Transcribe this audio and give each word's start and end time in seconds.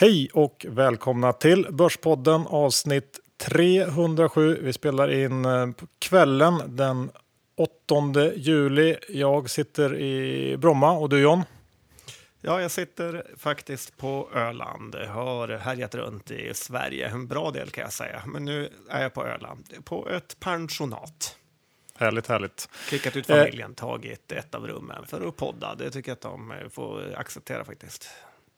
Hej 0.00 0.30
och 0.32 0.66
välkomna 0.68 1.32
till 1.32 1.66
Börspodden 1.70 2.46
avsnitt 2.46 3.20
307. 3.36 4.58
Vi 4.62 4.72
spelar 4.72 5.12
in 5.12 5.44
eh, 5.44 5.70
på 5.70 5.86
kvällen 5.98 6.62
den 6.66 7.10
8 7.56 8.32
juli. 8.34 8.96
Jag 9.08 9.50
sitter 9.50 9.98
i 9.98 10.56
Bromma 10.56 10.92
och 10.92 11.08
du 11.08 11.20
John? 11.20 11.42
Ja, 12.40 12.60
jag 12.60 12.70
sitter 12.70 13.26
faktiskt 13.36 13.96
på 13.96 14.28
Öland. 14.34 14.94
Jag 14.94 15.08
har 15.08 15.48
härjat 15.48 15.94
runt 15.94 16.30
i 16.30 16.54
Sverige 16.54 17.08
en 17.08 17.26
bra 17.26 17.50
del 17.50 17.70
kan 17.70 17.82
jag 17.82 17.92
säga. 17.92 18.22
Men 18.26 18.44
nu 18.44 18.68
är 18.90 19.02
jag 19.02 19.14
på 19.14 19.26
Öland, 19.26 19.84
på 19.84 20.08
ett 20.08 20.40
pensionat. 20.40 21.36
Härligt, 21.94 22.26
härligt. 22.26 22.68
Kickat 22.90 23.16
ut 23.16 23.26
familjen, 23.26 23.70
eh, 23.70 23.74
tagit 23.74 24.32
ett 24.32 24.54
av 24.54 24.66
rummen 24.66 25.06
för 25.06 25.28
att 25.28 25.36
podda. 25.36 25.74
Det 25.74 25.90
tycker 25.90 26.10
jag 26.10 26.16
att 26.16 26.20
de 26.20 26.52
får 26.70 27.14
acceptera 27.16 27.64
faktiskt. 27.64 28.10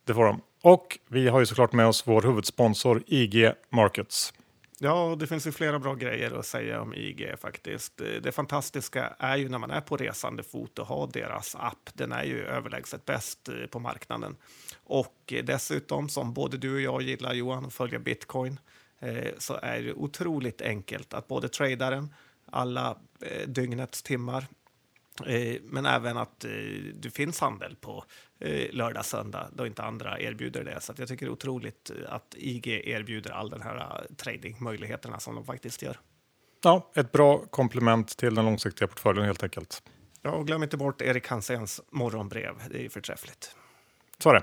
Det 0.05 0.15
får 0.15 0.24
de. 0.24 0.42
Och 0.62 0.98
vi 1.09 1.29
har 1.29 1.41
ju 1.41 1.47
såklart 1.47 1.73
med 1.73 1.87
oss 1.87 2.06
vår 2.06 2.23
huvudsponsor 2.23 3.02
IG 3.06 3.52
Markets. 3.70 4.33
Ja, 4.84 5.16
det 5.19 5.27
finns 5.27 5.47
ju 5.47 5.52
flera 5.52 5.78
bra 5.78 5.95
grejer 5.95 6.38
att 6.38 6.47
säga 6.47 6.80
om 6.80 6.95
IG 6.95 7.34
faktiskt. 7.38 8.01
Det 8.23 8.33
fantastiska 8.33 9.15
är 9.19 9.37
ju 9.37 9.48
när 9.48 9.59
man 9.59 9.70
är 9.70 9.80
på 9.80 9.97
resande 9.97 10.42
fot 10.42 10.78
och 10.78 10.87
har 10.87 11.06
deras 11.06 11.55
app. 11.55 11.91
Den 11.95 12.12
är 12.12 12.25
ju 12.25 12.45
överlägset 12.45 13.05
bäst 13.05 13.48
eh, 13.48 13.66
på 13.66 13.78
marknaden. 13.78 14.37
Och 14.84 15.34
dessutom, 15.45 16.09
som 16.09 16.33
både 16.33 16.56
du 16.56 16.75
och 16.75 16.80
jag 16.80 17.03
gillar 17.03 17.33
Johan, 17.34 17.64
att 17.64 17.75
följa 17.75 17.98
bitcoin, 17.98 18.61
eh, 19.00 19.28
så 19.39 19.59
är 19.62 19.83
det 19.83 19.92
otroligt 19.92 20.62
enkelt 20.62 21.14
att 21.14 21.28
både 21.28 21.48
trada 21.48 21.91
den 21.91 22.14
alla 22.47 22.98
eh, 23.20 23.48
dygnets 23.48 24.03
timmar 24.03 24.47
men 25.62 25.87
även 25.87 26.16
att 26.16 26.44
det 26.94 27.11
finns 27.11 27.41
handel 27.41 27.77
på 27.77 28.05
lördag, 28.70 29.04
söndag 29.04 29.48
då 29.52 29.66
inte 29.66 29.82
andra 29.82 30.20
erbjuder 30.20 30.64
det. 30.64 30.80
Så 30.80 30.94
jag 30.96 31.08
tycker 31.08 31.26
det 31.26 31.30
är 31.30 31.32
otroligt 31.32 31.90
att 32.08 32.34
IG 32.38 32.66
erbjuder 32.66 33.30
all 33.30 33.50
den 33.50 33.62
här 33.62 34.06
tradingmöjligheterna 34.16 35.20
som 35.20 35.34
de 35.34 35.44
faktiskt 35.44 35.82
gör. 35.82 36.00
Ja, 36.62 36.90
ett 36.94 37.12
bra 37.12 37.38
komplement 37.38 38.16
till 38.16 38.34
den 38.34 38.44
långsiktiga 38.44 38.88
portföljen 38.88 39.26
helt 39.26 39.42
enkelt. 39.42 39.82
Ja, 40.22 40.30
och 40.30 40.46
glöm 40.46 40.62
inte 40.62 40.76
bort 40.76 41.02
Erik 41.02 41.28
Hanséns 41.28 41.80
morgonbrev. 41.90 42.54
Det 42.70 42.84
är 42.84 42.88
förträffligt. 42.88 43.56
Så 44.18 44.30
är 44.30 44.34
det. 44.34 44.42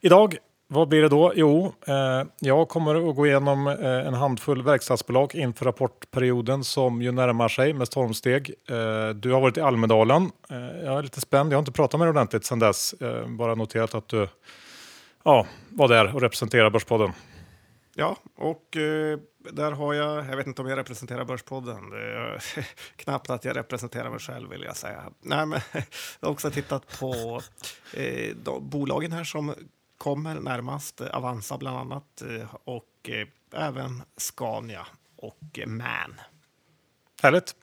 Idag 0.00 0.36
vad 0.66 0.88
blir 0.88 1.02
det 1.02 1.08
då? 1.08 1.32
Jo, 1.36 1.72
eh, 1.86 2.22
jag 2.40 2.68
kommer 2.68 3.08
att 3.08 3.16
gå 3.16 3.26
igenom 3.26 3.66
eh, 3.66 4.06
en 4.06 4.14
handfull 4.14 4.62
verkstadsbolag 4.62 5.34
inför 5.34 5.64
rapportperioden 5.64 6.64
som 6.64 7.02
ju 7.02 7.12
närmar 7.12 7.48
sig 7.48 7.72
med 7.72 7.86
stormsteg. 7.86 8.54
Eh, 8.68 9.08
du 9.08 9.32
har 9.32 9.40
varit 9.40 9.56
i 9.56 9.60
Almedalen. 9.60 10.30
Eh, 10.50 10.84
jag 10.84 10.98
är 10.98 11.02
lite 11.02 11.20
spänd. 11.20 11.52
Jag 11.52 11.56
har 11.56 11.62
inte 11.62 11.72
pratat 11.72 11.98
med 12.00 12.06
dig 12.06 12.10
ordentligt 12.10 12.44
sedan 12.44 12.58
dess. 12.58 12.92
Eh, 12.92 13.28
bara 13.28 13.54
noterat 13.54 13.94
att 13.94 14.08
du 14.08 14.28
ja, 15.24 15.46
var 15.68 15.88
där 15.88 16.14
och 16.14 16.20
representerade 16.20 16.70
Börspodden. 16.70 17.12
Ja, 17.94 18.16
och 18.36 18.76
eh, 18.76 19.18
där 19.52 19.72
har 19.72 19.94
jag, 19.94 20.26
jag 20.26 20.36
vet 20.36 20.46
inte 20.46 20.62
om 20.62 20.68
jag 20.68 20.78
representerar 20.78 21.24
Börspodden, 21.24 21.90
det 21.90 21.96
är 21.96 22.42
knappt 22.96 23.30
att 23.30 23.44
jag 23.44 23.56
representerar 23.56 24.10
mig 24.10 24.18
själv 24.18 24.50
vill 24.50 24.62
jag 24.62 24.76
säga. 24.76 25.02
Nej, 25.20 25.46
men 25.46 25.60
jag 26.20 26.28
har 26.28 26.32
också 26.32 26.50
tittat 26.50 26.98
på 27.00 27.40
eh, 27.92 28.36
de, 28.36 28.68
bolagen 28.68 29.12
här 29.12 29.24
som 29.24 29.54
kommer 29.98 30.34
närmast, 30.34 31.00
Avanza 31.00 31.58
bland 31.58 31.78
annat, 31.78 32.22
eh, 32.22 32.54
och 32.64 33.08
eh, 33.08 33.28
även 33.62 34.02
Scania 34.16 34.86
och 35.16 35.58
MAN. 35.66 36.20
Härligt. 37.22 37.54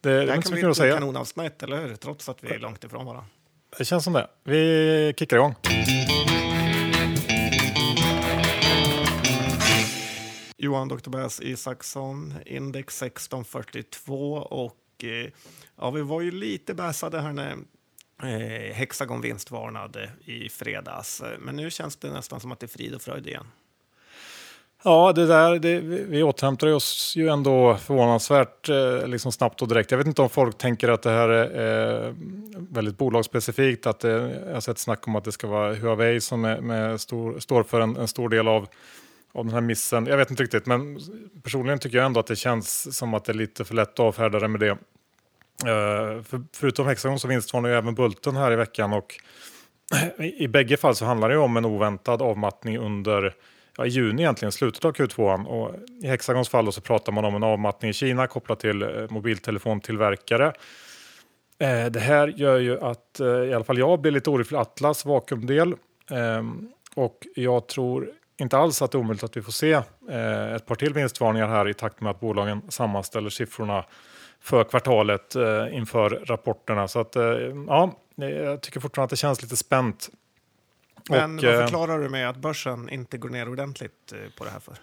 Det, 0.00 0.10
det, 0.10 0.26
det 0.26 0.42
kan 0.42 0.52
bli 0.52 0.62
ett 0.62 0.76
kanonavsnitt, 0.76 1.62
eller 1.62 1.86
hur? 1.86 1.96
Trots 1.96 2.28
att 2.28 2.44
vi 2.44 2.48
är 2.48 2.58
långt 2.58 2.84
ifrån 2.84 3.06
varandra. 3.06 3.26
Det 3.78 3.84
känns 3.84 4.04
som 4.04 4.12
det. 4.12 4.28
Vi 4.44 5.14
kickar 5.16 5.36
igång. 5.36 5.54
Johan 10.60 10.88
Dr. 10.88 11.10
Bass 11.10 11.40
Isaksson, 11.40 12.34
index 12.46 13.02
1642 13.02 14.34
och 14.34 15.04
eh, 15.04 15.30
ja, 15.76 15.90
vi 15.90 16.02
var 16.02 16.20
ju 16.20 16.30
lite 16.30 16.74
bäsade 16.74 17.20
här 17.20 17.32
när 17.32 17.56
eh, 18.22 18.74
Hexagon 18.74 19.20
vinstvarnade 19.20 20.10
eh, 20.26 20.34
i 20.34 20.48
fredags. 20.48 21.20
Eh, 21.20 21.38
men 21.38 21.56
nu 21.56 21.70
känns 21.70 21.96
det 21.96 22.10
nästan 22.10 22.40
som 22.40 22.52
att 22.52 22.60
det 22.60 22.66
är 22.66 22.68
frid 22.68 22.94
och 22.94 23.02
fröjd 23.02 23.26
igen. 23.26 23.46
Ja, 24.82 25.12
det 25.12 25.26
där, 25.26 25.58
det, 25.58 25.80
vi 25.80 26.22
återhämtar 26.22 26.66
oss 26.66 27.16
ju 27.16 27.28
ändå 27.28 27.76
förvånansvärt 27.76 28.68
eh, 28.68 29.06
liksom 29.06 29.32
snabbt 29.32 29.62
och 29.62 29.68
direkt. 29.68 29.90
Jag 29.90 29.98
vet 29.98 30.06
inte 30.06 30.22
om 30.22 30.30
folk 30.30 30.58
tänker 30.58 30.88
att 30.88 31.02
det 31.02 31.10
här 31.10 31.28
är 31.28 32.06
eh, 32.06 32.14
väldigt 32.70 32.98
bolagsspecifikt. 32.98 33.86
Att 33.86 34.00
det, 34.00 34.42
jag 34.46 34.54
har 34.54 34.60
sett 34.60 34.78
snack 34.78 35.08
om 35.08 35.16
att 35.16 35.24
det 35.24 35.32
ska 35.32 35.46
vara 35.46 35.74
Huawei 35.74 36.20
som 36.20 36.44
är, 36.44 36.60
med 36.60 37.00
stor, 37.00 37.38
står 37.38 37.62
för 37.62 37.80
en, 37.80 37.96
en, 37.96 38.08
stor 38.08 38.28
del 38.28 38.48
av, 38.48 38.68
av 39.32 39.44
den 39.44 39.54
här 39.54 39.60
missen. 39.60 40.06
Jag 40.06 40.16
vet 40.16 40.30
inte 40.30 40.42
riktigt, 40.42 40.66
men 40.66 41.00
personligen 41.42 41.78
tycker 41.78 41.96
jag 41.96 42.06
ändå 42.06 42.20
att 42.20 42.26
det 42.26 42.36
känns 42.36 42.96
som 42.96 43.14
att 43.14 43.24
det 43.24 43.32
är 43.32 43.34
lite 43.34 43.64
för 43.64 43.74
lätt 43.74 43.92
att 43.92 44.00
avfärda 44.00 44.38
det 44.38 44.48
med 44.48 44.60
det. 44.60 44.78
Eh, 45.66 46.22
för, 46.22 46.56
förutom 46.56 46.86
Hexagon 46.86 47.18
så 47.18 47.28
vinstvarnar 47.28 47.68
ju 47.68 47.74
även 47.74 47.94
Bulten 47.94 48.36
här 48.36 48.52
i 48.52 48.56
veckan 48.56 48.92
och 48.92 49.14
i, 50.18 50.44
i 50.44 50.48
bägge 50.48 50.76
fall 50.76 50.94
så 50.94 51.04
handlar 51.04 51.28
det 51.28 51.36
om 51.36 51.56
en 51.56 51.64
oväntad 51.64 52.22
avmattning 52.22 52.78
under 52.78 53.34
ja, 53.78 53.86
i 53.86 53.88
juni 53.88 54.22
egentligen, 54.22 54.52
slutet 54.52 54.84
av 54.84 54.92
Q2. 54.92 55.44
Och 55.44 55.74
I 56.02 56.06
Hexagons 56.06 56.48
fall 56.48 56.72
så 56.72 56.80
pratar 56.80 57.12
man 57.12 57.24
om 57.24 57.34
en 57.34 57.42
avmattning 57.42 57.90
i 57.90 57.94
Kina 57.94 58.26
kopplat 58.26 58.60
till 58.60 58.82
eh, 58.82 58.88
mobiltelefontillverkare. 59.10 60.52
Eh, 61.58 61.86
det 61.86 62.00
här 62.00 62.28
gör 62.28 62.58
ju 62.58 62.80
att 62.80 63.20
eh, 63.20 63.26
i 63.26 63.54
alla 63.54 63.64
fall 63.64 63.78
jag 63.78 64.00
blir 64.00 64.12
lite 64.12 64.30
orolig 64.30 64.46
för 64.46 64.56
Atlas 64.56 65.04
vakuumdel. 65.04 65.74
Eh, 66.10 66.42
och 66.94 67.26
jag 67.34 67.68
tror 67.68 68.10
inte 68.40 68.58
alls 68.58 68.82
att 68.82 68.92
det 68.92 68.98
är 68.98 69.00
omöjligt 69.00 69.24
att 69.24 69.36
vi 69.36 69.42
får 69.42 69.52
se 69.52 69.72
eh, 70.08 70.54
ett 70.54 70.66
par 70.66 70.74
till 70.74 70.94
vinstvarningar 70.94 71.48
här 71.48 71.68
i 71.68 71.74
takt 71.74 72.00
med 72.00 72.10
att 72.10 72.20
bolagen 72.20 72.62
sammanställer 72.68 73.30
siffrorna 73.30 73.84
för 74.40 74.64
kvartalet 74.64 75.36
eh, 75.36 75.76
inför 75.76 76.10
rapporterna. 76.10 76.88
Så 76.88 77.00
att, 77.00 77.16
eh, 77.16 77.22
ja, 77.66 77.98
jag 78.14 78.60
tycker 78.60 78.80
fortfarande 78.80 79.04
att 79.04 79.10
det 79.10 79.16
känns 79.16 79.42
lite 79.42 79.56
spänt. 79.56 80.10
Men 81.10 81.38
och, 81.38 81.44
vad 81.44 81.54
eh, 81.54 81.60
förklarar 81.60 81.98
du 81.98 82.08
med 82.08 82.28
att 82.28 82.36
börsen 82.36 82.88
inte 82.88 83.18
går 83.18 83.28
ner 83.28 83.48
ordentligt 83.48 84.12
på 84.38 84.44
det 84.44 84.50
här 84.50 84.60
för? 84.60 84.74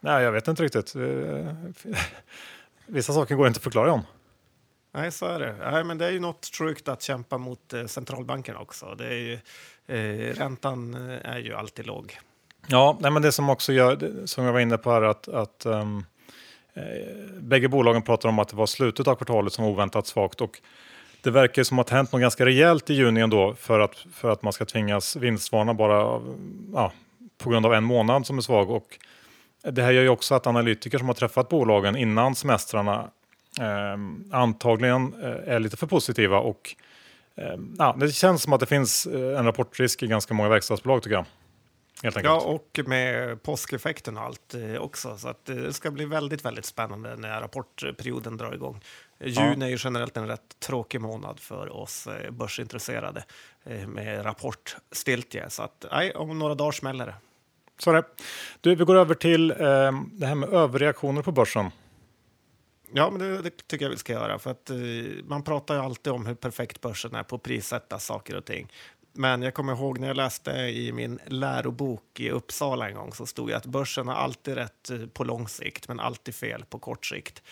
Nej, 0.00 0.24
jag 0.24 0.32
vet 0.32 0.48
inte 0.48 0.62
riktigt. 0.62 0.94
Vissa 2.86 3.12
saker 3.12 3.34
går 3.34 3.46
inte 3.46 3.58
att 3.58 3.62
förklara 3.62 3.92
om. 3.92 4.02
Nej, 4.92 5.12
så 5.12 5.26
är 5.26 5.40
det. 5.40 5.56
Nej, 5.70 5.84
men 5.84 5.98
det 5.98 6.06
är 6.06 6.10
ju 6.10 6.20
något 6.20 6.52
tryggt 6.52 6.88
att 6.88 7.02
kämpa 7.02 7.38
mot 7.38 7.74
centralbanken 7.86 8.56
också. 8.56 8.94
Det 8.98 9.06
är 9.06 9.12
ju, 9.12 9.38
eh, 9.86 10.34
räntan 10.34 10.94
är 11.24 11.38
ju 11.38 11.54
alltid 11.54 11.86
låg. 11.86 12.18
Ja, 12.66 12.98
nej, 13.00 13.10
men 13.10 13.22
det 13.22 13.32
som 13.32 13.50
också 13.50 13.72
gör, 13.72 14.12
som 14.26 14.44
jag 14.44 14.52
var 14.52 14.60
inne 14.60 14.78
på 14.78 14.90
här, 14.90 15.02
att, 15.02 15.28
att 15.28 15.66
um, 15.66 16.04
Eh, 16.76 16.82
bägge 17.40 17.68
bolagen 17.68 18.02
pratar 18.02 18.28
om 18.28 18.38
att 18.38 18.48
det 18.48 18.56
var 18.56 18.66
slutet 18.66 19.08
av 19.08 19.14
kvartalet 19.14 19.52
som 19.52 19.64
var 19.64 19.72
oväntat 19.72 20.06
svagt 20.06 20.40
och 20.40 20.60
det 21.22 21.30
verkar 21.30 21.62
som 21.62 21.78
att 21.78 21.86
det 21.86 21.94
hänt 21.94 22.12
något 22.12 22.20
ganska 22.20 22.44
rejält 22.46 22.90
i 22.90 22.94
juni 22.94 23.20
ändå 23.20 23.54
för 23.54 23.80
att, 23.80 24.06
för 24.12 24.30
att 24.30 24.42
man 24.42 24.52
ska 24.52 24.64
tvingas 24.64 25.16
vinstvarna 25.16 25.74
bara 25.74 26.20
ja, 26.72 26.92
på 27.38 27.50
grund 27.50 27.66
av 27.66 27.74
en 27.74 27.84
månad 27.84 28.26
som 28.26 28.38
är 28.38 28.42
svag. 28.42 28.70
Och 28.70 28.98
det 29.62 29.82
här 29.82 29.92
gör 29.92 30.02
ju 30.02 30.08
också 30.08 30.34
att 30.34 30.46
analytiker 30.46 30.98
som 30.98 31.06
har 31.06 31.14
träffat 31.14 31.48
bolagen 31.48 31.96
innan 31.96 32.34
semestrarna 32.34 33.10
ehm, 33.60 34.24
eh, 34.32 34.38
antagligen 34.38 35.14
är 35.46 35.58
lite 35.58 35.76
för 35.76 35.86
positiva 35.86 36.38
och 36.38 36.76
eh, 37.36 37.56
ja, 37.78 37.96
det 38.00 38.10
känns 38.10 38.42
som 38.42 38.52
att 38.52 38.60
det 38.60 38.66
finns 38.66 39.06
eh, 39.06 39.38
en 39.38 39.44
rapportrisk 39.44 40.02
i 40.02 40.06
ganska 40.06 40.34
många 40.34 40.48
verkstadsbolag 40.48 41.02
tycker 41.02 41.16
jag. 41.16 41.26
Ja, 42.02 42.40
och 42.40 42.80
med 42.86 43.42
påskeffekten 43.42 44.16
och 44.16 44.22
allt 44.22 44.54
eh, 44.54 44.76
också. 44.76 45.18
Så 45.18 45.28
eh, 45.28 45.34
det 45.44 45.72
ska 45.72 45.90
bli 45.90 46.04
väldigt, 46.04 46.44
väldigt 46.44 46.64
spännande 46.64 47.16
när 47.16 47.40
rapportperioden 47.40 48.36
drar 48.36 48.54
igång. 48.54 48.80
Juni 49.20 49.56
ja. 49.60 49.66
är 49.66 49.70
ju 49.70 49.78
generellt 49.80 50.16
en 50.16 50.28
rätt 50.28 50.60
tråkig 50.60 51.00
månad 51.00 51.40
för 51.40 51.76
oss 51.76 52.06
eh, 52.06 52.30
börsintresserade 52.30 53.24
med 53.86 54.24
rapportstiltje. 54.24 55.50
Så 55.50 55.62
att, 55.62 55.84
nej, 55.90 56.14
om 56.14 56.38
några 56.38 56.54
dagar 56.54 56.72
smäller 56.72 57.06
det. 57.06 57.14
Så 57.78 57.92
det. 57.92 58.04
Du, 58.60 58.74
vi 58.74 58.84
går 58.84 58.96
över 58.96 59.14
till 59.14 59.50
eh, 59.50 59.56
det 60.12 60.26
här 60.26 60.34
med 60.34 60.48
överreaktioner 60.48 61.22
på 61.22 61.32
börsen. 61.32 61.70
Ja, 62.92 63.10
men 63.10 63.20
det, 63.20 63.42
det, 63.42 63.66
tycker 63.66 63.84
jag 63.84 63.90
vi 63.90 63.96
ska 63.96 64.12
göra. 64.12 64.38
För 64.38 64.50
att, 64.50 64.70
eh, 64.70 64.76
man 65.24 65.42
pratar 65.42 65.74
ju 65.74 65.80
alltid 65.80 66.12
om 66.12 66.26
hur 66.26 66.34
perfekt 66.34 66.80
börsen 66.80 67.14
är 67.14 67.22
på 67.22 67.36
att 67.36 67.42
prissätta 67.42 67.98
saker 67.98 68.36
och 68.36 68.44
ting. 68.44 68.72
Men 69.16 69.42
jag 69.42 69.54
kommer 69.54 69.72
ihåg 69.72 69.98
när 69.98 70.08
jag 70.08 70.16
läste 70.16 70.50
i 70.50 70.92
min 70.92 71.18
lärobok 71.26 72.20
i 72.20 72.30
Uppsala 72.30 72.88
en 72.88 72.94
gång 72.94 73.12
så 73.12 73.26
stod 73.26 73.48
det 73.48 73.56
att 73.56 73.66
börsen 73.66 74.08
har 74.08 74.14
alltid 74.14 74.54
rätt 74.54 74.90
eh, 74.90 75.06
på 75.06 75.24
lång 75.24 75.48
sikt 75.48 75.88
men 75.88 76.00
alltid 76.00 76.34
fel 76.34 76.64
på 76.64 76.78
kort 76.78 77.06
sikt. 77.06 77.42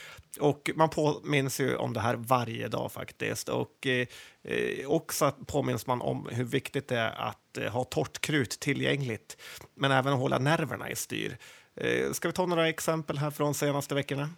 Och 0.41 0.71
man 0.75 0.91
påminns 0.91 1.61
ju 1.61 1.77
om 1.77 1.93
det 1.93 2.01
här 2.01 2.15
varje 2.15 2.69
dag 2.69 2.93
faktiskt. 2.93 3.49
Och 3.49 3.87
eh, 3.87 4.07
eh 4.43 4.87
också 4.87 5.33
påminns 5.47 5.87
man 5.87 6.03
om 6.03 6.29
hur 6.31 6.45
viktigt 6.45 6.89
det 6.89 6.99
är 6.99 7.29
att 7.29 7.59
eh, 7.59 7.73
ha 7.73 7.85
torrt 7.85 8.21
krut 8.21 8.61
tillgängligt 8.61 9.37
men 9.75 9.93
även 9.93 10.13
hålla 10.13 10.39
nerverna 10.39 10.91
i 10.91 10.97
styr. 10.97 11.39
Eh, 11.77 12.13
ska 12.13 12.29
vi 12.29 12.35
ta 12.35 12.47
några 12.47 12.69
exempel 12.69 13.19
här 13.19 13.31
från 13.31 13.55
senaste 13.55 13.95
veckorna? 13.95 14.31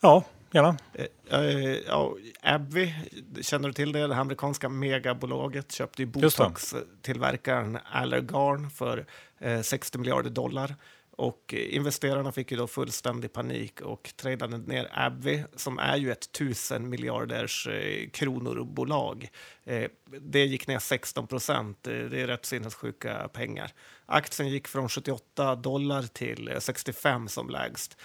Ja, 0.00 0.24
gärna. 0.52 0.76
Eh, 0.94 1.40
eh, 1.40 1.78
ja, 1.86 2.14
Abby, 2.42 2.94
känner 3.40 3.68
du 3.68 3.74
till 3.74 3.92
det? 3.92 4.06
Det 4.06 4.16
amerikanska 4.16 4.68
megabolaget 4.68 5.72
köpte 5.72 6.02
ju 6.02 6.06
botox-tillverkaren 6.06 7.78
Allergan 7.92 8.70
för 8.70 9.06
eh, 9.38 9.60
60 9.60 9.98
miljarder 9.98 10.30
dollar. 10.30 10.74
Och 11.18 11.54
investerarna 11.54 12.32
fick 12.32 12.50
ju 12.50 12.56
då 12.56 12.66
fullständig 12.66 13.32
panik 13.32 13.80
och 13.80 14.12
tradade 14.16 14.58
ner 14.58 14.88
Abvi, 14.92 15.44
som 15.56 15.78
är 15.78 15.96
ju 15.96 16.12
ett 16.12 16.32
tusen 16.32 16.88
miljarders 16.88 17.66
eh, 17.66 18.08
kronor-bolag. 18.08 19.28
Eh, 19.64 19.90
det 20.20 20.44
gick 20.44 20.66
ner 20.66 20.78
16 20.78 21.26
procent. 21.26 21.86
Eh, 21.86 21.92
det 21.92 22.20
är 22.20 22.26
rätt 22.26 22.46
sinnessjuka 22.46 23.28
pengar. 23.28 23.70
Aktien 24.06 24.48
gick 24.48 24.68
från 24.68 24.88
78 24.88 25.54
dollar 25.54 26.02
till 26.02 26.56
65 26.58 27.28
som 27.28 27.50
lägst. 27.50 27.96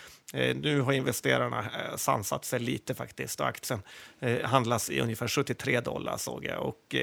Nu 0.56 0.81
har 0.81 0.94
investerarna 0.94 1.65
sansat 1.95 2.45
sig 2.45 2.60
lite 2.60 2.95
faktiskt 2.95 3.39
och 3.39 3.48
aktien 3.48 3.81
handlas 4.44 4.89
i 4.89 5.00
ungefär 5.00 5.27
73 5.27 5.80
dollar 5.80 6.18
såg 6.18 6.45
jag. 6.45 6.60
Och 6.60 6.95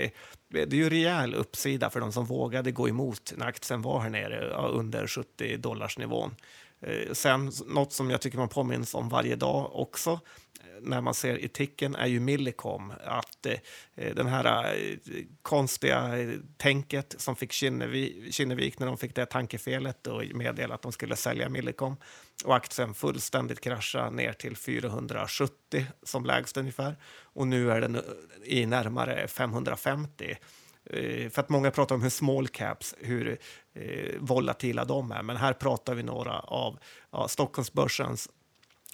det 0.50 0.72
är 0.72 0.74
ju 0.74 0.90
rejäl 0.90 1.34
uppsida 1.34 1.90
för 1.90 2.00
de 2.00 2.12
som 2.12 2.24
vågade 2.24 2.72
gå 2.72 2.88
emot 2.88 3.32
när 3.36 3.46
aktien 3.46 3.82
var 3.82 4.00
här 4.00 4.10
nere 4.10 4.54
under 4.54 5.06
70-dollarsnivån. 5.06 6.34
Eh, 6.80 7.12
sen 7.12 7.52
något 7.66 7.92
som 7.92 8.10
jag 8.10 8.20
tycker 8.20 8.38
man 8.38 8.48
påminns 8.48 8.94
om 8.94 9.08
varje 9.08 9.36
dag 9.36 9.70
också 9.72 10.10
eh, 10.10 10.80
när 10.80 11.00
man 11.00 11.14
ser 11.14 11.38
i 11.38 11.48
ticken 11.48 11.94
är 11.94 12.06
ju 12.06 12.20
Millicom. 12.20 12.92
Att 13.04 13.46
eh, 13.46 13.52
eh 13.96 14.14
den 14.14 14.26
här 14.26 14.74
eh, 14.74 14.96
konstiga 15.42 16.10
tänket 16.56 17.14
som 17.18 17.36
fick 17.36 17.52
Kinnevik, 17.52 18.34
Kinnevik 18.34 18.78
när 18.78 18.86
de 18.86 18.98
fick 18.98 19.14
det 19.14 19.26
tankefelet 19.26 20.06
och 20.06 20.24
meddelade 20.34 20.74
att 20.74 20.82
de 20.82 20.92
skulle 20.92 21.16
sälja 21.16 21.48
Millicom 21.48 21.96
och 22.42 22.56
aktien 22.56 22.94
fullständigt 22.94 23.60
krascha 23.60 24.10
ner 24.10 24.32
till 24.32 24.56
470 24.56 25.86
som 26.02 26.24
lägst 26.24 26.56
ungefär. 26.56 26.96
Och 27.22 27.46
nu 27.46 27.70
är 27.70 27.80
den 27.80 28.02
i 28.44 28.66
närmare 28.66 29.28
550. 29.28 30.36
Eh, 30.84 31.30
för 31.30 31.40
att 31.40 31.48
många 31.48 31.70
pratar 31.70 31.94
om 31.94 32.02
hur 32.02 32.10
small 32.10 32.48
caps, 32.48 32.94
hur 32.98 33.38
eh, 33.74 34.14
volatila 34.18 34.84
de 34.84 35.12
är. 35.12 35.22
Men 35.22 35.36
här 35.36 35.52
pratar 35.52 35.94
vi 35.94 36.02
några 36.02 36.38
av 36.40 36.78
ja, 37.10 37.28
Stockholmsbörsens 37.28 38.28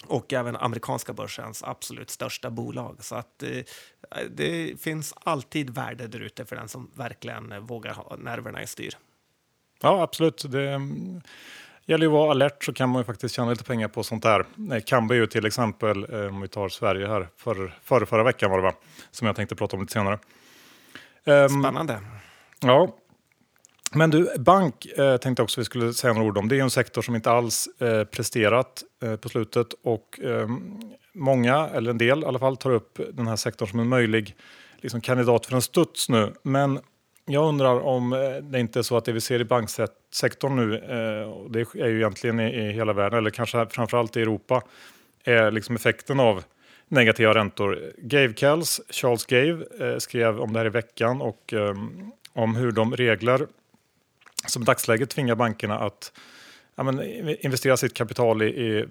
och 0.05 0.33
även 0.33 0.55
amerikanska 0.55 1.13
börsens 1.13 1.63
absolut 1.63 2.09
största 2.09 2.49
bolag. 2.49 2.97
Så 3.03 3.15
att 3.15 3.43
eh, 3.43 3.63
det 4.29 4.81
finns 4.81 5.13
alltid 5.17 5.69
värde 5.69 6.07
där 6.07 6.19
ute 6.19 6.45
för 6.45 6.55
den 6.55 6.67
som 6.67 6.91
verkligen 6.95 7.65
vågar 7.65 7.93
ha 7.93 8.15
nerverna 8.15 8.63
i 8.63 8.67
styr. 8.67 8.97
Ja, 9.81 10.01
absolut. 10.01 10.45
Det 10.51 10.81
gäller 11.87 12.05
ju 12.05 12.07
att 12.07 12.13
vara 12.13 12.31
alert 12.31 12.63
så 12.63 12.73
kan 12.73 12.89
man 12.89 12.99
ju 12.99 13.05
faktiskt 13.05 13.35
tjäna 13.35 13.49
lite 13.49 13.63
pengar 13.63 13.87
på 13.87 14.03
sånt 14.03 14.23
där. 14.23 14.45
Kambi 14.79 15.15
ju 15.15 15.27
till 15.27 15.45
exempel, 15.45 16.13
eh, 16.13 16.27
om 16.27 16.41
vi 16.41 16.47
tar 16.47 16.69
Sverige 16.69 17.07
här, 17.07 17.27
för, 17.37 17.73
för 17.83 18.05
förra 18.05 18.23
veckan 18.23 18.51
var 18.51 18.57
det 18.57 18.63
va? 18.63 18.73
Som 19.11 19.27
jag 19.27 19.35
tänkte 19.35 19.55
prata 19.55 19.75
om 19.75 19.81
lite 19.81 19.93
senare. 19.93 20.19
Ehm, 21.25 21.63
Spännande. 21.63 21.99
Ja, 22.61 22.95
men 23.91 24.09
du, 24.09 24.29
bank 24.39 24.85
eh, 24.85 25.17
tänkte 25.17 25.43
också 25.43 25.61
vi 25.61 25.65
skulle 25.65 25.93
säga 25.93 26.13
några 26.13 26.27
ord 26.27 26.37
om. 26.37 26.47
Det 26.47 26.59
är 26.59 26.63
en 26.63 26.69
sektor 26.69 27.01
som 27.01 27.15
inte 27.15 27.31
alls 27.31 27.67
eh, 27.79 28.03
presterat 28.03 28.83
eh, 29.03 29.15
på 29.15 29.29
slutet 29.29 29.67
och 29.83 30.19
eh, 30.19 30.47
många, 31.13 31.67
eller 31.67 31.91
en 31.91 31.97
del 31.97 32.23
i 32.23 32.25
alla 32.25 32.39
fall, 32.39 32.57
tar 32.57 32.71
upp 32.71 32.99
den 33.13 33.27
här 33.27 33.35
sektorn 33.35 33.69
som 33.69 33.79
en 33.79 33.87
möjlig 33.87 34.35
liksom, 34.77 35.01
kandidat 35.01 35.45
för 35.45 35.55
en 35.55 35.61
studs 35.61 36.09
nu. 36.09 36.33
Men 36.43 36.79
jag 37.29 37.45
undrar 37.45 37.79
om 37.79 38.13
eh, 38.13 38.19
det 38.41 38.59
inte 38.59 38.79
är 38.79 38.83
så 38.83 38.97
att 38.97 39.05
det 39.05 39.11
vi 39.11 39.21
ser 39.21 39.39
i 39.39 39.45
banksektorn 39.45 40.55
nu, 40.55 40.77
eh, 40.77 41.29
och 41.29 41.51
det 41.51 41.59
är 41.59 41.87
ju 41.87 41.97
egentligen 41.97 42.39
i, 42.39 42.71
hela 42.71 42.93
världen, 42.93 43.19
eller 43.19 43.29
kanske 43.29 43.65
framförallt 43.69 44.17
i 44.17 44.21
Europa, 44.21 44.63
är 45.23 45.51
liksom 45.51 45.75
effekten 45.75 46.19
av 46.19 46.43
negativa 46.87 47.33
räntor. 47.33 47.91
Gave 47.97 48.33
Kells, 48.33 48.81
Charles 48.89 49.25
Gave, 49.25 49.65
eh, 49.79 49.97
skrev 49.97 50.39
om 50.39 50.53
det 50.53 50.59
här 50.59 50.65
i 50.65 50.69
veckan 50.69 51.21
och 51.21 51.53
om 52.33 52.55
hur 52.55 52.71
de 52.71 52.95
regler 52.95 53.47
som 54.47 54.61
i 54.61 54.65
dagsläget 54.65 55.09
tvingar 55.09 55.35
bankerna 55.35 55.79
att 55.79 56.11
ja, 56.75 56.83
men, 56.83 57.01
investera 57.45 57.77
sitt 57.77 57.93
kapital 57.93 58.41
i, 58.41 58.45
i 58.47 58.85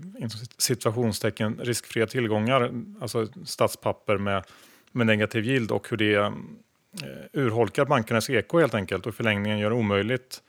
situationstecken 0.58 1.60
riskfria 1.62 2.06
tillgångar, 2.06 2.72
alltså 3.00 3.26
statspapper 3.44 4.18
med, 4.18 4.44
med 4.92 5.06
negativ 5.06 5.44
yield 5.44 5.70
och 5.70 5.90
hur 5.90 5.96
det 5.96 6.32
Eh, 7.02 7.40
urholkar 7.40 7.84
bankernas 7.84 8.30
eko 8.30 8.58
helt 8.58 8.74
enkelt 8.74 9.06
och 9.06 9.12
i 9.12 9.16
förlängningen 9.16 9.58
gör 9.58 9.70
det 9.70 9.76
omöjligt 9.76 10.42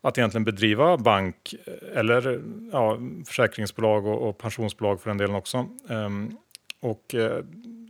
att 0.00 0.18
egentligen 0.18 0.44
bedriva 0.44 0.96
bank 0.96 1.54
eh, 1.66 1.98
eller 1.98 2.42
ja, 2.72 2.98
försäkringsbolag 3.26 4.06
och, 4.06 4.28
och 4.28 4.38
pensionsbolag 4.38 5.00
för 5.00 5.10
den 5.10 5.18
delen 5.18 5.36
också. 5.36 5.68
Um, 5.88 6.38
och 6.80 7.14
uh, 7.14 7.38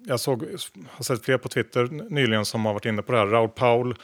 jag 0.06 0.21
såg, 0.21 0.45
har 0.89 1.05
sett 1.05 1.25
fler 1.25 1.39
på 1.39 1.49
Twitter 1.49 1.89
nyligen 2.11 2.45
som 2.45 2.65
har 2.65 2.73
varit 2.73 2.85
inne 2.85 3.03
på 3.03 3.12
det 3.12 3.19
här. 3.19 3.27
Raoul 3.27 3.49
Paul 3.49 3.95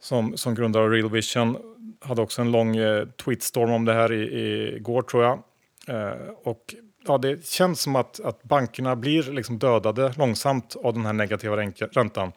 som, 0.00 0.36
som 0.36 0.54
grundare 0.54 0.84
av 0.84 0.90
Real 0.90 1.10
Vision 1.10 1.56
hade 2.00 2.22
också 2.22 2.42
en 2.42 2.52
lång 2.52 2.78
uh, 2.78 3.08
tweetstorm 3.08 3.70
om 3.70 3.84
det 3.84 3.92
här 3.92 4.12
i, 4.12 4.22
i 4.22 4.78
går 4.80 5.02
tror 5.02 5.24
jag. 5.24 5.42
Uh, 5.88 6.30
och 6.42 6.74
ja, 7.06 7.18
det 7.18 7.46
känns 7.46 7.80
som 7.80 7.96
att, 7.96 8.20
att 8.20 8.42
bankerna 8.42 8.96
blir 8.96 9.22
liksom 9.22 9.58
dödade 9.58 10.12
långsamt 10.16 10.76
av 10.76 10.94
den 10.94 11.06
här 11.06 11.12
negativa 11.12 11.56
räntan. 11.56 12.32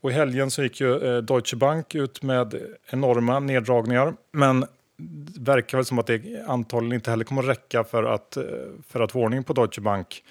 Och 0.00 0.10
i 0.10 0.14
helgen 0.14 0.50
så 0.50 0.62
gick 0.62 0.80
ju 0.80 1.16
eh, 1.16 1.22
Deutsche 1.22 1.56
Bank 1.56 1.94
ut 1.94 2.22
med 2.22 2.54
enorma 2.90 3.40
neddragningar. 3.40 4.14
Men 4.32 4.66
det 4.96 5.40
verkar 5.40 5.78
väl 5.78 5.84
som 5.84 5.98
att 5.98 6.06
det 6.06 6.44
antagligen 6.46 6.94
inte 6.94 7.10
heller 7.10 7.24
kommer 7.24 7.42
att 7.42 7.48
räcka 7.48 7.84
för 7.84 8.04
att, 8.04 8.36
eh, 8.36 8.44
för 8.88 9.00
att 9.00 9.12
få 9.12 9.20
ordning 9.20 9.44
på 9.44 9.52
Deutsche 9.52 9.80
Bank. 9.80 10.24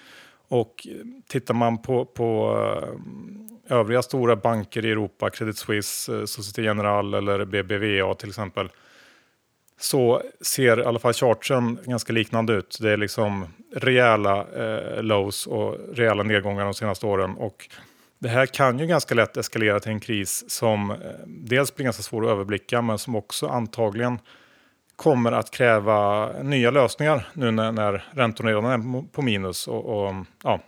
Och 0.48 0.88
tittar 1.28 1.54
man 1.54 1.82
på, 1.82 2.06
på 2.06 2.58
eh, 3.70 3.78
övriga 3.78 4.02
stora 4.02 4.36
banker 4.36 4.86
i 4.86 4.92
Europa, 4.92 5.30
Credit 5.30 5.58
Suisse, 5.58 6.12
Société 6.28 6.62
Générale 6.62 7.18
eller 7.18 7.46
BBVA 7.46 8.14
till 8.14 8.30
exempel, 8.30 8.70
så 9.80 10.22
ser 10.42 10.80
i 10.80 10.84
alla 10.84 11.00
fall 11.00 11.14
chartsen 11.14 11.80
ganska 11.86 12.14
liknande 12.14 12.54
ut. 12.54 12.78
Det 12.82 12.92
är 12.92 12.98
liksom 12.98 13.46
rejäla 13.76 14.48
eh, 14.56 15.04
lows 15.04 15.48
och 15.48 15.76
rejäla 15.94 16.24
nedgångar 16.24 16.66
de 16.66 16.74
senaste 16.74 17.06
åren. 17.06 17.36
Och 17.36 17.70
det 18.20 18.30
här 18.30 18.46
kan 18.46 18.80
ju 18.80 18.88
ganska 18.88 19.16
lätt 19.16 19.38
eskalera 19.38 19.80
till 19.80 19.92
en 19.92 20.00
kris 20.00 20.50
som 20.50 20.92
eh, 20.92 20.98
dels 21.26 21.76
blir 21.76 21.84
ganska 21.84 22.04
svår 22.04 22.26
att 22.26 22.32
överblicka 22.32 22.82
men 22.82 22.98
som 22.98 23.16
också 23.16 23.48
antagligen 23.48 24.20
kommer 24.96 25.32
att 25.32 25.52
kräva 25.52 26.32
nya 26.42 26.72
lösningar 26.72 27.28
nu 27.34 27.52
när, 27.52 27.72
när 27.72 28.06
räntorna 28.12 28.50
redan 28.50 28.66
är 28.66 29.04
på 29.12 29.22
minus. 29.22 29.68
Och, 29.68 29.86
och 29.86 30.16
ja. 30.44 30.60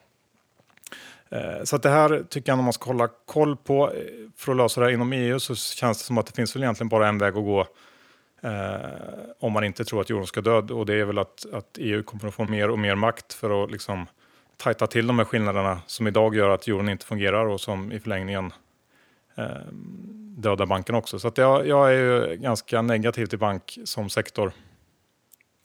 Eh, 1.29 1.63
så 1.63 1.75
att 1.75 1.83
det 1.83 1.89
här 1.89 2.23
tycker 2.29 2.51
jag 2.51 2.63
man 2.63 2.73
ska 2.73 2.85
hålla 2.89 3.09
koll 3.25 3.57
på. 3.57 3.91
Eh, 3.91 4.01
för 4.37 4.51
att 4.51 4.57
lösa 4.57 4.81
det 4.81 4.87
här 4.87 4.93
inom 4.93 5.13
EU 5.13 5.39
så 5.39 5.55
känns 5.55 5.97
det 5.97 6.03
som 6.03 6.17
att 6.17 6.25
det 6.25 6.35
finns 6.35 6.55
väl 6.55 6.63
egentligen 6.63 6.89
bara 6.89 7.07
en 7.07 7.17
väg 7.17 7.37
att 7.37 7.43
gå 7.43 7.59
eh, 8.41 8.79
om 9.39 9.53
man 9.53 9.63
inte 9.63 9.85
tror 9.85 10.01
att 10.01 10.09
euron 10.09 10.27
ska 10.27 10.41
dö. 10.41 10.57
Och 10.57 10.85
det 10.85 10.93
är 10.93 11.05
väl 11.05 11.17
att, 11.17 11.45
att 11.53 11.77
EU 11.77 12.03
kommer 12.03 12.27
att 12.27 12.33
få 12.33 12.43
mer 12.43 12.69
och 12.69 12.79
mer 12.79 12.95
makt 12.95 13.33
för 13.33 13.63
att 13.63 13.71
liksom 13.71 14.05
tajta 14.59 14.87
till 14.87 15.07
de 15.07 15.19
här 15.19 15.25
skillnaderna 15.25 15.81
som 15.87 16.07
idag 16.07 16.35
gör 16.35 16.49
att 16.49 16.67
euron 16.67 16.89
inte 16.89 17.05
fungerar 17.05 17.45
och 17.45 17.61
som 17.61 17.91
i 17.91 17.99
förlängningen 17.99 18.53
eh, 19.35 19.45
dödar 20.37 20.65
banken 20.65 20.95
också. 20.95 21.19
Så 21.19 21.27
att 21.27 21.37
jag, 21.37 21.67
jag 21.67 21.93
är 21.93 21.97
ju 21.97 22.35
ganska 22.35 22.81
negativ 22.81 23.25
till 23.25 23.39
bank 23.39 23.79
som 23.83 24.09
sektor. 24.09 24.51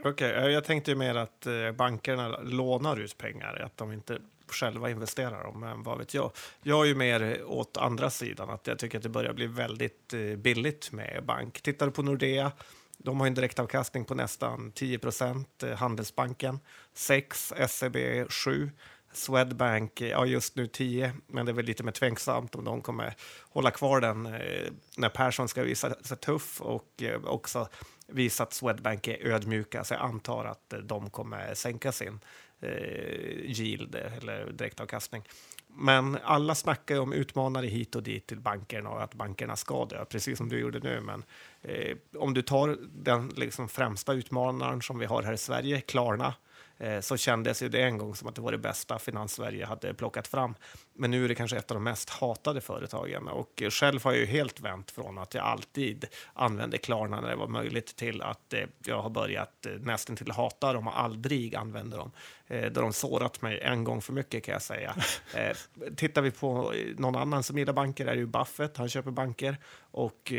Okej, 0.04 0.10
okay, 0.30 0.50
jag 0.50 0.64
tänkte 0.64 0.94
mer 0.94 1.14
att 1.14 1.46
eh, 1.46 1.72
bankerna 1.76 2.28
lånar 2.38 3.00
ut 3.00 3.18
pengar, 3.18 3.62
att 3.64 3.76
de 3.76 3.92
inte 3.92 4.18
själva 4.48 4.90
investerar 4.90 5.44
dem, 5.44 5.60
men 5.60 5.82
vad 5.82 5.98
vet 5.98 6.14
jag. 6.14 6.30
Jag 6.62 6.82
är 6.82 6.88
ju 6.88 6.94
mer 6.94 7.44
åt 7.46 7.76
andra 7.76 8.10
sidan, 8.10 8.50
att 8.50 8.66
jag 8.66 8.78
tycker 8.78 8.98
att 8.98 9.02
det 9.02 9.08
börjar 9.08 9.32
bli 9.32 9.46
väldigt 9.46 10.14
eh, 10.14 10.36
billigt 10.36 10.92
med 10.92 11.24
bank. 11.24 11.60
Tittar 11.62 11.86
du 11.86 11.92
på 11.92 12.02
Nordea, 12.02 12.52
de 12.98 13.20
har 13.20 13.26
en 13.26 13.34
direktavkastning 13.34 14.04
på 14.04 14.14
nästan 14.14 14.72
10 14.72 14.98
procent, 14.98 15.62
eh, 15.62 15.76
Handelsbanken 15.76 16.60
6, 16.94 17.52
SEB 17.68 17.96
7. 18.28 18.70
Swedbank, 19.12 20.00
ja 20.00 20.26
just 20.26 20.56
nu 20.56 20.66
10, 20.66 21.12
men 21.26 21.46
det 21.46 21.52
är 21.52 21.54
väl 21.54 21.64
lite 21.64 21.82
mer 21.82 21.92
tveksamt 21.92 22.54
om 22.54 22.64
de 22.64 22.82
kommer 22.82 23.14
hålla 23.48 23.70
kvar 23.70 24.00
den 24.00 24.26
eh, 24.26 24.72
när 24.96 25.08
Persson 25.08 25.48
ska 25.48 25.62
visa 25.62 25.94
sig 25.94 26.16
tuff 26.16 26.60
och 26.60 27.02
eh, 27.02 27.24
också 27.24 27.68
visa 28.06 28.42
att 28.42 28.52
Swedbank 28.52 29.08
är 29.08 29.26
ödmjuka. 29.26 29.84
Så 29.84 29.94
jag 29.94 30.02
antar 30.02 30.44
att 30.44 30.72
eh, 30.72 30.78
de 30.78 31.10
kommer 31.10 31.54
sänka 31.54 31.92
sin 31.92 32.20
eh, 32.60 32.70
yield 33.44 33.94
eh, 33.94 34.16
eller 34.16 34.52
direktavkastning. 34.52 35.22
Men 35.76 36.18
alla 36.24 36.54
snackar 36.54 37.00
om 37.00 37.12
utmanare 37.12 37.66
hit 37.66 37.94
och 37.94 38.02
dit 38.02 38.26
till 38.26 38.40
bankerna 38.40 38.90
och 38.90 39.02
att 39.02 39.14
bankerna 39.14 39.56
ska 39.56 39.84
dö, 39.84 40.04
precis 40.04 40.38
som 40.38 40.48
du 40.48 40.60
gjorde 40.60 40.78
nu. 40.78 41.00
Men 41.00 41.24
eh, 41.64 41.96
om 42.18 42.34
du 42.34 42.42
tar 42.42 42.78
den 42.92 43.28
liksom 43.28 43.68
främsta 43.68 44.12
utmanaren 44.12 44.82
som 44.82 44.98
vi 44.98 45.06
har 45.06 45.22
här 45.22 45.32
i 45.32 45.38
Sverige, 45.38 45.80
Klarna, 45.80 46.34
eh, 46.78 47.00
så 47.00 47.16
kändes 47.16 47.62
ju 47.62 47.68
det 47.68 47.82
en 47.82 47.98
gång 47.98 48.14
som 48.14 48.28
att 48.28 48.34
det 48.34 48.42
var 48.42 48.52
det 48.52 48.58
bästa 48.58 48.98
Finans-Sverige 48.98 49.66
hade 49.66 49.94
plockat 49.94 50.26
fram. 50.26 50.54
Men 50.96 51.10
nu 51.10 51.24
är 51.24 51.28
det 51.28 51.34
kanske 51.34 51.56
ett 51.56 51.70
av 51.70 51.74
de 51.74 51.84
mest 51.84 52.10
hatade 52.10 52.60
företagen 52.60 53.28
och 53.28 53.62
själv 53.70 54.04
har 54.04 54.12
jag 54.12 54.20
ju 54.20 54.26
helt 54.26 54.60
vänt 54.60 54.90
från 54.90 55.18
att 55.18 55.34
jag 55.34 55.44
alltid 55.44 56.06
använde 56.32 56.78
Klarna 56.78 57.20
när 57.20 57.28
det 57.28 57.36
var 57.36 57.48
möjligt 57.48 57.96
till 57.96 58.22
att 58.22 58.52
eh, 58.52 58.60
jag 58.86 59.02
har 59.02 59.10
börjat 59.10 59.66
eh, 59.66 59.72
nästan 59.72 60.16
till 60.16 60.30
hata 60.30 60.72
dem 60.72 60.88
och 60.88 61.00
aldrig 61.00 61.54
använder 61.54 61.98
dem. 61.98 62.10
Eh, 62.46 62.72
då 62.72 62.80
de 62.80 62.92
sårat 62.92 63.42
mig 63.42 63.60
en 63.60 63.84
gång 63.84 64.02
för 64.02 64.12
mycket 64.12 64.44
kan 64.44 64.52
jag 64.52 64.62
säga. 64.62 64.96
Eh, 65.34 65.56
tittar 65.96 66.22
vi 66.22 66.30
på 66.30 66.72
någon 66.96 67.16
annan 67.16 67.42
som 67.42 67.58
gillar 67.58 67.72
banker 67.72 68.06
är 68.06 68.14
det 68.14 68.20
ju 68.20 68.26
Buffett, 68.26 68.76
han 68.76 68.88
köper 68.88 69.10
banker 69.10 69.56
och 69.90 70.32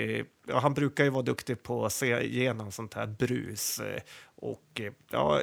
ja, 0.47 0.59
han 0.59 0.73
brukar 0.73 1.03
ju 1.03 1.09
vara 1.09 1.23
duktig 1.23 1.63
på 1.63 1.85
att 1.85 1.93
se 1.93 2.21
igenom 2.21 2.71
sånt 2.71 2.93
här 2.93 3.05
brus. 3.05 3.81
Och 4.35 4.81
ja, 5.11 5.41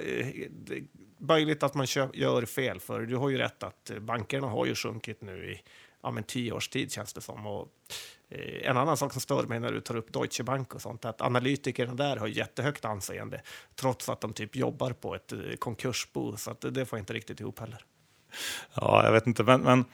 möjligt 1.23 1.63
att 1.63 1.75
man 1.75 1.87
gör 2.13 2.47
fel, 2.47 2.81
för 2.81 3.01
du 3.01 3.17
har 3.17 3.29
ju 3.29 3.39
rätt 3.39 3.63
att 3.63 3.91
eh, 3.91 3.99
bankerna 3.99 4.47
har 4.47 4.67
ju 4.67 4.75
sjunkit 4.75 5.23
nu 5.23 5.51
i 5.53 5.63
ja, 6.03 6.11
men 6.11 6.25
tio 6.25 6.53
års 6.53 6.69
tid 6.69 6.93
känns 6.93 7.13
det 7.13 7.21
som. 7.21 7.47
Och, 7.47 7.69
eh, 8.29 8.71
en 8.71 8.77
annan 8.77 8.97
sak 8.97 9.13
som 9.13 9.21
stör 9.21 9.43
mig 9.43 9.61
när 9.61 9.73
du 9.73 9.81
tar 9.81 9.97
upp 9.97 10.13
Deutsche 10.13 10.43
Bank 10.43 10.75
och 10.75 10.83
sånt, 10.83 11.05
är 11.05 11.09
att 11.09 11.21
analytikerna 11.21 11.95
där 11.95 12.17
har 12.17 12.27
jättehögt 12.27 12.85
anseende, 12.85 13.43
trots 13.75 14.09
att 14.09 14.21
de 14.21 14.33
typ 14.33 14.57
jobbar 14.57 14.91
på 14.91 15.15
ett 15.15 15.33
eh, 15.33 15.39
konkursbo, 15.59 16.37
så 16.37 16.51
att 16.51 16.65
det 16.75 16.87
får 16.87 16.99
inte 16.99 17.13
riktigt 17.13 17.41
ihop 17.41 17.59
heller. 17.59 17.85
Ja, 18.75 19.05
jag 19.05 19.13
vet 19.13 19.27
inte, 19.27 19.43
men, 19.43 19.61
men 19.61 19.85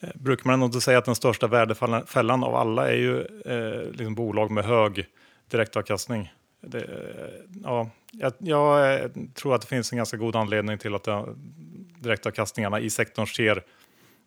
eh, 0.00 0.10
brukar 0.14 0.46
man 0.46 0.62
inte 0.62 0.80
säga 0.80 0.98
att 0.98 1.04
den 1.04 1.14
största 1.14 1.46
värdefällan 1.46 2.44
av 2.44 2.54
alla 2.54 2.88
är 2.88 2.96
ju 2.96 3.20
eh, 3.44 3.90
liksom 3.90 4.14
bolag 4.14 4.50
med 4.50 4.64
hög 4.64 5.06
direktavkastning. 5.50 6.32
Det, 6.60 6.86
ja, 7.64 7.90
jag, 8.12 8.32
jag, 8.38 9.10
tror 9.34 9.54
att 9.54 9.60
det 9.60 9.66
finns 9.66 9.92
en 9.92 9.96
ganska 9.96 10.16
god 10.16 10.36
anledning 10.36 10.78
till 10.78 10.94
att 10.94 11.08
direktavkastningarna 12.00 12.80
i 12.80 12.90
sektorn 12.90 13.26
ser 13.26 13.64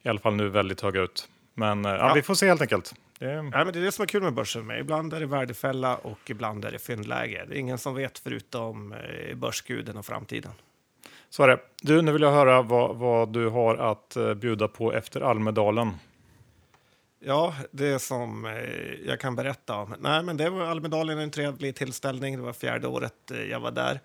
i 0.03 0.09
alla 0.09 0.19
fall 0.19 0.35
nu 0.35 0.49
väldigt 0.49 0.81
höga 0.81 1.01
ut. 1.01 1.29
Men 1.53 1.83
ja, 1.83 1.97
ja. 1.97 2.13
vi 2.13 2.21
får 2.21 2.35
se 2.35 2.47
helt 2.47 2.61
enkelt. 2.61 2.93
Det... 3.19 3.33
Ja, 3.33 3.41
men 3.41 3.73
det 3.73 3.79
är 3.79 3.83
det 3.83 3.91
som 3.91 4.03
är 4.03 4.07
kul 4.07 4.23
med 4.23 4.33
börsen. 4.33 4.67
Med. 4.67 4.79
Ibland 4.79 5.13
är 5.13 5.19
det 5.19 5.25
värdefälla 5.25 5.95
och 5.95 6.29
ibland 6.29 6.65
är 6.65 6.71
det 6.71 6.79
fyndläge. 6.79 7.45
Det 7.47 7.55
är 7.55 7.59
ingen 7.59 7.77
som 7.77 7.95
vet 7.95 8.19
förutom 8.19 8.93
eh, 8.93 9.35
börsguden 9.35 9.97
och 9.97 10.05
framtiden. 10.05 10.51
Så 11.29 11.43
är 11.43 11.47
det. 11.47 11.59
Du, 11.81 12.01
nu 12.01 12.11
vill 12.11 12.21
jag 12.21 12.31
höra 12.31 12.61
vad, 12.61 12.95
vad 12.95 13.33
du 13.33 13.49
har 13.49 13.75
att 13.75 14.15
eh, 14.15 14.33
bjuda 14.33 14.67
på 14.67 14.93
efter 14.93 15.21
Almedalen. 15.21 15.91
Ja, 17.25 17.55
det 17.71 17.99
som 17.99 18.45
eh, 18.45 18.53
jag 19.05 19.19
kan 19.19 19.35
berätta 19.35 19.75
om. 19.75 19.95
Nej, 19.99 20.23
men 20.23 20.37
det 20.37 20.49
var 20.49 20.61
Almedalen 20.61 21.19
en 21.19 21.31
trevlig 21.31 21.75
tillställning. 21.75 22.37
Det 22.37 22.43
var 22.43 22.53
fjärde 22.53 22.87
året 22.87 23.31
eh, 23.31 23.41
jag 23.41 23.59
var 23.59 23.71
där. 23.71 23.99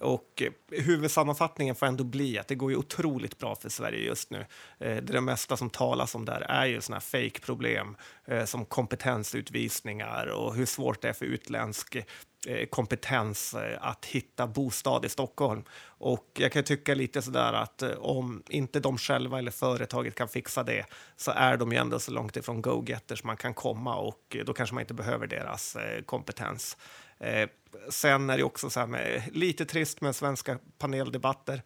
Och 0.00 0.42
eh, 0.42 0.80
huvudsammanfattningen 0.82 1.74
får 1.74 1.86
ändå 1.86 2.04
bli 2.04 2.38
att 2.38 2.48
det 2.48 2.54
går 2.54 2.70
ju 2.70 2.76
otroligt 2.76 3.38
bra 3.38 3.56
för 3.56 3.68
Sverige 3.68 4.06
just 4.06 4.30
nu. 4.30 4.46
Det, 4.78 5.20
mesta 5.20 5.56
som 5.56 5.70
talas 5.70 6.14
om 6.14 6.24
där 6.24 6.40
är 6.40 6.66
ju 6.66 6.80
såna 6.80 6.96
här 6.96 7.00
fake-problem 7.00 7.96
som 8.44 8.64
kompetensutvisningar 8.64 10.26
och 10.26 10.54
hur 10.54 10.66
svårt 10.66 11.02
det 11.02 11.08
är 11.08 11.12
för 11.12 11.26
utländsk 11.26 11.96
Eh, 12.46 12.66
kompetens 12.66 13.54
eh, 13.54 13.78
att 13.80 14.04
hitta 14.04 14.46
bostad 14.46 15.04
i 15.04 15.08
Stockholm. 15.08 15.64
Och 15.84 16.26
jag 16.34 16.52
kan 16.52 16.64
tycka 16.64 16.94
lite 16.94 17.22
sådär 17.22 17.52
att 17.52 17.82
eh, 17.82 17.90
om 17.90 18.42
inte 18.48 18.80
de 18.80 18.98
själva 18.98 19.38
eller 19.38 19.50
företaget 19.50 20.14
kan 20.14 20.28
fixa 20.28 20.62
det 20.62 20.86
så 21.16 21.30
är 21.30 21.56
de 21.56 21.72
ju 21.72 21.78
ändå 21.78 21.98
så 21.98 22.12
långt 22.12 22.36
ifrån 22.36 22.62
go-getters 22.62 23.24
man 23.24 23.36
kan 23.36 23.54
komma 23.54 23.96
och 23.96 24.36
då 24.46 24.52
kanske 24.52 24.74
man 24.74 24.80
inte 24.80 24.94
behöver 24.94 25.26
deras 25.26 25.76
kompetens. 26.06 26.76
Sen 27.88 28.30
är 28.30 28.36
det 28.36 28.44
också 28.44 28.70
så 28.70 28.80
här 28.80 28.86
med, 28.86 29.22
lite 29.32 29.64
trist 29.64 30.00
med 30.00 30.16
svenska 30.16 30.58
paneldebatter 30.78 31.62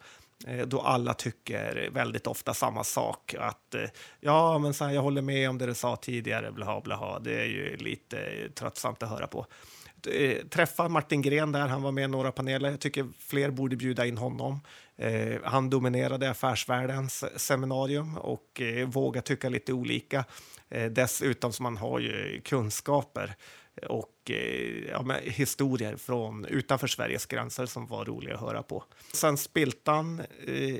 då 0.65 0.81
alla 0.81 1.13
tycker 1.13 1.89
väldigt 1.93 2.27
ofta 2.27 2.53
samma 2.53 2.83
sak. 2.83 3.35
Att 3.39 3.75
ja, 4.19 4.57
men 4.57 4.73
så 4.73 4.85
här, 4.85 4.93
jag 4.93 5.01
håller 5.01 5.21
med 5.21 5.49
om 5.49 5.57
det 5.57 5.65
du 5.65 5.73
sa 5.73 5.95
tidigare, 5.95 6.51
bla 6.51 6.81
bla. 6.81 7.19
Det 7.19 7.41
är 7.41 7.45
ju 7.45 7.77
lite 7.77 8.49
tröttsamt 8.55 9.03
att 9.03 9.09
höra 9.09 9.27
på. 9.27 9.45
Eh, 10.11 10.47
träffa 10.47 10.89
Martin 10.89 11.21
Gren 11.21 11.51
där, 11.51 11.67
han 11.67 11.81
var 11.81 11.91
med 11.91 12.03
i 12.03 12.07
några 12.07 12.31
paneler. 12.31 12.69
Jag 12.69 12.79
tycker 12.79 13.07
fler 13.19 13.49
borde 13.49 13.75
bjuda 13.75 14.05
in 14.05 14.17
honom. 14.17 14.59
Eh, 14.97 15.41
han 15.43 15.69
dominerade 15.69 16.29
affärsvärldens 16.29 17.25
seminarium 17.35 18.17
och 18.17 18.61
eh, 18.61 19.21
tycka 19.21 19.49
lite 19.49 19.73
olika. 19.73 20.25
Eh, 20.69 20.85
dessutom 20.85 21.53
så 21.53 21.63
man 21.63 21.77
har 21.77 21.99
ju 21.99 22.41
kunskaper 22.45 23.35
och 23.85 24.31
eh, 24.31 24.89
ja, 24.89 25.15
historier 25.23 25.95
från 25.95 26.45
utanför 26.45 26.87
Sveriges 26.87 27.25
gränser 27.25 27.65
som 27.65 27.87
var 27.87 28.05
roliga 28.05 28.35
att 28.35 28.41
höra 28.41 28.63
på. 28.63 28.83
Sen 29.13 29.37
Spiltan 29.37 30.21
eh, 30.47 30.79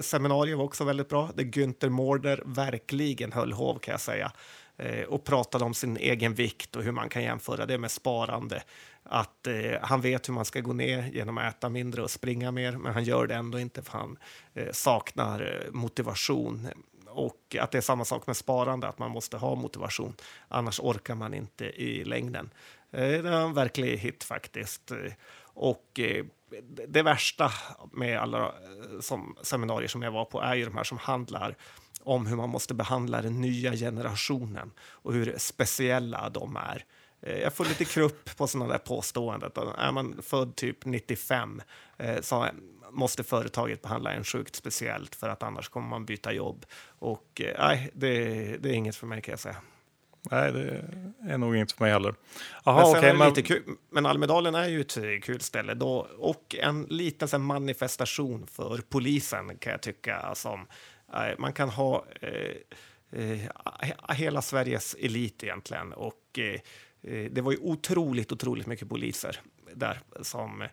seminarium 0.00 0.58
var 0.58 0.64
också 0.64 0.84
väldigt 0.84 1.08
bra, 1.08 1.30
där 1.34 1.44
Günther 1.44 1.88
Mårder 1.88 2.42
verkligen 2.46 3.32
höll 3.32 3.52
hov 3.52 3.78
kan 3.78 3.92
jag 3.92 4.00
säga 4.00 4.32
Eh, 4.76 5.04
och 5.04 5.24
pratade 5.24 5.64
om 5.64 5.74
sin 5.74 5.96
egen 5.96 6.34
vikt 6.34 6.76
och 6.76 6.82
hur 6.82 6.92
man 6.92 7.08
kan 7.08 7.22
jämföra 7.22 7.66
det 7.66 7.78
med 7.78 7.90
sparande. 7.90 8.62
Att 9.02 9.46
eh, 9.46 9.80
han 9.82 10.00
vet 10.00 10.28
hur 10.28 10.34
man 10.34 10.44
ska 10.44 10.60
gå 10.60 10.72
ner 10.72 11.10
genom 11.12 11.38
att 11.38 11.54
äta 11.54 11.68
mindre 11.68 12.02
och 12.02 12.10
springa 12.10 12.50
mer, 12.50 12.72
men 12.72 12.94
han 12.94 13.04
gör 13.04 13.26
det 13.26 13.34
ändå 13.34 13.60
inte 13.60 13.82
för 13.82 13.98
han 13.98 14.18
eh, 14.54 14.72
saknar 14.72 15.40
eh, 15.40 15.72
motivation 15.72 16.68
och 17.14 17.56
att 17.60 17.70
det 17.70 17.78
är 17.78 17.82
samma 17.82 18.04
sak 18.04 18.26
med 18.26 18.36
sparande, 18.36 18.88
att 18.88 18.98
man 18.98 19.10
måste 19.10 19.36
ha 19.36 19.54
motivation. 19.54 20.14
Annars 20.48 20.80
orkar 20.80 21.14
man 21.14 21.34
inte 21.34 21.64
i 21.64 22.04
längden. 22.04 22.50
Eh, 22.90 23.00
det 23.00 23.28
är 23.28 23.44
en 23.44 23.54
verklig 23.54 23.98
hit 23.98 24.24
faktiskt. 24.24 24.92
Och 25.54 26.00
eh, 26.00 26.24
det 26.88 27.02
värsta 27.02 27.52
med 27.92 28.18
alla 28.18 28.38
eh, 28.38 29.00
som, 29.00 29.36
seminarier 29.42 29.88
som 29.88 30.02
jag 30.02 30.10
var 30.10 30.24
på 30.24 30.40
är 30.40 30.54
ju 30.54 30.64
de 30.64 30.76
här 30.76 30.84
som 30.84 30.98
handlar 30.98 31.56
om 32.04 32.26
hur 32.26 32.36
man 32.36 32.48
måste 32.48 32.74
behandla 32.74 33.22
den 33.22 33.40
nya 33.40 33.72
generationen 33.72 34.70
och 34.80 35.12
hur 35.12 35.34
speciella 35.38 36.30
de 36.30 36.56
är. 36.56 36.84
Jag 37.20 37.54
får 37.54 37.64
lite 37.64 37.84
krupp 37.84 38.36
på 38.36 38.46
sådana 38.46 38.72
där 38.72 38.78
påståenden. 38.78 39.50
Är 39.78 39.92
man 39.92 40.22
född 40.22 40.56
typ 40.56 40.84
95 40.84 41.62
så 42.20 42.46
måste 42.94 43.24
företaget 43.24 43.82
behandla 43.82 44.12
en 44.12 44.24
sjukt 44.24 44.56
speciellt 44.56 45.14
för 45.14 45.28
att 45.28 45.42
annars 45.42 45.68
kommer 45.68 45.88
man 45.88 46.04
byta 46.04 46.32
jobb. 46.32 46.66
Och 46.98 47.40
eh, 47.40 47.54
nej, 47.58 47.90
det, 47.94 48.24
det 48.56 48.68
är 48.68 48.72
inget 48.72 48.96
för 48.96 49.06
mig 49.06 49.22
kan 49.22 49.32
jag 49.32 49.40
säga. 49.40 49.56
Nej, 50.30 50.52
det 50.52 50.84
är 51.28 51.38
nog 51.38 51.56
inte 51.56 51.74
för 51.74 51.84
mig 51.84 51.92
heller. 51.92 52.14
Aha, 52.62 52.80
men, 52.80 52.98
okay, 52.98 53.12
men... 53.12 53.28
Lite 53.28 53.42
kul, 53.42 53.62
men 53.90 54.06
Almedalen 54.06 54.54
är 54.54 54.68
ju 54.68 54.80
ett 54.80 55.24
kul 55.24 55.40
ställe 55.40 55.74
då, 55.74 56.08
och 56.18 56.56
en 56.58 56.82
liten 56.82 57.28
så 57.28 57.38
manifestation 57.38 58.46
för 58.46 58.80
polisen 58.88 59.58
kan 59.58 59.70
jag 59.72 59.82
tycka. 59.82 60.34
Som, 60.34 60.60
eh, 60.60 60.66
man 61.38 61.52
kan 61.52 61.68
ha 61.68 62.04
eh, 62.20 63.20
eh, 63.20 64.14
hela 64.14 64.42
Sveriges 64.42 64.96
elit 65.00 65.44
egentligen. 65.44 65.92
Och, 65.92 66.38
eh, 66.38 66.60
eh, 67.12 67.30
det 67.30 67.40
var 67.40 67.52
ju 67.52 67.58
otroligt, 67.58 68.32
otroligt 68.32 68.66
mycket 68.66 68.88
poliser 68.88 69.40
där 69.74 70.00
som 70.22 70.64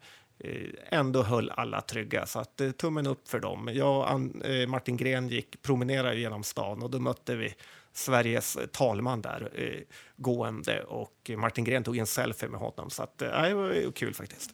Eh, 0.44 1.00
ändå 1.00 1.24
höll 1.24 1.50
alla 1.50 1.82
trygga. 1.82 2.26
Så 2.26 2.40
att, 2.40 2.62
eh, 2.62 2.72
tummen 2.72 3.08
upp 3.08 3.28
för 3.28 3.40
dem. 3.40 3.70
Jag 3.74 4.16
och 4.16 4.46
eh, 4.46 4.68
Martin 4.68 4.98
Gren 4.98 5.30
gick 5.30 5.62
promenerade 5.62 6.16
genom 6.20 6.44
stan 6.44 6.84
och 6.84 6.90
då 6.90 7.00
mötte 7.00 7.36
vi 7.36 7.56
Sveriges 7.94 8.58
talman 8.72 9.22
där 9.22 9.50
eh, 9.56 9.82
gående 10.18 10.84
och 10.84 11.32
Martin 11.38 11.64
Gren 11.64 11.84
tog 11.84 11.98
en 11.98 12.08
selfie 12.08 12.50
med 12.50 12.60
honom. 12.60 12.90
Så 12.90 13.04
att, 13.04 13.22
eh, 13.22 13.42
det 13.42 13.54
var 13.54 13.92
kul 13.92 14.14
faktiskt. 14.14 14.52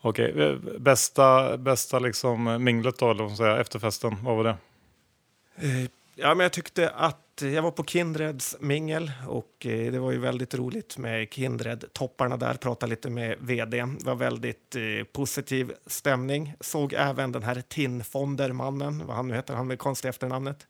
Okej, 0.00 0.42
eh, 0.42 0.56
bästa, 0.78 1.58
bästa 1.58 1.98
liksom 1.98 2.64
minglet 2.64 2.98
då, 2.98 3.10
eller 3.10 3.28
säga, 3.28 3.60
efterfesten, 3.60 4.16
vad 4.22 4.36
var 4.36 4.44
det? 4.44 4.56
Eh, 5.56 5.84
ja, 6.14 6.34
men 6.34 6.40
jag 6.40 6.52
tyckte 6.52 6.90
att 6.90 7.20
jag 7.40 7.62
var 7.62 7.70
på 7.70 7.84
Kindreds 7.84 8.56
mingel 8.60 9.12
och 9.26 9.66
eh, 9.66 9.92
det 9.92 9.98
var 9.98 10.12
ju 10.12 10.18
väldigt 10.18 10.54
roligt 10.54 10.98
med 10.98 11.28
Kindred-topparna 11.28 12.36
där, 12.36 12.54
prata 12.54 12.86
lite 12.86 13.10
med 13.10 13.36
vd. 13.40 13.76
Det 13.76 14.04
var 14.04 14.14
väldigt 14.14 14.76
eh, 14.76 15.04
positiv 15.12 15.72
stämning. 15.86 16.54
Såg 16.60 16.92
även 16.92 17.32
den 17.32 17.42
här 17.42 17.60
Tinfonder-mannen, 17.60 19.06
vad 19.06 19.16
han 19.16 19.28
nu 19.28 19.34
heter, 19.34 19.54
han 19.54 19.66
med 19.66 19.78
konstiga 19.78 20.10
efternamnet. 20.10 20.66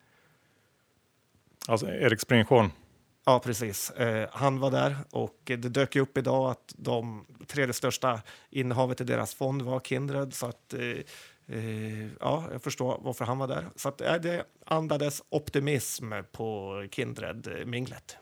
Alltså 1.68 1.86
Erik 1.86 2.20
Springhorn? 2.20 2.70
Ja, 3.26 3.38
precis. 3.38 3.90
Eh, 3.90 4.28
han 4.32 4.58
var 4.58 4.70
där 4.70 4.96
och 5.10 5.38
det 5.44 5.56
dök 5.56 5.96
upp 5.96 6.18
idag 6.18 6.50
att 6.50 6.74
de 6.76 7.26
tredje 7.46 7.72
största 7.72 8.20
innehavet 8.50 9.00
i 9.00 9.04
deras 9.04 9.34
fond 9.34 9.62
var 9.62 9.80
Kindred. 9.80 10.34
Så 10.34 10.46
att, 10.46 10.74
Eh, 10.74 10.80
Eh, 11.48 12.06
ja, 12.20 12.44
jag 12.52 12.62
förstår 12.62 13.00
varför 13.02 13.24
han 13.24 13.38
var 13.38 13.48
där. 13.48 13.66
Så 13.76 13.88
att, 13.88 14.00
eh, 14.00 14.14
det 14.14 14.44
andades 14.66 15.22
optimism 15.28 16.12
på 16.32 16.72
Kindred-minglet. 16.90 18.16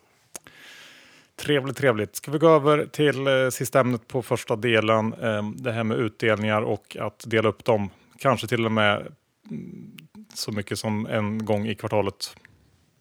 Trevligt, 1.36 1.76
trevligt. 1.76 2.16
Ska 2.16 2.30
vi 2.30 2.38
gå 2.38 2.48
över 2.48 2.86
till 2.86 3.26
eh, 3.26 3.48
sista 3.48 3.80
ämnet 3.80 4.08
på 4.08 4.22
första 4.22 4.56
delen. 4.56 5.12
Eh, 5.12 5.50
det 5.56 5.72
här 5.72 5.84
med 5.84 5.96
utdelningar 5.96 6.62
och 6.62 6.96
att 7.00 7.24
dela 7.26 7.48
upp 7.48 7.64
dem. 7.64 7.90
Kanske 8.18 8.46
till 8.46 8.66
och 8.66 8.72
med 8.72 9.12
mm, 9.50 9.96
så 10.34 10.52
mycket 10.52 10.78
som 10.78 11.06
en 11.06 11.44
gång 11.44 11.66
i 11.66 11.74
kvartalet. 11.74 12.36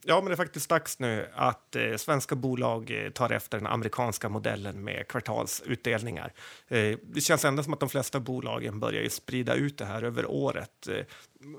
Ja, 0.03 0.15
men 0.22 0.25
det 0.25 0.34
är 0.34 0.38
faktiskt 0.38 0.70
dags 0.70 1.00
nu 1.00 1.27
att 1.34 1.75
eh, 1.75 1.96
svenska 1.96 2.36
bolag 2.36 3.05
eh, 3.05 3.10
tar 3.10 3.29
efter 3.31 3.58
den 3.58 3.67
amerikanska 3.67 4.29
modellen 4.29 4.84
med 4.84 5.08
kvartalsutdelningar. 5.08 6.34
Eh, 6.67 6.98
det 7.03 7.22
känns 7.22 7.46
ändå 7.46 7.63
som 7.63 7.74
att 7.74 7.79
de 7.79 7.89
flesta 7.89 8.20
bolagen 8.20 8.79
börjar 8.79 9.10
sprida 9.10 9.55
ut 9.55 9.77
det 9.77 9.86
här 9.86 10.03
över 10.03 10.25
året. 10.31 10.88
Eh, 10.88 11.05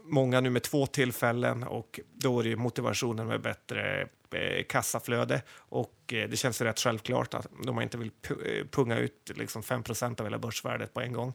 många 0.04 0.40
nu 0.40 0.50
med 0.50 0.62
två 0.62 0.86
tillfällen 0.86 1.62
och 1.62 2.00
då 2.12 2.40
är 2.40 2.44
det 2.44 2.56
motivationen 2.56 3.26
med 3.26 3.40
bättre 3.40 4.08
eh, 4.30 4.64
kassaflöde 4.68 5.42
och 5.56 6.12
eh, 6.12 6.28
det 6.28 6.36
känns 6.36 6.60
ju 6.60 6.64
rätt 6.64 6.80
självklart 6.80 7.34
att 7.34 7.46
de 7.64 7.80
inte 7.80 7.98
vill 7.98 8.10
eh, 8.28 8.66
punga 8.70 8.98
ut 8.98 9.30
liksom 9.34 9.62
5% 9.62 10.20
av 10.20 10.26
hela 10.26 10.38
börsvärdet 10.38 10.94
på 10.94 11.00
en 11.00 11.12
gång. 11.12 11.34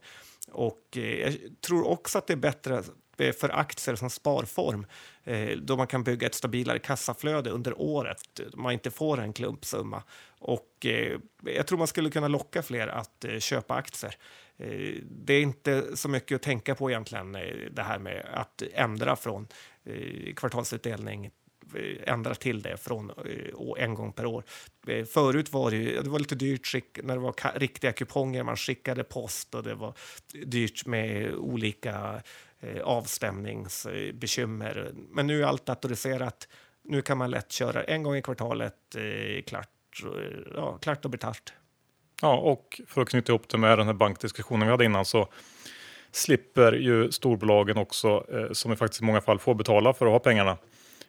Och 0.52 0.84
eh, 0.96 1.02
jag 1.02 1.36
tror 1.62 1.88
också 1.88 2.18
att 2.18 2.28
det 2.28 2.34
är 2.34 2.38
bättre 2.38 2.84
Eh, 3.18 3.34
för 3.34 3.60
aktier 3.60 3.96
som 3.96 4.10
sparform 4.10 4.86
eh, 5.24 5.58
då 5.58 5.78
man 5.78 5.88
kan 5.88 6.04
bygga 6.04 6.28
ett 6.28 6.36
stabilare 6.36 6.80
kassaflöde 6.80 7.50
under 7.50 7.82
året. 7.82 8.40
Man 8.54 8.74
inte 8.74 8.92
får 8.92 9.20
en 9.20 9.34
klumpsumma. 9.34 10.04
Och 10.40 10.86
eh, 10.86 11.20
jag 11.44 11.68
tror 11.68 11.78
man 11.78 11.88
skulle 11.88 12.10
kunna 12.10 12.28
locka 12.28 12.64
fler 12.64 12.88
att 12.88 13.26
köpa 13.40 13.74
aktier. 13.74 14.16
Det 15.04 15.34
är 15.34 15.42
inte 15.42 15.98
så 15.98 16.10
mycket 16.10 16.36
att 16.36 16.42
tänka 16.42 16.76
på 16.76 16.90
egentligen, 16.90 17.32
det 17.72 17.84
här 17.84 18.00
med 18.00 18.26
att 18.34 18.64
ändra 18.74 19.16
från 19.16 19.48
kvartalsutdelning 20.36 21.32
ändra 22.04 22.36
till 22.36 22.62
det 22.62 22.78
från 22.78 23.12
en 23.78 23.94
gång 23.94 24.14
per 24.14 24.26
år. 24.26 24.44
Förut 25.14 25.52
var 25.52 25.72
det, 25.72 26.02
det 26.02 26.10
var 26.10 26.20
lite 26.20 26.36
dyrt 26.36 26.74
när 27.04 27.14
det 27.14 27.22
var 27.22 27.60
riktiga 27.60 27.92
kuponger, 27.92 28.44
man 28.44 28.58
skickade 28.58 29.04
post 29.04 29.56
och 29.56 29.64
det 29.64 29.76
var 29.76 29.94
dyrt 30.46 30.86
med 30.86 31.34
olika 31.36 32.22
Eh, 32.22 32.47
Eh, 32.60 32.82
avstämningsbekymmer. 32.84 34.92
Men 35.10 35.28
nu 35.28 35.42
är 35.42 35.46
allt 35.46 35.66
datoriserat. 35.66 36.48
Nu 36.84 37.02
kan 37.02 37.18
man 37.18 37.32
lätt 37.32 37.52
köra 37.52 37.84
en 37.84 38.04
gång 38.04 38.16
i 38.16 38.22
kvartalet, 38.22 38.96
eh, 38.96 39.44
klart, 39.44 40.04
eh, 40.04 40.10
ja, 40.56 40.78
klart 40.78 41.06
och 41.06 41.12
betalt. 41.12 41.54
Ja, 42.22 42.38
och 42.38 42.82
för 42.88 43.02
att 43.02 43.10
knyta 43.10 43.32
ihop 43.32 43.50
det 43.50 43.58
med 43.58 43.78
den 43.78 43.88
här 43.88 43.94
bankdiskussionen 43.94 44.68
vi 44.68 44.72
hade 44.72 44.86
innan 44.86 45.06
så 45.06 45.28
slipper 46.12 46.74
ju 46.74 47.12
storbolagen 47.12 47.78
också, 47.78 48.26
som 48.52 48.74
i 48.74 48.76
faktiskt 48.76 49.02
i 49.02 49.06
många 49.06 49.22
fall 49.22 49.40
får 49.40 49.56
betala 49.56 49.94
för 49.94 50.06
att 50.06 50.12
ha 50.12 50.20
pengarna, 50.20 50.58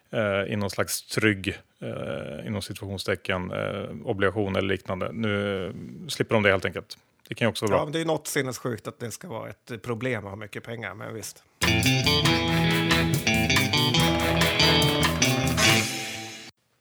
eh, 0.09 0.53
i 0.53 0.55
någon 0.55 0.69
slags 0.69 1.07
trygg, 1.07 1.47
eh, 1.81 2.47
inom 2.47 2.61
situationstecken, 2.61 3.51
eh, 3.51 3.89
obligation 4.05 4.55
eller 4.55 4.67
liknande. 4.67 5.11
Nu 5.11 5.73
slipper 6.07 6.35
de 6.35 6.43
det 6.43 6.51
helt 6.51 6.65
enkelt. 6.65 6.97
Det 7.29 7.35
kan 7.35 7.47
också 7.47 7.65
vara 7.65 7.77
bra. 7.77 7.85
Ja, 7.85 7.91
det 7.91 8.01
är 8.01 8.05
något 8.05 8.27
sinnessjukt 8.27 8.87
att 8.87 8.99
det 8.99 9.11
ska 9.11 9.27
vara 9.27 9.49
ett 9.49 9.81
problem 9.81 10.25
att 10.25 10.29
ha 10.29 10.35
mycket 10.35 10.63
pengar, 10.63 10.93
men 10.93 11.13
visst. 11.13 11.43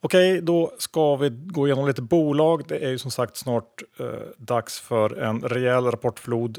Okej, 0.00 0.40
då 0.40 0.72
ska 0.78 1.16
vi 1.16 1.28
gå 1.30 1.66
igenom 1.66 1.86
lite 1.86 2.02
bolag. 2.02 2.62
Det 2.68 2.78
är 2.78 2.90
ju 2.90 2.98
som 2.98 3.10
sagt 3.10 3.36
snart 3.36 3.82
eh, 3.98 4.06
dags 4.36 4.80
för 4.80 5.18
en 5.18 5.40
rejäl 5.40 5.84
rapportflod. 5.84 6.58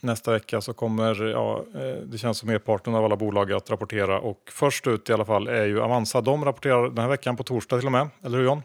Nästa 0.00 0.32
vecka 0.32 0.60
så 0.60 0.72
kommer, 0.72 1.24
ja, 1.24 1.64
eh, 1.74 2.02
det 2.04 2.18
känns 2.18 2.38
som 2.38 2.48
merparten 2.48 2.94
av 2.94 3.04
alla 3.04 3.16
bolag 3.16 3.52
att 3.52 3.70
rapportera 3.70 4.20
och 4.20 4.40
först 4.50 4.86
ut 4.86 5.10
i 5.10 5.12
alla 5.12 5.24
fall 5.24 5.48
är 5.48 5.64
ju 5.64 5.80
Avanza. 5.80 6.20
De 6.20 6.44
rapporterar 6.44 6.88
den 6.88 6.98
här 6.98 7.08
veckan 7.08 7.36
på 7.36 7.42
torsdag 7.42 7.78
till 7.78 7.86
och 7.86 7.92
med, 7.92 8.08
eller 8.22 8.38
hur 8.38 8.44
John? 8.44 8.62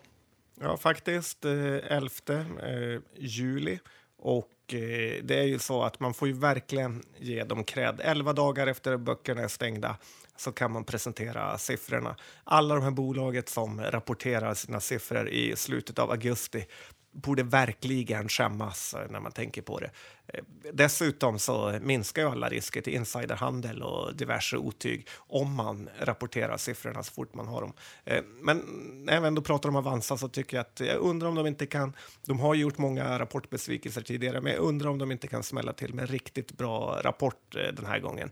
Ja, 0.61 0.77
faktiskt 0.77 1.45
eh, 1.45 1.51
11 1.51 2.09
eh, 2.27 2.99
juli. 3.17 3.79
Och 4.21 4.49
Eh, 4.73 5.23
det 5.23 5.39
är 5.39 5.43
ju 5.43 5.59
så 5.59 5.83
att 5.83 5.99
man 5.99 6.13
får 6.13 6.27
ju 6.27 6.33
verkligen 6.33 7.03
ge 7.17 7.43
dem 7.43 7.63
cred. 7.63 8.01
Elva 8.03 8.33
dagar 8.33 8.67
efter 8.67 8.93
att 8.93 8.99
böckerna 8.99 9.41
är 9.41 9.47
stängda 9.47 9.97
så 10.37 10.51
kan 10.51 10.71
man 10.71 10.83
presentera 10.83 11.57
siffrorna. 11.57 12.15
Alla 12.43 12.75
de 12.75 12.83
här 12.83 12.91
bolaget 12.91 13.49
som 13.49 13.81
rapporterar 13.81 14.53
sina 14.53 14.79
siffror 14.79 15.29
i 15.29 15.55
slutet 15.55 15.99
av 15.99 16.11
augusti 16.11 16.65
borde 17.11 17.43
verkligen 17.43 18.29
skämmas 18.29 18.93
eh, 18.93 19.09
när 19.09 19.19
man 19.19 19.31
tänker 19.31 19.61
på 19.61 19.79
det. 19.79 19.91
Eh, 20.27 20.43
dessutom 20.73 21.39
så 21.39 21.79
minskar 21.81 22.21
ju 22.21 22.29
alla 22.29 22.49
risker 22.49 22.81
till 22.81 22.93
insiderhandel 22.93 23.83
och 23.83 24.15
diverse 24.15 24.57
otyg 24.57 25.07
om 25.17 25.55
man 25.55 25.89
rapporterar 25.99 26.57
siffrorna 26.57 27.03
så 27.03 27.13
fort 27.13 27.33
man 27.33 27.47
har 27.47 27.61
dem. 27.61 27.73
Eh, 28.05 28.23
men 28.41 28.57
när 29.05 29.13
jag 29.13 29.27
ändå 29.27 29.41
pratar 29.41 29.69
om 29.69 29.75
Avanza 29.75 30.17
så 30.17 30.27
tycker 30.27 30.57
jag 30.57 30.61
att 30.61 30.79
jag 30.79 30.97
undrar 30.97 31.27
om 31.27 31.35
de 31.35 31.47
inte 31.47 31.65
kan, 31.65 31.95
de 32.25 32.39
har 32.39 32.55
gjort 32.55 32.77
många 32.77 33.19
rapportbesvikelser 33.19 34.01
tidigare, 34.01 34.41
men 34.41 34.53
jag 34.53 34.61
undrar 34.61 34.89
om 34.89 34.97
de 34.97 35.11
inte 35.11 35.27
kan 35.27 35.43
smälla 35.43 35.73
till 35.73 35.93
med 35.93 36.01
en 36.01 36.07
riktigt 36.07 36.51
bra 36.51 37.01
rapport 37.03 37.51
den 37.51 37.85
här 37.85 37.99
gången. 37.99 38.31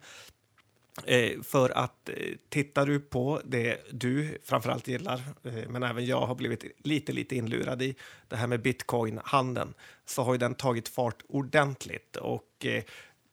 Eh, 1.06 1.42
för 1.42 1.70
att 1.70 2.10
eh, 2.10 2.16
tittar 2.50 2.86
du 2.86 3.00
på 3.00 3.42
det 3.46 3.78
du 3.92 4.38
framförallt 4.44 4.88
gillar, 4.88 5.22
eh, 5.44 5.70
men 5.70 5.84
även 5.84 6.06
jag 6.06 6.22
har 6.22 6.36
blivit 6.36 6.64
lite, 6.84 7.12
lite 7.12 7.36
inlurad 7.36 7.82
i, 7.82 7.96
det 8.28 8.36
här 8.36 8.48
med 8.48 8.62
bitcoin-handeln, 8.62 9.74
så 10.06 10.24
har 10.24 10.34
ju 10.34 10.38
den 10.38 10.56
tagit 10.56 10.88
fart 10.88 11.24
ordentligt. 11.28 12.16
Och 12.16 12.66
eh, 12.66 12.84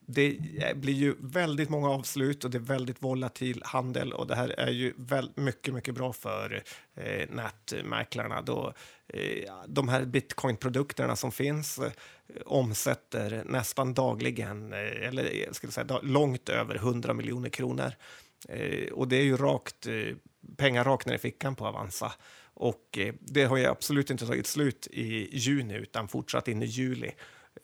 det 0.06 0.38
blir 0.76 0.94
ju 0.94 1.14
väldigt 1.18 1.68
många 1.68 1.90
avslut 1.90 2.44
och 2.44 2.50
det 2.50 2.58
är 2.58 2.60
väldigt 2.60 3.02
volatil 3.02 3.62
handel 3.64 4.12
och 4.12 4.26
det 4.26 4.34
här 4.34 4.48
är 4.48 4.70
ju 4.70 4.92
väldigt 4.96 5.36
mycket, 5.36 5.74
mycket 5.74 5.94
bra 5.94 6.12
för 6.12 6.62
eh, 6.94 7.28
nätmäklarna 7.30 8.42
då 8.42 8.72
eh, 9.08 9.52
de 9.66 9.88
här 9.88 10.04
bitcoinprodukterna 10.04 11.16
som 11.16 11.32
finns 11.32 11.78
eh, 11.78 11.92
omsätter 12.46 13.42
nästan 13.46 13.94
dagligen, 13.94 14.72
eh, 14.72 15.08
eller 15.08 15.24
eh, 15.24 15.42
jag 15.46 15.54
skulle 15.54 15.72
säga 15.72 16.00
långt 16.02 16.48
över 16.48 16.74
100 16.74 17.14
miljoner 17.14 17.48
kronor. 17.48 17.92
Eh, 18.48 18.92
och 18.92 19.08
det 19.08 19.16
är 19.16 19.24
ju 19.24 19.36
rakt, 19.36 19.86
eh, 19.86 20.16
pengar 20.56 20.84
rakt 20.84 21.06
ner 21.06 21.14
i 21.14 21.18
fickan 21.18 21.54
på 21.54 21.66
Avanza. 21.66 22.12
Och 22.54 22.98
eh, 22.98 23.14
det 23.20 23.44
har 23.44 23.56
ju 23.56 23.66
absolut 23.66 24.10
inte 24.10 24.26
tagit 24.26 24.46
slut 24.46 24.88
i 24.90 25.36
juni 25.38 25.74
utan 25.74 26.08
fortsatt 26.08 26.48
in 26.48 26.62
i 26.62 26.66
juli. 26.66 27.12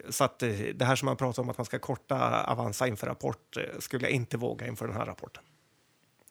Så 0.09 0.25
att 0.25 0.39
det 0.75 0.85
här 0.85 0.97
som 0.97 1.07
man 1.07 1.17
pratar 1.17 1.43
om 1.43 1.51
att 1.51 1.59
man 1.59 1.65
ska 1.65 1.79
korta 1.79 2.45
Avanza 2.45 2.87
inför 2.87 3.07
rapport 3.07 3.57
skulle 3.79 4.07
jag 4.07 4.13
inte 4.13 4.37
våga 4.37 4.67
inför 4.67 4.87
den 4.87 4.97
här 4.97 5.07
rapporten. 5.07 5.43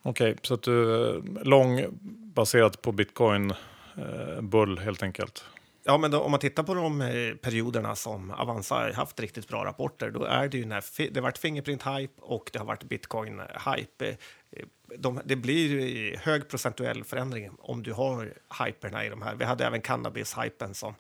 Okej, 0.02 0.32
okay, 0.32 0.40
så 0.44 0.54
att 0.54 0.64
du 0.64 0.96
är 0.96 1.44
lång 1.44 1.86
baserat 2.36 2.82
på 2.82 2.92
bitcoin 2.92 3.54
bull 4.42 4.80
helt 4.80 5.04
enkelt? 5.04 5.46
Ja, 5.84 5.98
men 5.98 6.12
då, 6.12 6.20
om 6.20 6.32
man 6.32 6.40
tittar 6.40 6.64
på 6.64 6.74
de 6.74 7.02
eh, 7.02 7.36
perioderna 7.36 7.96
som 7.96 8.32
Avanza 8.32 8.76
har 8.76 8.92
haft 8.92 9.20
riktigt 9.20 9.48
bra 9.48 9.66
rapporter, 9.66 10.12
då 10.12 10.24
är 10.24 10.48
det 10.48 10.58
ju 10.58 10.66
när 10.66 10.84
det 11.12 11.16
har 11.16 11.22
varit 11.22 11.40
Fingerprint-hype 11.40 12.20
och 12.20 12.50
det 12.54 12.60
har 12.60 12.66
varit 12.66 12.84
bitcoin-hype. 12.84 14.18
Eh, 14.52 14.66
de, 14.98 15.22
det 15.26 15.36
blir 15.36 16.18
hög 16.18 16.50
procentuell 16.50 17.04
förändring 17.04 17.52
om 17.60 17.84
du 17.84 17.94
har 17.94 18.34
hyperna 18.66 19.06
i 19.06 19.10
de 19.10 19.22
här. 19.22 19.36
Vi 19.36 19.46
hade 19.46 19.66
även 19.66 19.82
cannabis-hypen 19.82 20.74
som 20.74 20.90
eh, 20.90 20.96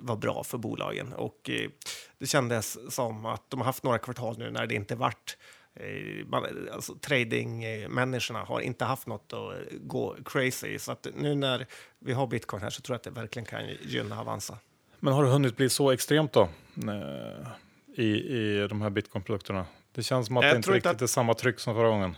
var 0.00 0.16
bra 0.16 0.44
för 0.44 0.58
bolagen 0.58 1.12
och 1.12 1.50
eh, 1.50 1.70
det 2.18 2.26
kändes 2.26 2.94
som 2.94 3.26
att 3.26 3.50
de 3.50 3.60
har 3.60 3.64
haft 3.64 3.84
några 3.84 3.98
kvartal 3.98 4.38
nu 4.38 4.50
när 4.50 4.66
det 4.66 4.74
inte 4.74 4.94
varit 4.94 5.36
Eh, 5.76 6.26
man, 6.26 6.68
alltså, 6.72 6.94
tradingmänniskorna 6.94 8.44
har 8.44 8.60
inte 8.60 8.84
haft 8.84 9.06
något 9.06 9.32
att 9.32 9.72
gå 9.80 10.16
crazy. 10.24 10.78
Så 10.78 10.92
att 10.92 11.06
nu 11.14 11.34
när 11.34 11.66
vi 11.98 12.12
har 12.12 12.26
bitcoin 12.26 12.62
här 12.62 12.70
så 12.70 12.82
tror 12.82 12.94
jag 12.94 12.96
att 12.96 13.02
det 13.02 13.20
verkligen 13.20 13.46
kan 13.46 13.62
gynna 13.82 14.20
Avanza. 14.20 14.58
Men 15.00 15.12
har 15.12 15.24
det 15.24 15.30
hunnit 15.30 15.56
bli 15.56 15.68
så 15.68 15.90
extremt 15.90 16.32
då 16.32 16.48
eh, 16.76 17.48
i, 17.94 18.06
i 18.06 18.66
de 18.68 18.82
här 18.82 18.90
bitcoinprodukterna? 18.90 19.66
Det 19.92 20.02
känns 20.02 20.26
som 20.26 20.36
att 20.36 20.44
jag 20.44 20.54
det 20.54 20.56
inte 20.56 20.70
riktigt 20.70 20.92
att... 20.92 21.02
är 21.02 21.06
samma 21.06 21.34
tryck 21.34 21.60
som 21.60 21.74
förra 21.74 21.88
gången. 21.88 22.16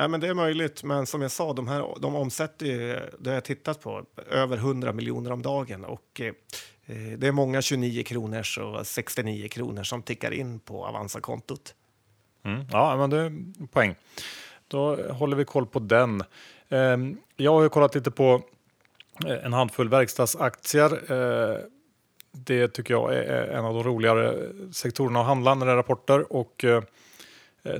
Ja, 0.00 0.08
men 0.08 0.20
det 0.20 0.28
är 0.28 0.34
möjligt, 0.34 0.82
men 0.82 1.06
som 1.06 1.22
jag 1.22 1.30
sa, 1.30 1.52
de, 1.52 1.68
här, 1.68 1.94
de 2.00 2.14
omsätter 2.16 2.66
ju, 2.66 3.00
det 3.18 3.30
har 3.30 3.34
jag 3.34 3.44
tittat 3.44 3.80
på, 3.80 4.04
över 4.30 4.56
100 4.56 4.92
miljoner 4.92 5.32
om 5.32 5.42
dagen. 5.42 5.84
Och 5.84 6.20
eh, 6.20 6.32
det 7.18 7.26
är 7.26 7.32
många 7.32 7.62
29 7.62 8.02
kronors 8.02 8.58
och 8.58 8.86
69 8.86 9.48
kronor 9.48 9.82
som 9.82 10.02
tickar 10.02 10.30
in 10.30 10.60
på 10.60 10.86
Avanza-kontot. 10.86 11.74
Mm. 12.44 12.64
Ja, 12.72 12.96
men 12.96 13.10
det 13.10 13.18
är 13.18 13.66
poäng. 13.66 13.94
Då 14.68 14.96
håller 15.12 15.36
vi 15.36 15.44
koll 15.44 15.66
på 15.66 15.78
den. 15.78 16.22
Eh, 16.68 16.96
jag 17.36 17.54
har 17.54 17.62
ju 17.62 17.68
kollat 17.68 17.94
lite 17.94 18.10
på 18.10 18.42
eh, 19.26 19.44
en 19.44 19.52
handfull 19.52 19.88
verkstadsaktier. 19.88 21.12
Eh, 21.12 21.56
det 22.32 22.68
tycker 22.68 22.94
jag 22.94 23.14
är 23.14 23.48
en 23.48 23.64
av 23.64 23.74
de 23.74 23.84
roligare 23.84 24.48
sektorerna 24.72 25.20
att 25.20 25.26
handla 25.26 25.54
när 25.54 25.66
det 25.66 25.72
är 25.72 25.76
rapporter. 25.76 26.32
Och 26.32 26.64
eh, 26.64 26.82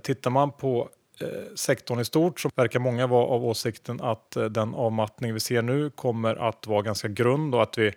tittar 0.03 0.31
man 0.31 0.53
på 0.53 0.89
Eh, 1.21 1.55
sektorn 1.55 2.01
i 2.01 2.05
stort 2.05 2.41
så 2.41 2.51
verkar 2.55 2.81
många 2.81 3.07
vara 3.07 3.27
av 3.27 3.45
åsikten 3.45 4.01
att 4.01 4.37
eh, 4.37 4.45
den 4.45 4.75
avmattning 4.75 5.35
vi 5.35 5.41
ser 5.41 5.63
nu 5.63 5.91
kommer 5.91 6.49
att 6.49 6.67
vara 6.67 6.83
ganska 6.83 7.09
grund 7.09 7.55
och 7.55 7.63
att 7.63 7.79
vi 7.79 7.93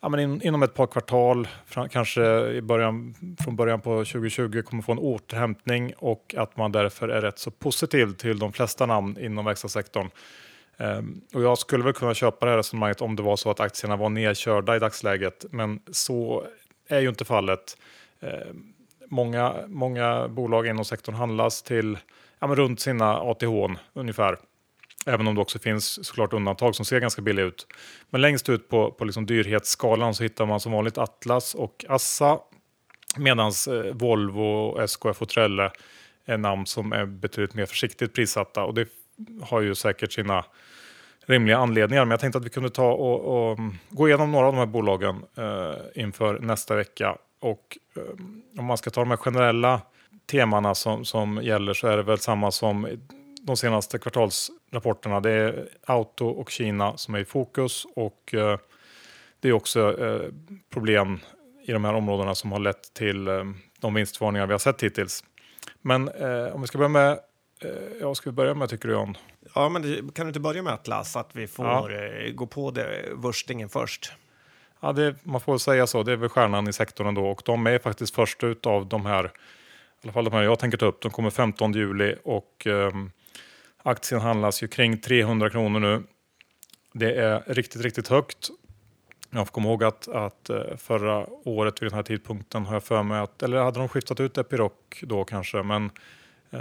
ja, 0.00 0.08
men 0.08 0.20
in, 0.20 0.42
inom 0.42 0.62
ett 0.62 0.74
par 0.74 0.86
kvartal, 0.86 1.48
kanske 1.90 2.46
i 2.50 2.62
början, 2.62 3.14
från 3.44 3.56
början 3.56 3.80
på 3.80 3.90
2020, 3.90 4.62
kommer 4.62 4.82
få 4.82 4.92
en 4.92 4.98
återhämtning 4.98 5.92
och 5.98 6.34
att 6.38 6.56
man 6.56 6.72
därför 6.72 7.08
är 7.08 7.20
rätt 7.20 7.38
så 7.38 7.50
positiv 7.50 8.12
till 8.12 8.38
de 8.38 8.52
flesta 8.52 8.86
namn 8.86 9.18
inom 9.20 9.44
verkstadssektorn. 9.44 10.10
Um, 10.76 11.20
och 11.34 11.42
jag 11.42 11.58
skulle 11.58 11.84
väl 11.84 11.92
kunna 11.92 12.14
köpa 12.14 12.46
det 12.46 12.52
här 12.52 12.58
resonemanget 12.58 13.00
om 13.00 13.16
det 13.16 13.22
var 13.22 13.36
så 13.36 13.50
att 13.50 13.60
aktierna 13.60 13.96
var 13.96 14.08
nedkörda 14.08 14.76
i 14.76 14.78
dagsläget, 14.78 15.44
men 15.50 15.80
så 15.92 16.46
är 16.88 17.00
ju 17.00 17.08
inte 17.08 17.24
fallet. 17.24 17.76
Um, 18.20 18.74
många, 19.08 19.54
många 19.66 20.28
bolag 20.28 20.66
inom 20.66 20.84
sektorn 20.84 21.14
handlas 21.14 21.62
till 21.62 21.98
ja, 22.48 22.54
runt 22.54 22.80
sina 22.80 23.20
ATH 23.20 23.44
ungefär. 23.92 24.36
Även 25.06 25.26
om 25.26 25.34
det 25.34 25.40
också 25.40 25.58
finns 25.58 26.06
såklart 26.06 26.32
undantag 26.32 26.74
som 26.74 26.84
ser 26.84 27.00
ganska 27.00 27.22
billiga 27.22 27.46
ut. 27.46 27.66
Men 28.10 28.20
längst 28.20 28.48
ut 28.48 28.68
på, 28.68 28.90
på 28.90 29.04
liksom 29.04 29.26
dyrhetsskalan 29.26 30.14
så 30.14 30.22
hittar 30.22 30.46
man 30.46 30.60
som 30.60 30.72
vanligt 30.72 30.98
Atlas 30.98 31.54
och 31.54 31.84
Assa. 31.88 32.38
Medan 33.16 33.52
eh, 33.68 33.94
Volvo, 33.94 34.78
SKF 34.80 35.22
och 35.22 35.28
Trelle 35.28 35.70
är 36.24 36.38
namn 36.38 36.66
som 36.66 36.92
är 36.92 37.06
betydligt 37.06 37.54
mer 37.54 37.66
försiktigt 37.66 38.14
prissatta. 38.14 38.64
Och 38.64 38.74
det 38.74 38.88
har 39.42 39.60
ju 39.60 39.74
säkert 39.74 40.12
sina 40.12 40.44
rimliga 41.26 41.58
anledningar. 41.58 42.04
Men 42.04 42.10
jag 42.10 42.20
tänkte 42.20 42.38
att 42.38 42.44
vi 42.44 42.50
kunde 42.50 42.70
ta 42.70 42.92
och, 42.92 43.50
och 43.50 43.58
mm, 43.58 43.74
gå 43.88 44.08
igenom 44.08 44.32
några 44.32 44.46
av 44.46 44.52
de 44.52 44.58
här 44.58 44.66
bolagen 44.66 45.24
eh, 45.36 46.02
inför 46.02 46.38
nästa 46.38 46.76
vecka. 46.76 47.16
Och 47.40 47.78
eh, 47.96 48.02
om 48.58 48.64
man 48.64 48.78
ska 48.78 48.90
ta 48.90 49.00
de 49.00 49.10
här 49.10 49.16
generella 49.16 49.80
temana 50.26 50.74
som, 50.74 51.04
som 51.04 51.40
gäller 51.42 51.74
så 51.74 51.86
är 51.86 51.96
det 51.96 52.02
väl 52.02 52.18
samma 52.18 52.50
som 52.50 52.88
de 53.42 53.56
senaste 53.56 53.98
kvartalsrapporterna. 53.98 55.20
Det 55.20 55.30
är 55.30 55.68
auto 55.86 56.26
och 56.26 56.50
Kina 56.50 56.96
som 56.96 57.14
är 57.14 57.18
i 57.18 57.24
fokus 57.24 57.86
och 57.96 58.34
eh, 58.34 58.58
det 59.40 59.48
är 59.48 59.52
också 59.52 60.04
eh, 60.06 60.30
problem 60.70 61.20
i 61.66 61.72
de 61.72 61.84
här 61.84 61.94
områdena 61.94 62.34
som 62.34 62.52
har 62.52 62.58
lett 62.58 62.94
till 62.94 63.28
eh, 63.28 63.44
de 63.80 63.94
vinstvarningar 63.94 64.46
vi 64.46 64.52
har 64.52 64.58
sett 64.58 64.82
hittills. 64.82 65.24
Men 65.80 66.08
om 66.52 66.60
vi 66.60 66.66
ska 66.66 66.78
börja 66.78 66.88
med, 66.88 67.18
ja, 68.00 68.14
ska 68.14 68.30
vi 68.30 68.34
börja 68.34 68.54
med 68.54 68.68
tycker 68.68 68.88
du 68.88 68.94
John? 68.94 69.16
Ja, 69.54 69.68
men 69.68 69.82
kan 70.10 70.26
du 70.26 70.28
inte 70.30 70.40
börja 70.40 70.62
med 70.62 70.72
Atlas, 70.72 71.16
att 71.16 71.30
vi 71.32 71.46
får 71.46 71.92
ja. 71.92 72.30
gå 72.34 72.46
på 72.46 72.70
det, 72.70 73.08
vurstingen 73.12 73.68
först? 73.68 74.12
Ja, 74.80 74.92
det, 74.92 75.14
man 75.22 75.40
får 75.40 75.58
säga 75.58 75.86
så. 75.86 76.02
Det 76.02 76.12
är 76.12 76.16
väl 76.16 76.28
stjärnan 76.28 76.68
i 76.68 76.72
sektorn 76.72 77.14
då 77.14 77.26
och 77.26 77.42
de 77.44 77.66
är 77.66 77.78
faktiskt 77.78 78.14
först 78.14 78.44
ut 78.44 78.66
av 78.66 78.86
de 78.86 79.06
här, 79.06 79.30
alla 80.04 80.12
fall 80.12 80.24
de 80.24 80.32
här 80.32 80.42
jag 80.42 80.58
tänker 80.58 80.78
ta 80.78 80.86
upp. 80.86 81.00
De 81.00 81.10
kommer 81.10 81.30
15 81.30 81.72
juli 81.72 82.14
och 82.24 82.66
eh, 82.66 82.90
Aktien 83.82 84.20
handlas 84.20 84.62
ju 84.62 84.68
kring 84.68 84.98
300 84.98 85.50
kronor 85.50 85.80
nu. 85.80 86.02
Det 86.92 87.14
är 87.14 87.42
riktigt, 87.46 87.82
riktigt 87.82 88.08
högt. 88.08 88.48
Jag 89.30 89.46
får 89.46 89.52
komma 89.52 89.68
ihåg 89.68 89.84
att, 89.84 90.08
att 90.08 90.50
eh, 90.50 90.76
förra 90.76 91.26
året 91.44 91.82
vid 91.82 91.90
den 91.90 91.96
här 91.96 92.02
tidpunkten 92.02 92.66
har 92.66 92.74
jag 92.74 92.84
för 92.84 93.02
mig 93.02 93.20
att, 93.20 93.42
eller 93.42 93.62
hade 93.62 93.78
de 93.78 93.88
skiftat 93.88 94.20
ut 94.20 94.38
Epiroc 94.38 94.72
då 95.02 95.24
kanske, 95.24 95.62
men 95.62 95.90
eh, 96.50 96.60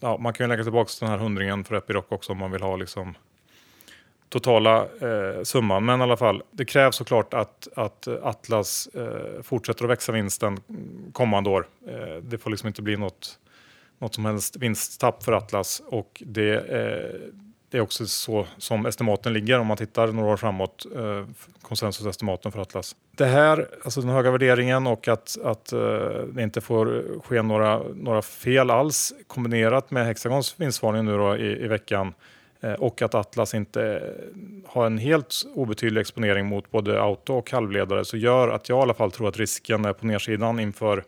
ja, 0.00 0.18
man 0.18 0.32
kan 0.32 0.44
ju 0.44 0.48
lägga 0.48 0.62
tillbaka 0.62 0.90
den 1.00 1.08
här 1.08 1.18
hundringen 1.18 1.64
för 1.64 1.74
Epiroc 1.74 2.04
också 2.08 2.32
om 2.32 2.38
man 2.38 2.50
vill 2.50 2.62
ha 2.62 2.76
liksom 2.76 3.14
totala 4.32 4.80
eh, 4.80 5.42
summan. 5.42 5.84
Men 5.84 6.00
i 6.00 6.02
alla 6.02 6.16
fall, 6.16 6.42
det 6.50 6.64
krävs 6.64 6.96
såklart 6.96 7.34
att, 7.34 7.68
att 7.76 8.08
Atlas 8.08 8.88
eh, 8.94 9.42
fortsätter 9.42 9.84
att 9.84 9.90
växa 9.90 10.12
vinsten 10.12 10.60
kommande 11.12 11.50
år. 11.50 11.66
Eh, 11.86 12.22
det 12.22 12.38
får 12.38 12.50
liksom 12.50 12.66
inte 12.66 12.82
bli 12.82 12.96
något 12.96 13.38
något 13.98 14.14
som 14.14 14.24
helst 14.24 14.56
vinsttapp 14.56 15.22
för 15.22 15.32
Atlas 15.32 15.82
och 15.86 16.22
det, 16.26 16.54
eh, 16.54 17.20
det 17.70 17.78
är 17.78 17.80
också 17.80 18.06
så 18.06 18.46
som 18.58 18.86
estimaten 18.86 19.32
ligger 19.32 19.58
om 19.58 19.66
man 19.66 19.76
tittar 19.76 20.06
några 20.06 20.32
år 20.32 20.36
framåt, 20.36 20.86
eh, 20.96 21.26
konsensusestimaten 21.62 22.52
för 22.52 22.60
Atlas. 22.60 22.96
Det 23.16 23.26
här, 23.26 23.68
alltså 23.84 24.00
den 24.00 24.10
höga 24.10 24.30
värderingen 24.30 24.86
och 24.86 25.08
att, 25.08 25.38
att 25.44 25.72
eh, 25.72 25.78
det 26.32 26.42
inte 26.42 26.60
får 26.60 27.04
ske 27.24 27.42
några, 27.42 27.82
några 27.94 28.22
fel 28.22 28.70
alls 28.70 29.12
kombinerat 29.26 29.90
med 29.90 30.06
Hexagons 30.06 30.60
vinstvarning 30.60 31.04
nu 31.04 31.16
då 31.16 31.36
i, 31.36 31.64
i 31.64 31.68
veckan 31.68 32.14
Eh, 32.62 32.72
och 32.72 33.02
att 33.02 33.14
Atlas 33.14 33.54
inte 33.54 33.82
eh, 33.82 34.70
har 34.72 34.86
en 34.86 34.98
helt 34.98 35.34
obetydlig 35.54 36.00
exponering 36.00 36.46
mot 36.46 36.70
både 36.70 37.02
auto 37.02 37.34
och 37.34 37.50
halvledare 37.50 38.04
så 38.04 38.16
gör 38.16 38.48
att 38.48 38.68
jag 38.68 38.78
i 38.78 38.82
alla 38.82 38.94
fall 38.94 39.10
tror 39.10 39.28
att 39.28 39.36
risken 39.36 39.84
är 39.84 39.92
på 39.92 40.06
nedsidan 40.06 40.60
inför 40.60 41.04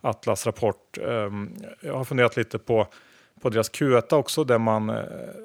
Atlas 0.00 0.46
rapport. 0.46 0.98
Ehm, 1.08 1.50
jag 1.80 1.94
har 1.94 2.04
funderat 2.04 2.36
lite 2.36 2.58
på, 2.58 2.86
på 3.40 3.48
deras 3.50 3.70
Q1 3.70 4.14
också 4.14 4.44
där 4.44 4.58
man 4.58 4.90
eh, 4.90 4.96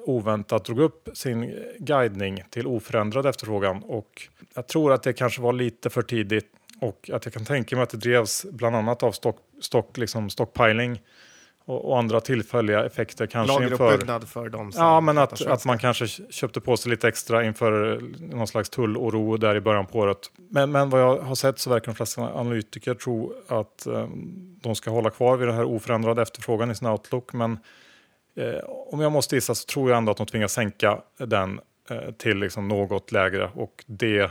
oväntat 0.04 0.64
drog 0.64 0.80
upp 0.80 1.08
sin 1.14 1.54
guidning 1.78 2.44
till 2.50 2.66
oförändrad 2.66 3.26
efterfrågan 3.26 3.82
och 3.82 4.28
jag 4.54 4.66
tror 4.66 4.92
att 4.92 5.02
det 5.02 5.12
kanske 5.12 5.42
var 5.42 5.52
lite 5.52 5.90
för 5.90 6.02
tidigt 6.02 6.46
och 6.80 7.10
att 7.12 7.24
jag 7.24 7.34
kan 7.34 7.44
tänka 7.44 7.76
mig 7.76 7.82
att 7.82 7.90
det 7.90 7.96
drevs 7.96 8.46
bland 8.50 8.76
annat 8.76 9.02
av 9.02 9.12
stock, 9.12 9.36
stock, 9.60 9.96
liksom 9.96 10.30
stockpiling 10.30 11.00
och, 11.66 11.90
och, 11.90 11.98
andra 11.98 12.20
tillfälliga 12.20 12.84
effekter. 12.84 13.26
Kanske 13.26 13.54
Lageruppbyggnad 13.54 14.22
inför, 14.22 14.40
för 14.40 14.48
dem 14.48 14.72
Ja, 14.74 15.00
men 15.00 15.18
att, 15.18 15.46
att 15.46 15.64
man 15.64 15.78
kanske 15.78 16.06
köpte 16.30 16.60
på 16.60 16.76
sig 16.76 16.90
lite 16.90 17.08
extra 17.08 17.44
inför 17.44 18.00
någon 18.18 18.46
slags 18.46 18.70
tulloro 18.70 19.36
där 19.36 19.54
i 19.54 19.60
början 19.60 19.86
på 19.86 19.98
året. 19.98 20.18
Men, 20.50 20.72
men 20.72 20.90
vad 20.90 21.00
jag 21.00 21.18
har 21.18 21.34
sett 21.34 21.58
så 21.58 21.70
verkar 21.70 21.86
de 21.86 21.94
flesta 21.94 22.22
analytiker 22.22 22.94
tro 22.94 23.34
att 23.48 23.86
eh, 23.86 24.08
de 24.62 24.74
ska 24.74 24.90
hålla 24.90 25.10
kvar 25.10 25.36
vid 25.36 25.48
den 25.48 25.56
här 25.56 25.64
oförändrade 25.64 26.22
efterfrågan 26.22 26.70
i 26.70 26.74
sin 26.74 26.88
outlook. 26.88 27.32
Men 27.32 27.58
eh, 28.36 28.64
om 28.66 29.00
jag 29.00 29.12
måste 29.12 29.34
gissa 29.34 29.54
så 29.54 29.66
tror 29.66 29.90
jag 29.90 29.98
ändå 29.98 30.12
att 30.12 30.18
de 30.18 30.26
tvingas 30.26 30.52
sänka 30.52 31.02
den 31.18 31.60
eh, 31.90 32.10
till 32.10 32.38
liksom 32.38 32.68
något 32.68 33.12
lägre 33.12 33.50
och 33.54 33.84
det 33.86 34.30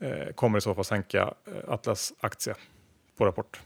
eh, 0.00 0.32
kommer 0.34 0.58
i 0.58 0.60
så 0.60 0.74
fall 0.74 0.84
sänka 0.84 1.22
eh, 1.22 1.72
Atlas 1.72 2.12
aktie 2.20 2.54
på 3.18 3.26
rapport. 3.26 3.60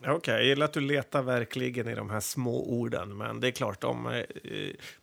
Okej, 0.00 0.12
okay, 0.12 0.34
jag 0.34 0.44
gillar 0.44 0.64
att 0.64 0.72
du 0.72 0.80
letar 0.80 1.22
verkligen 1.22 1.88
i 1.88 1.94
de 1.94 2.10
här 2.10 2.20
små 2.20 2.64
orden, 2.64 3.16
men 3.16 3.40
det 3.40 3.48
är 3.48 3.52
klart, 3.52 3.84
om, 3.84 4.06
eh, 4.06 4.22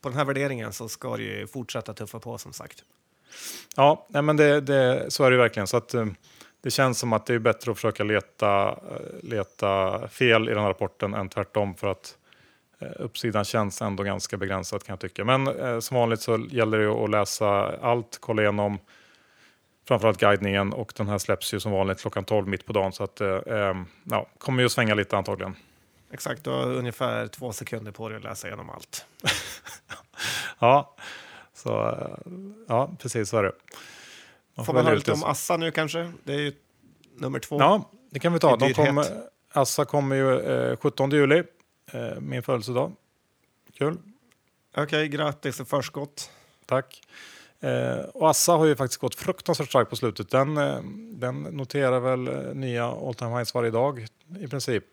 på 0.02 0.10
den 0.10 0.18
här 0.18 0.26
värderingen 0.26 0.74
så 0.74 0.90
ska 0.90 1.18
det 1.18 1.24
ju 1.24 1.48
fortsätta 1.48 1.94
tuffa 1.94 2.20
på 2.20 2.38
som 2.38 2.54
sagt. 2.54 2.84
Ja, 3.76 4.06
nej, 4.10 4.22
men 4.22 4.38
det, 4.38 4.62
det, 4.62 5.12
så 5.12 5.24
är 5.24 5.32
det 5.32 5.38
verkligen. 5.38 5.68
Så 5.68 5.78
att, 5.78 5.94
eh, 5.94 6.06
det 6.62 6.72
känns 6.72 7.00
som 7.00 7.14
att 7.14 7.26
det 7.26 7.34
är 7.34 7.40
bättre 7.40 7.72
att 7.72 7.78
försöka 7.78 8.04
leta, 8.04 8.70
eh, 8.70 9.30
leta 9.30 10.08
fel 10.08 10.50
i 10.50 10.54
den 10.54 10.62
här 10.62 10.70
rapporten 10.70 11.14
än 11.14 11.30
tvärtom 11.30 11.76
för 11.76 11.88
att 11.88 12.18
uppsidan 12.80 13.46
känns 13.46 13.82
ändå 13.82 14.04
ganska 14.04 14.38
begränsad 14.38 14.84
kan 14.84 14.94
jag 14.94 15.00
tycka. 15.00 15.26
Men 15.26 15.48
eh, 15.48 15.80
som 15.80 15.98
vanligt 15.98 16.22
så 16.22 16.46
gäller 16.50 16.78
det 16.78 17.04
att 17.04 17.10
läsa 17.10 17.78
allt, 17.82 18.18
kolla 18.22 18.42
igenom 18.42 18.80
framförallt 19.88 20.20
guidningen 20.20 20.74
och 20.74 20.94
den 20.96 21.08
här 21.08 21.18
släpps 21.18 21.54
ju 21.54 21.60
som 21.60 21.72
vanligt 21.72 22.02
klockan 22.02 22.26
12 22.26 22.48
mitt 22.48 22.66
på 22.66 22.74
dagen 22.74 22.94
så 22.94 23.04
att 23.04 23.22
eh, 23.22 23.40
ehm, 23.48 23.86
ja, 24.04 24.28
kommer 24.38 24.62
ju 24.62 24.66
att 24.66 24.72
svänga 24.72 24.94
lite 24.96 25.18
antagligen. 25.18 25.56
Exakt, 26.12 26.44
du 26.44 26.50
har 26.50 26.66
ungefär 26.66 27.28
två 27.28 27.52
sekunder 27.52 27.92
på 27.92 28.10
dig 28.10 28.18
att 28.18 28.24
läsa 28.24 28.48
igenom 28.48 28.70
allt. 28.70 29.06
ja, 30.60 30.96
så, 31.54 31.90
eh, 31.90 32.32
ja, 32.68 32.92
precis 33.00 33.30
så 33.30 33.38
är 33.38 33.44
det. 33.44 33.52
Man 34.56 34.66
får, 34.66 34.74
man 34.74 34.86
höra 34.86 34.96
lite 34.96 35.12
om 35.12 35.24
Assa 35.24 35.58
nu 35.58 35.72
kanske? 35.72 36.12
Det 36.24 36.34
är 36.34 36.40
ju 36.40 36.54
nummer 37.16 37.40
två. 37.40 37.60
Ja, 37.60 37.92
det 38.10 38.20
kan 38.20 38.34
vi 38.34 38.40
ta. 38.40 38.56
De 38.56 38.74
kommer, 38.74 39.06
Assa 39.54 39.86
kommer 39.86 40.16
ju 40.16 40.40
eh, 40.40 40.78
17 40.78 41.12
juli, 41.12 41.44
eh, 41.92 42.20
min 42.20 42.44
födelsedag. 42.44 42.92
Kul. 43.78 43.98
Okej, 44.72 44.84
okay, 44.84 45.08
grattis 45.08 45.60
i 45.60 45.66
förskott. 45.66 46.32
Tack. 46.66 47.02
Eh, 47.62 48.00
och 48.14 48.30
Assa 48.30 48.52
har 48.52 48.66
ju 48.66 48.76
faktiskt 48.76 49.02
gått 49.02 49.16
fruktansvärt 49.16 49.70
starkt 49.70 49.90
på 49.90 49.96
slutet. 49.96 50.30
Den, 50.30 50.58
eh, 50.58 50.80
den 51.12 51.42
noterar 51.42 52.00
väl 52.00 52.28
eh, 52.28 52.54
nya 52.54 52.86
all 52.86 53.14
time 53.14 53.38
highs 53.38 53.54
varje 53.54 53.72
dag 53.72 54.08
i 54.40 54.48
princip. 54.48 54.84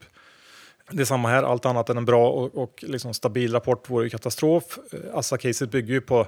Det 0.91 1.01
är 1.01 1.05
samma 1.05 1.29
här, 1.29 1.43
allt 1.43 1.67
annat 1.67 1.91
än 1.91 1.97
en 1.97 2.05
bra 2.05 2.31
och, 2.31 2.55
och 2.55 2.85
liksom 2.87 3.15
stabil 3.15 3.53
rapport 3.53 3.91
vore 3.91 4.05
ju 4.05 4.11
katastrof. 4.11 4.79
Eh, 4.93 5.19
Assa-caset 5.19 5.71
bygger 5.71 5.95
ju 5.95 6.01
på, 6.01 6.27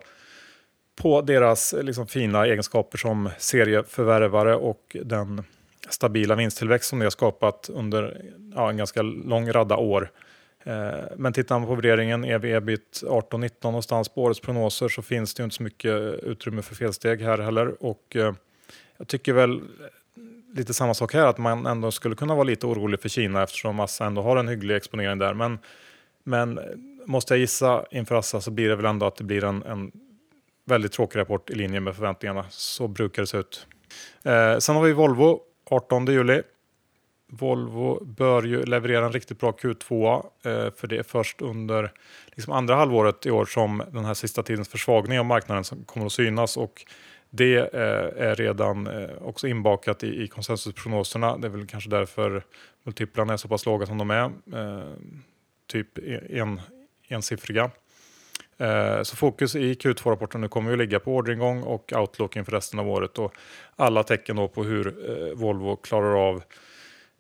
på 0.97 1.21
deras 1.23 1.73
eh, 1.73 1.83
liksom 1.83 2.07
fina 2.07 2.47
egenskaper 2.47 2.99
som 2.99 3.31
serieförvärvare 3.39 4.57
och 4.57 4.97
den 5.05 5.45
stabila 5.89 6.35
vinsttillväxt 6.35 6.89
som 6.89 6.99
de 6.99 7.05
har 7.05 7.11
skapat 7.11 7.71
under 7.73 8.23
ja, 8.55 8.71
en 8.71 8.77
ganska 8.77 9.03
lång 9.03 9.53
radda 9.53 9.77
år. 9.77 10.11
Eh, 10.67 11.05
men 11.17 11.33
tittar 11.33 11.59
man 11.59 11.69
på 11.69 11.75
värderingen 11.75 12.25
ev 12.25 12.45
ebit 12.45 13.03
18-19 13.03 13.51
någonstans 13.63 14.09
på 14.09 14.23
årets 14.23 14.41
prognoser 14.41 14.89
så 14.89 15.03
finns 15.03 15.35
det 15.35 15.41
ju 15.41 15.45
inte 15.45 15.57
så 15.57 15.63
mycket 15.63 15.93
utrymme 16.23 16.63
för 16.63 16.75
felsteg 16.75 17.23
här 17.23 17.39
heller. 17.39 17.83
Och 17.83 18.17
eh, 18.17 18.35
jag 18.97 19.09
tycker 19.09 19.33
väl 19.33 19.61
lite 20.55 20.75
samma 20.75 20.95
sak 20.95 21.15
här, 21.15 21.27
att 21.27 21.39
man 21.39 21.67
ändå 21.67 21.91
skulle 21.91 22.15
kunna 22.15 22.35
vara 22.35 22.45
lite 22.45 22.67
orolig 22.67 23.01
för 23.01 23.09
Kina 23.09 23.43
eftersom 23.43 23.81
Assa 23.81 24.07
ändå 24.07 24.23
har 24.23 24.37
en 24.37 24.49
hygglig 24.49 24.77
exponering 24.77 25.19
där. 25.19 25.35
Men, 25.35 25.59
men 26.25 26.61
måste 27.07 27.35
jag 27.35 27.39
gissa 27.39 27.85
inför 27.91 28.15
Assa 28.15 28.41
så 28.41 28.51
blir 28.51 28.69
det 28.69 28.77
väl 28.77 28.85
ändå 28.85 29.07
att 29.07 29.17
det 29.17 29.25
blir 29.25 29.45
en, 29.45 29.63
en 29.63 29.93
väldigt 30.65 30.93
tråkig 30.93 31.19
rapport 31.19 31.51
i 31.51 31.55
linje 31.55 31.81
med 31.81 31.97
förväntningarna. 31.97 32.45
Så 32.51 32.89
brukar 32.89 33.23
det 33.23 33.27
se 33.27 33.39
ut. 33.39 33.67
Eh, 34.25 34.59
sen 34.59 34.77
har 34.77 34.83
vi 34.83 34.93
Volvo 34.93 35.41
18 35.71 36.07
juli. 36.07 36.43
Volvo 37.29 38.05
bör 38.05 38.43
ju 38.43 38.65
leverera 38.65 39.07
en 39.07 39.13
riktigt 39.13 39.41
bra 39.41 39.51
Q2 39.51 40.17
eh, 40.17 40.75
för 40.77 40.87
det 40.87 40.97
är 40.97 41.03
först 41.03 41.43
under 41.43 41.93
liksom 42.27 42.53
andra 42.53 42.75
halvåret 42.75 43.27
i 43.27 43.31
år 43.31 43.45
som 43.45 43.83
den 43.93 44.05
här 44.05 44.15
sista 44.15 44.43
tidens 44.43 44.69
försvagning 44.69 45.19
av 45.19 45.25
marknaden 45.25 45.65
kommer 45.87 46.07
att 46.07 46.13
synas 46.13 46.57
och 46.57 46.85
det 47.31 47.57
eh, 47.57 48.29
är 48.29 48.35
redan 48.35 48.87
eh, 48.87 49.11
också 49.21 49.49
inbakat 49.49 50.05
i, 50.05 50.29
konsensusprognoserna. 50.29 51.37
Det 51.37 51.47
är 51.47 51.51
väl 51.51 51.67
kanske 51.67 51.91
därför 51.91 52.45
multiplarna 52.83 53.33
är 53.33 53.37
så 53.37 53.49
pass 53.49 53.67
låga 53.67 53.87
som 53.87 53.99
de 53.99 54.11
är, 54.11 54.31
typ 55.67 55.99
e, 55.99 56.21
en, 56.31 56.61
ensiffriga. 57.09 57.71
Så 59.03 59.17
fokus 59.17 59.55
i 59.55 59.75
Q2-rapporten 59.75 60.41
nu 60.41 60.49
kommer 60.49 60.71
ju 60.71 60.77
ligga 60.77 61.01
på 61.01 61.17
orderingång 61.17 61.63
och 61.63 61.93
outlook 61.97 62.37
inför 62.37 62.53
resten 62.53 62.81
av 62.81 62.89
året 62.89 63.19
och 63.19 63.35
alla 63.77 64.03
tecken 64.03 64.37
då 64.37 64.49
på 64.49 64.65
hur 64.65 64.95
Volvo 65.35 65.77
klarar 65.77 66.29
av 66.29 66.43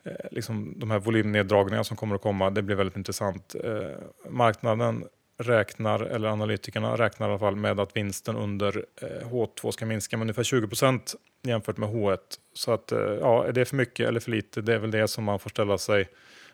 Eh, 0.06 0.26
liksom 0.30 0.74
de 0.76 0.90
här 0.90 0.98
volymneddragningarna 0.98 1.84
som 1.84 1.96
kommer 1.96 2.14
att 2.14 2.22
komma, 2.22 2.50
det 2.50 2.62
blir 2.62 2.76
väldigt 2.76 2.96
intressant. 2.96 3.54
Eh, 3.64 4.30
marknaden 4.30 5.04
räknar, 5.38 6.00
eller 6.00 6.28
analytikerna 6.28 6.96
räknar 6.96 7.28
i 7.28 7.30
alla 7.30 7.38
fall 7.38 7.56
med 7.56 7.80
att 7.80 7.96
vinsten 7.96 8.36
under 8.36 8.84
eh, 9.02 9.28
H2 9.28 9.70
ska 9.70 9.86
minska 9.86 10.16
med 10.16 10.24
ungefär 10.24 10.42
20 10.42 10.68
procent 10.68 11.14
jämfört 11.42 11.76
med 11.76 11.88
H1. 11.88 12.18
Så 12.52 12.72
att, 12.72 12.92
eh, 12.92 12.98
ja, 12.98 13.44
är 13.44 13.52
det 13.52 13.64
för 13.64 13.76
mycket 13.76 14.08
eller 14.08 14.20
för 14.20 14.30
lite? 14.30 14.60
Det 14.60 14.74
är 14.74 14.78
väl 14.78 14.90
det 14.90 15.08
som 15.08 15.24
man 15.24 15.38
får 15.38 15.50
ställa 15.50 15.78
sig, 15.78 16.08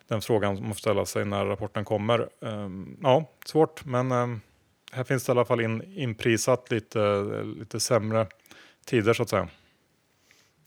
den 0.08 0.22
frågan 0.22 0.54
man 0.54 0.74
får 0.74 0.80
ställa 0.80 1.06
sig 1.06 1.24
när 1.24 1.44
rapporten 1.44 1.84
kommer. 1.84 2.28
Ehm, 2.42 2.96
ja, 3.02 3.30
svårt, 3.46 3.84
men 3.84 4.12
ehm, 4.12 4.40
här 4.92 5.04
finns 5.04 5.24
det 5.24 5.30
i 5.30 5.32
alla 5.32 5.44
fall 5.44 5.60
in, 5.60 5.82
inprisat 5.96 6.70
lite, 6.70 7.24
lite 7.58 7.80
sämre 7.80 8.26
tider 8.86 9.14
så 9.14 9.22
att 9.22 9.28
säga. 9.28 9.48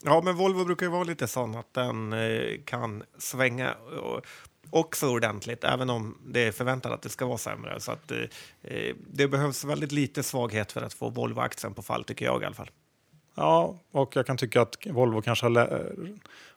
Ja, 0.06 0.22
men 0.24 0.36
Volvo 0.36 0.66
brukar 0.66 0.86
ju 0.86 0.92
vara 0.92 1.04
lite 1.04 1.28
sån 1.28 1.56
att 1.56 1.74
den 1.74 2.14
eh, 2.14 2.62
kan 2.66 3.04
svänga 3.18 3.76
också 4.70 5.08
ordentligt, 5.08 5.64
även 5.64 5.90
om 5.90 6.18
det 6.26 6.48
är 6.48 6.52
förväntat 6.52 6.92
att 6.92 7.02
det 7.02 7.10
ska 7.10 7.26
vara 7.26 7.38
sämre. 7.38 7.80
Så 7.80 7.92
att, 7.92 8.12
eh, 8.12 8.20
eh, 8.62 8.96
det 9.12 9.28
behövs 9.28 9.64
väldigt 9.64 9.92
lite 9.92 10.24
svaghet 10.24 10.72
för 10.72 10.82
att 10.82 10.94
få 10.94 11.10
Volvo-aktien 11.10 11.74
på 11.74 11.82
fall, 11.82 12.04
tycker 12.04 12.26
jag 12.26 12.42
i 12.42 12.46
alla 12.46 12.56
fall. 12.56 12.70
Ja, 13.36 13.80
och 13.92 14.16
jag 14.16 14.26
kan 14.26 14.38
tycka 14.38 14.62
att 14.62 14.78
Volvo 14.86 15.22
kanske 15.22 15.46
har, 15.46 15.92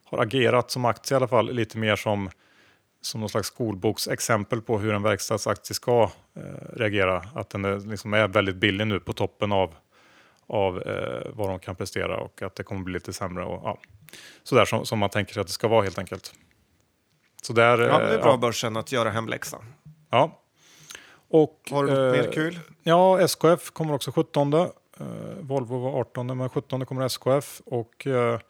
har 0.04 0.18
agerat 0.18 0.70
som 0.70 0.84
aktie 0.84 1.14
i 1.14 1.16
alla 1.16 1.28
fall 1.28 1.52
lite 1.52 1.78
mer 1.78 1.96
som 1.96 2.30
som 3.00 3.20
någon 3.20 3.28
slags 3.28 3.48
skolboksexempel 3.48 4.62
på 4.62 4.78
hur 4.78 4.94
en 4.94 5.02
verkstadsaktie 5.02 5.74
ska 5.74 6.10
eh, 6.36 6.42
reagera. 6.76 7.24
Att 7.34 7.50
den 7.50 7.64
är, 7.64 7.90
liksom 7.90 8.14
är 8.14 8.28
väldigt 8.28 8.56
billig 8.56 8.86
nu 8.86 9.00
på 9.00 9.12
toppen 9.12 9.52
av, 9.52 9.74
av 10.48 10.82
eh, 10.82 11.30
vad 11.34 11.48
de 11.48 11.58
kan 11.58 11.76
prestera 11.76 12.20
och 12.20 12.42
att 12.42 12.54
det 12.54 12.62
kommer 12.62 12.82
bli 12.82 12.94
lite 12.94 13.12
sämre. 13.12 13.44
Och, 13.44 13.60
ja, 13.64 13.78
sådär 14.42 14.64
som, 14.64 14.86
som 14.86 14.98
man 14.98 15.10
tänker 15.10 15.34
sig 15.34 15.40
att 15.40 15.46
det 15.46 15.52
ska 15.52 15.68
vara 15.68 15.82
helt 15.82 15.98
enkelt. 15.98 16.32
Så 17.42 17.52
där, 17.52 17.78
ja, 17.78 17.98
det 17.98 18.14
är 18.14 18.18
bra 18.18 18.30
ja. 18.30 18.36
börsen 18.36 18.76
att 18.76 18.92
göra 18.92 19.10
hemläxan. 19.10 19.64
Ja. 20.10 20.40
Och, 21.30 21.68
Har 21.70 21.84
du 21.84 21.90
något 21.90 22.16
eh, 22.16 22.22
mer 22.22 22.32
kul? 22.32 22.58
Ja, 22.82 23.20
SKF 23.20 23.70
kommer 23.70 23.94
också 23.94 24.12
17. 24.12 24.52
Eh, 24.52 24.66
Volvo 25.40 25.78
var 25.78 26.00
18, 26.00 26.38
men 26.38 26.48
17 26.48 26.86
kommer 26.86 27.06
SKF. 27.06 27.60
Och, 27.64 28.06
eh, 28.06 28.40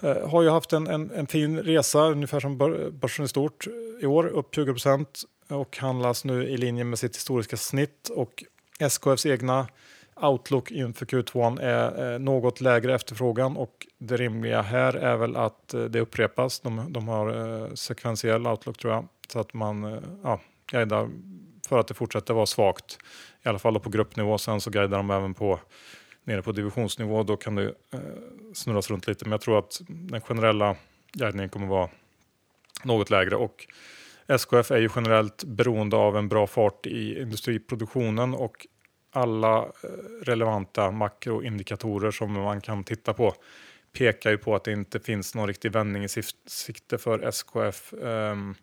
eh, 0.00 0.28
har 0.28 0.42
ju 0.42 0.48
haft 0.48 0.72
en, 0.72 0.86
en, 0.86 1.10
en, 1.10 1.26
fin 1.26 1.58
resa, 1.58 2.00
ungefär 2.00 2.40
som 2.40 2.58
börsen 2.92 3.24
i 3.24 3.28
stort 3.28 3.66
i 4.00 4.06
år, 4.06 4.26
upp 4.26 4.54
20 4.54 4.72
procent 4.72 5.22
och 5.48 5.78
handlas 5.78 6.24
nu 6.24 6.48
i 6.48 6.56
linje 6.56 6.84
med 6.84 6.98
sitt 6.98 7.16
historiska 7.16 7.56
snitt. 7.56 8.08
Och 8.08 8.44
SKFs 8.78 9.26
egna 9.26 9.66
outlook 10.16 10.70
inför 10.70 11.06
Q2 11.06 11.60
är 11.60 12.12
eh, 12.12 12.18
något 12.18 12.60
lägre 12.60 12.94
efterfrågan 12.94 13.56
och 13.56 13.86
det 13.98 14.16
rimliga 14.16 14.62
här 14.62 14.94
är 14.94 15.16
väl 15.16 15.36
att 15.36 15.74
eh, 15.74 15.84
det 15.84 16.00
upprepas. 16.00 16.60
De, 16.60 16.92
de 16.92 17.08
har 17.08 17.62
eh, 17.62 17.74
sekventiell 17.74 18.46
outlook 18.46 18.78
tror 18.78 18.92
jag, 18.92 19.08
så 19.28 19.40
att 19.40 19.54
man 19.54 19.84
eh, 19.84 19.98
ja, 20.22 20.40
guidar 20.66 21.10
för 21.68 21.78
att 21.78 21.88
det 21.88 21.94
fortsätter 21.94 22.34
vara 22.34 22.46
svagt. 22.46 22.98
I 23.42 23.48
alla 23.48 23.58
fall 23.58 23.80
på 23.80 23.90
gruppnivå. 23.90 24.38
Sen 24.38 24.60
så 24.60 24.70
guidar 24.70 24.96
de 24.96 25.10
även 25.10 25.34
på 25.34 25.60
nere 26.24 26.42
på 26.42 26.52
divisionsnivå. 26.52 27.22
Då 27.22 27.36
kan 27.36 27.54
det 27.54 27.64
eh, 27.64 28.00
snurras 28.54 28.90
runt 28.90 29.06
lite. 29.06 29.24
Men 29.24 29.32
jag 29.32 29.40
tror 29.40 29.58
att 29.58 29.80
den 29.88 30.20
generella 30.20 30.76
guidningen 31.12 31.48
kommer 31.48 31.66
vara 31.66 31.88
något 32.84 33.10
lägre. 33.10 33.36
Och 33.36 33.66
SKF 34.26 34.70
är 34.70 34.78
ju 34.78 34.88
generellt 34.96 35.44
beroende 35.44 35.96
av 35.96 36.16
en 36.16 36.28
bra 36.28 36.46
fart 36.46 36.86
i 36.86 37.20
industriproduktionen 37.20 38.34
och 38.34 38.66
alla 39.14 39.58
eh, 39.58 39.88
relevanta 40.22 40.90
makroindikatorer 40.90 42.10
som 42.10 42.32
man 42.32 42.60
kan 42.60 42.84
titta 42.84 43.12
på 43.12 43.34
pekar 43.92 44.30
ju 44.30 44.38
på 44.38 44.54
att 44.54 44.64
det 44.64 44.72
inte 44.72 45.00
finns 45.00 45.34
någon 45.34 45.46
riktig 45.46 45.72
vändning 45.72 46.04
i 46.04 46.08
sikte 46.46 46.98
för 46.98 47.18
SKF. 47.28 47.92
Ehm, 47.92 48.54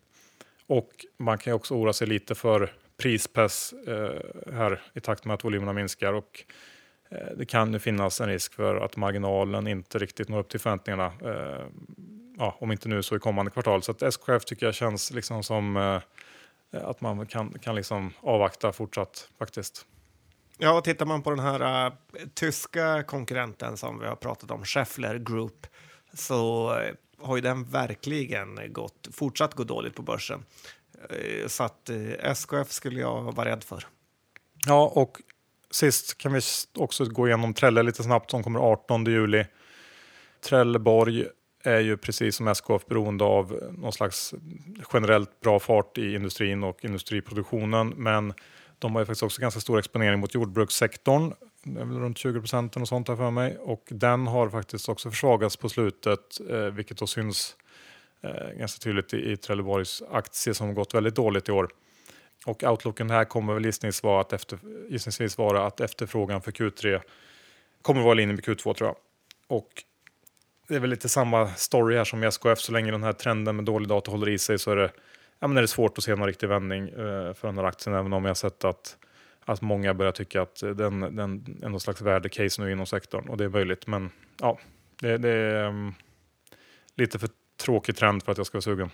och 0.68 0.90
man 1.18 1.38
kan 1.38 1.52
ju 1.52 1.56
också 1.56 1.74
oroa 1.74 1.94
sig 1.94 2.08
lite 2.08 2.36
för 2.36 2.74
prispress 2.98 3.74
eh, 3.74 4.54
här 4.54 4.82
i 4.94 5.00
takt 5.00 5.26
med 5.26 5.34
att 5.34 5.44
volymerna 5.44 5.74
minskar. 5.74 6.14
Och, 6.14 6.44
eh, 7.10 7.38
det 7.38 7.46
kan 7.46 7.74
ju 7.74 7.80
finnas 7.80 8.22
en 8.22 8.28
risk 8.28 8.54
för 8.54 8.76
att 8.76 8.98
marginalen 8.98 9.68
inte 9.68 9.98
riktigt 9.98 10.30
når 10.30 10.40
upp 10.40 10.50
till 10.50 10.60
förväntningarna. 10.60 11.06
Ehm, 11.06 12.36
ja, 12.38 12.58
om 12.60 12.72
inte 12.72 12.90
nu 12.90 13.04
så 13.04 13.16
i 13.16 13.20
kommande 13.20 13.52
kvartal. 13.52 13.84
Så 13.84 13.92
att 13.92 14.02
SKF 14.04 14.46
tycker 14.46 14.66
jag 14.66 14.76
känns 14.76 15.12
liksom 15.12 15.44
som 15.44 16.00
att 16.72 17.02
man 17.02 17.28
kan, 17.28 17.60
kan 17.60 17.76
liksom 17.76 18.14
avvakta 18.22 18.72
fortsatt 18.72 19.30
faktiskt. 19.40 19.86
Ja, 20.64 20.82
tittar 20.82 21.06
man 21.06 21.22
på 21.22 21.30
den 21.30 21.40
här 21.40 21.86
uh, 21.88 21.94
tyska 22.34 23.04
konkurrenten 23.04 23.78
som 23.78 24.00
vi 24.00 24.08
har 24.08 24.16
pratat 24.16 24.52
om, 24.52 24.66
Scheffler 24.66 25.18
Group, 25.18 25.68
så 26.14 26.70
uh, 26.70 26.92
har 27.20 27.36
ju 27.36 27.42
den 27.42 27.64
verkligen 27.64 28.74
gått, 28.74 29.08
fortsatt 29.12 29.54
gå 29.54 29.64
dåligt 29.64 29.96
på 29.96 30.02
börsen. 30.02 30.46
Uh, 31.14 31.48
så 31.48 31.64
att 31.64 31.90
SKF 32.20 32.72
skulle 32.72 33.00
jag 33.00 33.36
vara 33.36 33.50
rädd 33.50 33.64
för. 33.64 33.88
Ja, 34.66 34.92
och 34.96 35.18
sist 35.72 36.18
kan 36.18 36.34
vi 36.34 36.42
också 36.76 37.06
gå 37.06 37.28
igenom 37.28 37.54
Trelle 37.54 37.84
lite 37.84 38.04
snabbt 38.04 38.32
som 38.32 38.44
kommer 38.44 38.60
18 38.60 39.06
juli. 39.06 39.46
Trelleborg 40.44 41.26
är 41.64 41.80
ju 41.80 41.98
precis 41.98 42.36
som 42.36 42.48
SKF 42.48 42.86
beroende 42.86 43.24
av 43.24 43.60
någon 43.72 43.94
slags 43.94 44.34
generellt 44.94 45.40
bra 45.40 45.60
fart 45.60 45.98
i 45.98 46.16
industrin 46.16 46.64
och 46.64 46.86
industriproduktionen. 46.86 47.94
Men 47.98 48.34
de 48.82 48.96
har 48.96 49.02
ju 49.02 49.06
faktiskt 49.06 49.24
också 49.24 49.42
ganska 49.42 49.60
stor 49.60 49.80
exponering 49.80 50.20
mot 50.20 50.34
jordbrukssektorn. 50.34 51.34
Det 51.64 51.82
är 51.82 51.86
väl 51.86 52.00
runt 52.00 52.18
20 52.18 52.40
procent 52.40 52.78
och 52.78 52.88
sånt 52.88 53.08
här 53.08 53.16
för 53.16 53.32
mig. 53.32 53.58
Och 53.58 53.84
den 53.90 54.28
har 54.28 54.50
faktiskt 54.50 54.90
också 54.90 55.10
försvagats 55.10 55.58
på 55.58 55.70
slutet, 55.70 56.40
eh, 56.50 56.58
vilket 56.58 56.98
då 56.98 57.08
syns 57.08 57.56
eh, 58.22 58.58
ganska 58.58 58.80
tydligt 58.80 59.14
i, 59.14 59.32
i 59.32 59.38
Trelleborgs 59.38 60.04
aktie 60.12 60.54
som 60.54 60.74
gått 60.74 60.94
väldigt 60.94 61.16
dåligt 61.16 61.50
i 61.50 61.52
år. 61.52 61.70
Och 62.46 62.64
outlooken 62.64 63.10
här 63.10 63.26
kommer 63.26 63.54
väl 63.54 63.66
gissningsvis 63.66 64.04
vara 64.04 64.22
att, 64.22 64.34
efter, 64.34 64.60
gissningsvis 64.90 65.38
vara 65.38 65.66
att 65.66 65.80
efterfrågan 65.80 66.42
för 66.42 66.52
Q3 66.52 67.02
kommer 67.82 68.02
vara 68.02 68.14
i 68.14 68.16
linje 68.16 68.36
med 68.36 68.46
Q2 68.46 68.74
tror 68.74 68.88
jag. 68.88 68.96
Och 69.48 69.84
det 70.68 70.76
är 70.76 70.80
väl 70.80 70.90
lite 70.90 71.10
samma 71.10 71.48
story 71.48 71.98
här 71.98 72.04
som 72.04 72.24
i 72.24 72.28
SKF. 72.28 72.60
Så 72.60 72.72
länge 72.72 72.92
den 72.92 73.04
här 73.04 73.14
trenden 73.14 73.56
med 73.56 73.66
dålig 73.66 73.90
data 73.90 74.12
håller 74.12 74.30
i 74.30 74.38
sig 74.38 74.60
så 74.60 74.72
är 74.72 74.76
det 74.76 74.92
ja, 75.42 75.48
men 75.48 75.58
är 75.58 75.62
det 75.62 75.68
svårt 75.68 75.98
att 75.98 76.04
se 76.04 76.16
någon 76.16 76.28
riktig 76.28 76.48
vändning 76.48 76.90
eh, 76.90 77.34
för 77.34 77.48
den 77.48 77.58
här 77.58 77.64
aktien, 77.64 77.96
även 77.96 78.14
om 78.14 78.26
jag 78.26 78.38
sett 78.38 78.64
att, 78.64 78.98
att 79.46 79.62
många 79.62 79.94
börjar 79.94 80.12
tycka 80.12 80.42
att 80.42 80.60
den, 80.60 81.00
den 81.00 81.60
är 81.64 81.70
någon 81.70 81.80
slags 81.80 82.02
värdecase 82.02 82.62
nu 82.62 82.72
inom 82.72 82.86
sektorn 82.86 83.30
och 83.30 83.38
det 83.38 83.44
är 83.44 83.50
möjligt. 83.50 83.88
Men 83.88 84.10
ja, 84.40 84.60
det, 85.02 85.18
det 85.18 85.30
är 85.30 85.68
um, 85.68 85.94
lite 86.96 87.20
för 87.20 87.30
tråkig 87.62 87.96
trend 87.96 88.24
för 88.24 88.32
att 88.32 88.38
jag 88.38 88.48
ska 88.48 88.56
vara 88.56 88.62
sugen. 88.62 88.90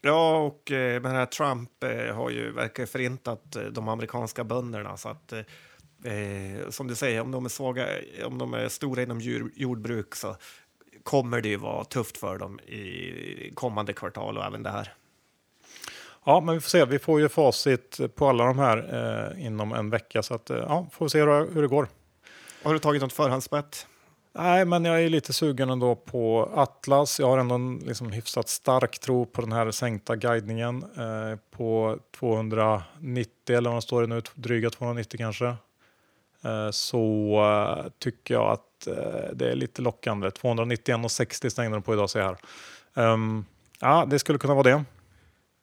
Ja, 0.00 0.38
och 0.38 0.72
eh, 0.72 1.02
den 1.02 1.12
här 1.12 1.26
Trump 1.26 1.84
eh, 1.84 2.14
har 2.14 2.30
ju 2.30 2.52
verkar 2.52 2.86
förintat 2.86 3.56
eh, 3.56 3.62
de 3.62 3.88
amerikanska 3.88 4.44
bönderna 4.44 4.96
så 4.96 5.08
att 5.08 5.32
eh, 5.32 6.12
eh, 6.12 6.68
som 6.70 6.86
du 6.86 6.94
säger, 6.94 7.20
om 7.20 7.30
de 7.30 7.44
är 7.44 7.48
svaga, 7.48 7.98
eh, 7.98 8.26
om 8.26 8.38
de 8.38 8.54
är 8.54 8.68
stora 8.68 9.02
inom 9.02 9.20
djur, 9.20 9.50
jordbruk 9.54 10.14
så 10.14 10.36
kommer 11.02 11.40
det 11.40 11.48
ju 11.48 11.56
vara 11.56 11.84
tufft 11.84 12.16
för 12.16 12.38
dem 12.38 12.60
i 12.60 13.52
kommande 13.54 13.92
kvartal 13.92 14.38
och 14.38 14.44
även 14.44 14.62
det 14.62 14.70
här. 14.70 14.92
Ja, 16.28 16.40
men 16.40 16.54
vi 16.54 16.60
får 16.60 16.68
se. 16.68 16.84
Vi 16.84 16.98
får 16.98 17.20
ju 17.20 17.28
facit 17.28 18.00
på 18.14 18.28
alla 18.28 18.44
de 18.44 18.58
här 18.58 18.78
eh, 19.36 19.46
inom 19.46 19.72
en 19.72 19.90
vecka 19.90 20.22
så 20.22 20.34
att 20.34 20.50
eh, 20.50 20.56
ja, 20.56 20.86
får 20.92 21.04
vi 21.04 21.10
se 21.10 21.20
hur, 21.20 21.54
hur 21.54 21.62
det 21.62 21.68
går. 21.68 21.88
Har 22.62 22.72
du 22.72 22.78
tagit 22.78 23.02
något 23.02 23.12
förhandsbett? 23.12 23.86
Nej, 24.32 24.64
men 24.64 24.84
jag 24.84 25.02
är 25.02 25.08
lite 25.08 25.32
sugen 25.32 25.70
ändå 25.70 25.94
på 25.94 26.50
Atlas. 26.54 27.20
Jag 27.20 27.28
har 27.28 27.38
ändå 27.38 27.54
en 27.54 27.76
liksom 27.76 28.10
hyfsat 28.10 28.48
stark 28.48 28.98
tro 28.98 29.26
på 29.26 29.40
den 29.40 29.52
här 29.52 29.70
sänkta 29.70 30.16
guidningen 30.16 30.82
eh, 30.82 31.38
på 31.50 31.98
290 32.18 33.56
eller 33.56 33.70
vad 33.70 33.82
står 33.82 34.00
det 34.00 34.06
nu, 34.06 34.22
dryga 34.34 34.70
290 34.70 35.18
kanske. 35.18 35.46
Eh, 36.44 36.70
så 36.70 37.34
eh, 37.44 37.90
tycker 37.98 38.34
jag 38.34 38.52
att 38.52 38.86
eh, 38.86 39.34
det 39.34 39.50
är 39.50 39.54
lite 39.54 39.82
lockande. 39.82 40.28
291,60 40.28 41.48
stängde 41.48 41.76
de 41.76 41.82
på 41.82 41.94
idag 41.94 42.10
ser 42.10 42.20
jag 42.20 42.26
här. 42.26 43.12
Um, 43.12 43.44
ja, 43.80 44.06
det 44.06 44.18
skulle 44.18 44.38
kunna 44.38 44.54
vara 44.54 44.76
det. 44.76 44.84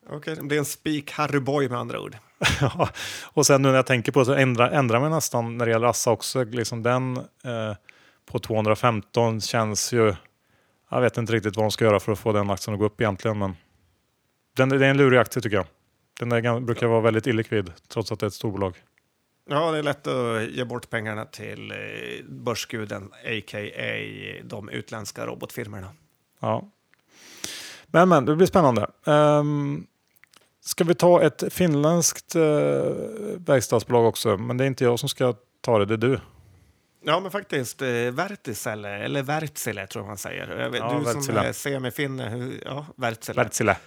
Okej, 0.05 0.33
okay, 0.33 0.47
det 0.47 0.55
är 0.55 0.59
en 0.59 0.65
spik 0.65 1.11
Harry 1.11 1.39
Boy 1.39 1.69
med 1.69 1.79
andra 1.79 1.99
ord. 1.99 2.17
ja, 2.61 2.89
och 3.23 3.45
sen 3.45 3.61
nu 3.61 3.67
när 3.67 3.75
jag 3.75 3.85
tänker 3.85 4.11
på 4.11 4.19
det 4.19 4.25
så 4.25 4.33
ändrar, 4.33 4.69
ändrar 4.69 4.99
mig 4.99 5.09
nästan 5.09 5.57
när 5.57 5.65
det 5.65 5.71
gäller 5.71 5.87
Assa 5.87 6.11
också. 6.11 6.43
Liksom 6.43 6.83
den 6.83 7.17
eh, 7.17 7.75
på 8.25 8.39
215 8.39 9.41
känns 9.41 9.93
ju... 9.93 10.15
Jag 10.89 11.01
vet 11.01 11.17
inte 11.17 11.33
riktigt 11.33 11.55
vad 11.55 11.65
de 11.65 11.71
ska 11.71 11.85
göra 11.85 11.99
för 11.99 12.11
att 12.11 12.19
få 12.19 12.31
den 12.31 12.49
aktien 12.49 12.73
att 12.73 12.79
gå 12.79 12.85
upp 12.85 13.01
egentligen. 13.01 13.37
Men 13.37 13.55
den, 14.55 14.69
det 14.69 14.85
är 14.85 14.89
en 14.89 14.97
lurig 14.97 15.17
aktie 15.17 15.41
tycker 15.41 15.57
jag. 15.57 15.65
Den 16.19 16.31
är, 16.31 16.59
brukar 16.59 16.87
vara 16.87 17.01
väldigt 17.01 17.27
illikvid 17.27 17.71
trots 17.87 18.11
att 18.11 18.19
det 18.19 18.25
är 18.25 18.27
ett 18.27 18.33
storbolag. 18.33 18.75
Ja, 19.49 19.71
det 19.71 19.77
är 19.77 19.83
lätt 19.83 20.07
att 20.07 20.49
ge 20.49 20.63
bort 20.63 20.89
pengarna 20.89 21.25
till 21.25 21.71
eh, 21.71 21.77
börsguden, 22.29 23.03
a.k.a. 23.03 24.41
de 24.43 24.69
utländska 24.69 25.25
robotfirmorna. 25.25 25.87
Ja. 26.39 26.71
Men, 27.85 28.09
men, 28.09 28.25
det 28.25 28.35
blir 28.35 28.47
spännande. 28.47 28.87
Um, 29.03 29.87
Ska 30.65 30.83
vi 30.83 30.95
ta 30.95 31.21
ett 31.21 31.53
finländskt 31.53 32.35
eh, 32.35 32.41
verkstadsbolag 33.37 34.05
också? 34.05 34.37
Men 34.37 34.57
det 34.57 34.63
är 34.63 34.67
inte 34.67 34.83
jag 34.83 34.99
som 34.99 35.09
ska 35.09 35.33
ta 35.61 35.79
det, 35.79 35.85
det 35.85 35.93
är 35.93 35.97
du. 35.97 36.19
Ja, 37.05 37.19
men 37.19 37.31
faktiskt. 37.31 37.81
Eh, 37.81 37.87
Vertisele, 37.89 38.89
eller 38.97 39.23
Wärtsilä 39.23 39.87
tror 39.87 40.03
jag 40.03 40.07
man 40.07 40.17
säger. 40.17 40.59
Ja, 40.59 40.69
du 40.69 40.79
Wärtsilä. 41.03 41.21
som 41.23 41.37
är 41.37 41.51
semifinne, 41.53 42.51
ja, 42.65 42.85
Wärtsilä. 42.95 43.43
Wärtsilä. 43.43 43.77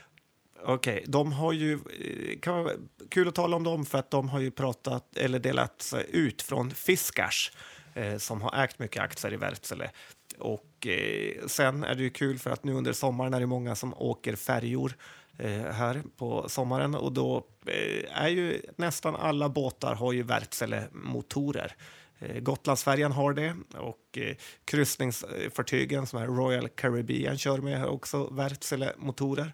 Okej, 0.65 1.05
de 1.07 1.33
har 1.33 1.53
ju... 1.53 1.73
eh, 1.75 2.39
Kan 2.41 2.65
vara 2.65 2.75
kul 3.11 3.29
att 3.29 3.35
tala 3.35 3.57
om 3.57 3.65
dem 3.65 3.87
för 3.87 3.99
att 3.99 4.11
de 4.11 4.29
har 4.29 4.41
ju 4.41 4.51
pratat 4.51 5.17
eller 5.17 5.39
delat 5.39 5.83
sig 5.83 6.07
ut 6.13 6.43
från 6.43 6.71
Fiskars 6.71 7.53
eh, 7.95 8.17
som 8.17 8.43
har 8.43 8.65
ägt 8.65 8.79
mycket 8.79 9.03
aktier 9.03 9.33
i 9.33 9.37
Wärtsilä. 9.37 9.91
Och 10.39 10.87
eh, 10.87 11.47
sen 11.47 11.85
är 11.85 11.95
det 11.95 12.03
ju 12.03 12.11
kul 12.11 12.39
för 12.39 12.51
att 12.51 12.65
nu 12.65 12.73
under 12.73 12.93
sommaren 12.93 13.35
är 13.35 13.41
det 13.41 13.47
många 13.47 13.75
som 13.75 13.95
åker 13.95 14.37
färjor 14.37 14.93
Eh, 15.39 15.73
här 15.73 16.03
på 16.17 16.49
sommaren 16.49 16.95
och 16.95 17.13
då 17.13 17.47
eh, 17.67 18.23
är 18.23 18.29
ju 18.29 18.63
nästan 18.77 19.17
alla 19.17 19.49
båtar 19.49 19.95
har 19.95 20.13
ju 20.13 20.23
Wärtsilä-motorer. 20.23 21.73
Eh, 22.19 22.41
Gotlandsfärjan 22.41 23.13
har 23.13 23.33
det 23.33 23.57
och 23.75 24.19
eh, 24.19 24.37
kryssningsfartygen 24.65 26.07
som 26.07 26.19
är 26.19 26.27
Royal 26.27 26.69
Caribbean 26.69 27.39
kör 27.39 27.59
med 27.59 27.81
har 27.81 27.87
också 27.87 28.29
Wärtsilä-motorer. 28.33 29.53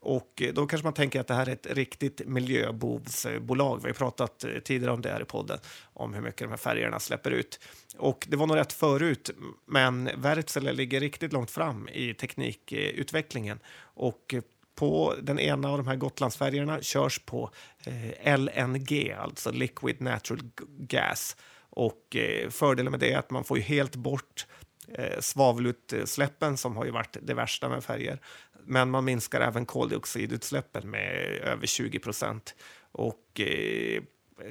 Och 0.00 0.42
eh, 0.42 0.54
då 0.54 0.66
kanske 0.66 0.86
man 0.86 0.94
tänker 0.94 1.20
att 1.20 1.26
det 1.26 1.34
här 1.34 1.48
är 1.48 1.52
ett 1.52 1.66
riktigt 1.66 2.22
miljöbovsbolag. 2.26 3.80
Vi 3.82 3.88
har 3.88 3.94
pratat 3.94 4.44
eh, 4.44 4.50
tidigare 4.50 4.92
om 4.92 5.02
det 5.02 5.10
här 5.10 5.22
i 5.22 5.24
podden, 5.24 5.58
om 5.92 6.14
hur 6.14 6.20
mycket 6.22 6.40
de 6.40 6.48
här 6.48 6.56
färgerna 6.56 7.00
släpper 7.00 7.30
ut. 7.30 7.60
Och 7.96 8.26
det 8.30 8.36
var 8.36 8.46
nog 8.46 8.56
rätt 8.56 8.72
förut, 8.72 9.30
men 9.66 10.10
Wärtsilä 10.16 10.72
ligger 10.72 11.00
riktigt 11.00 11.32
långt 11.32 11.50
fram 11.50 11.88
i 11.88 12.14
teknikutvecklingen. 12.14 13.58
Och 13.82 14.34
på 14.80 15.14
den 15.22 15.38
ena 15.38 15.70
av 15.70 15.78
de 15.78 15.86
här 15.86 15.96
Gotlandsfärjorna 15.96 16.82
körs 16.82 17.18
på 17.18 17.50
eh, 17.84 18.38
LNG, 18.38 19.12
alltså 19.12 19.50
liquid 19.50 20.00
natural 20.00 20.50
gas. 20.78 21.36
Och 21.70 22.16
eh, 22.16 22.50
fördelen 22.50 22.90
med 22.90 23.00
det 23.00 23.12
är 23.12 23.18
att 23.18 23.30
man 23.30 23.44
får 23.44 23.56
ju 23.56 23.62
helt 23.62 23.96
bort 23.96 24.46
eh, 24.88 25.20
svavelutsläppen 25.20 26.56
som 26.56 26.76
har 26.76 26.84
ju 26.84 26.90
varit 26.90 27.16
det 27.22 27.34
värsta 27.34 27.68
med 27.68 27.84
färger. 27.84 28.18
Men 28.64 28.90
man 28.90 29.04
minskar 29.04 29.40
även 29.40 29.66
koldioxidutsläppen 29.66 30.90
med 30.90 31.12
över 31.44 31.66
20 31.66 31.98
procent. 31.98 32.54
Och 32.92 33.40
eh, 33.40 34.02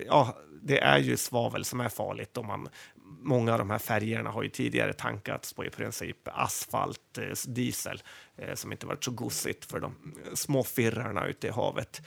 ja, 0.07 0.37
det 0.61 0.79
är 0.79 0.99
ju 0.99 1.17
svavel 1.17 1.65
som 1.65 1.79
är 1.79 1.89
farligt. 1.89 2.37
Om 2.37 2.47
man, 2.47 2.69
många 3.09 3.51
av 3.51 3.59
de 3.59 3.69
här 3.69 3.77
färgerna 3.77 4.29
har 4.29 4.43
ju 4.43 4.49
tidigare 4.49 4.93
tankats 4.93 5.53
på 5.53 5.65
i 5.65 5.69
princip 5.69 6.17
asfalt, 6.23 7.17
eh, 7.17 7.33
diesel, 7.47 8.03
eh, 8.37 8.55
som 8.55 8.71
inte 8.71 8.85
varit 8.85 9.03
så 9.03 9.11
gosigt 9.11 9.65
för 9.65 9.79
de 9.79 10.15
eh, 10.25 10.33
små 10.33 10.63
firrarna 10.63 11.27
ute 11.27 11.47
i 11.47 11.49
havet. 11.49 12.01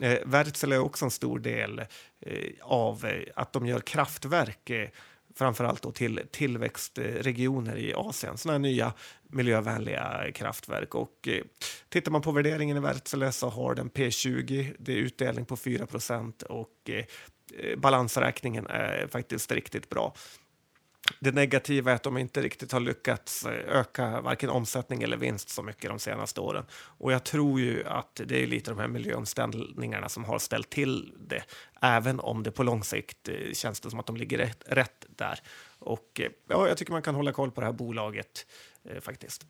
Eh, 0.00 0.18
Wärtsilä 0.24 0.76
är 0.76 0.80
också 0.80 1.04
en 1.04 1.10
stor 1.10 1.38
del 1.38 1.82
av 2.62 3.06
att 3.34 3.52
de 3.52 3.66
gör 3.66 3.80
kraftverk 3.80 4.70
eh, 4.70 4.88
framförallt 5.38 5.82
då 5.82 5.92
till 5.92 6.20
tillväxtregioner 6.30 7.76
i 7.76 7.94
Asien. 7.94 8.38
Sådana 8.38 8.58
nya 8.58 8.92
miljövänliga 9.22 10.32
kraftverk. 10.34 10.94
Och, 10.94 11.28
eh, 11.28 11.42
tittar 11.88 12.12
man 12.12 12.22
på 12.22 12.32
värderingen 12.32 12.76
i 12.76 12.80
Wärtsilä 12.80 13.32
så 13.32 13.48
har 13.48 13.74
den 13.74 13.90
P20, 13.90 14.76
det 14.78 14.92
är 14.92 14.96
utdelning 14.96 15.44
på 15.44 15.56
4% 15.56 16.42
och 16.42 16.90
eh, 16.90 17.04
balansräkningen 17.76 18.66
är 18.66 19.06
faktiskt 19.06 19.52
riktigt 19.52 19.88
bra. 19.88 20.14
Det 21.20 21.32
negativa 21.32 21.90
är 21.90 21.94
att 21.94 22.02
de 22.02 22.18
inte 22.18 22.42
riktigt 22.42 22.72
har 22.72 22.80
lyckats 22.80 23.46
eh, 23.46 23.78
öka 23.78 24.20
varken 24.20 24.50
omsättning 24.50 25.02
eller 25.02 25.16
vinst 25.16 25.48
så 25.48 25.62
mycket 25.62 25.90
de 25.90 25.98
senaste 25.98 26.40
åren. 26.40 26.64
Och 26.72 27.12
jag 27.12 27.24
tror 27.24 27.60
ju 27.60 27.84
att 27.84 28.20
det 28.24 28.42
är 28.42 28.46
lite 28.46 28.70
de 28.70 28.78
här 28.78 28.88
miljöomställningarna 28.88 30.08
som 30.08 30.24
har 30.24 30.38
ställt 30.38 30.70
till 30.70 31.12
det, 31.28 31.42
även 31.80 32.20
om 32.20 32.42
det 32.42 32.50
på 32.50 32.62
lång 32.62 32.84
sikt 32.84 33.28
eh, 33.28 33.52
känns 33.52 33.80
det 33.80 33.90
som 33.90 34.00
att 34.00 34.06
de 34.06 34.16
ligger 34.16 34.38
rätt, 34.38 34.64
rätt 34.66 35.06
där. 35.08 35.40
Och 35.78 36.20
eh, 36.20 36.30
ja, 36.48 36.68
jag 36.68 36.76
tycker 36.76 36.92
man 36.92 37.02
kan 37.02 37.14
hålla 37.14 37.32
koll 37.32 37.50
på 37.50 37.60
det 37.60 37.66
här 37.66 37.74
bolaget 37.74 38.46
eh, 38.84 39.00
faktiskt. 39.00 39.46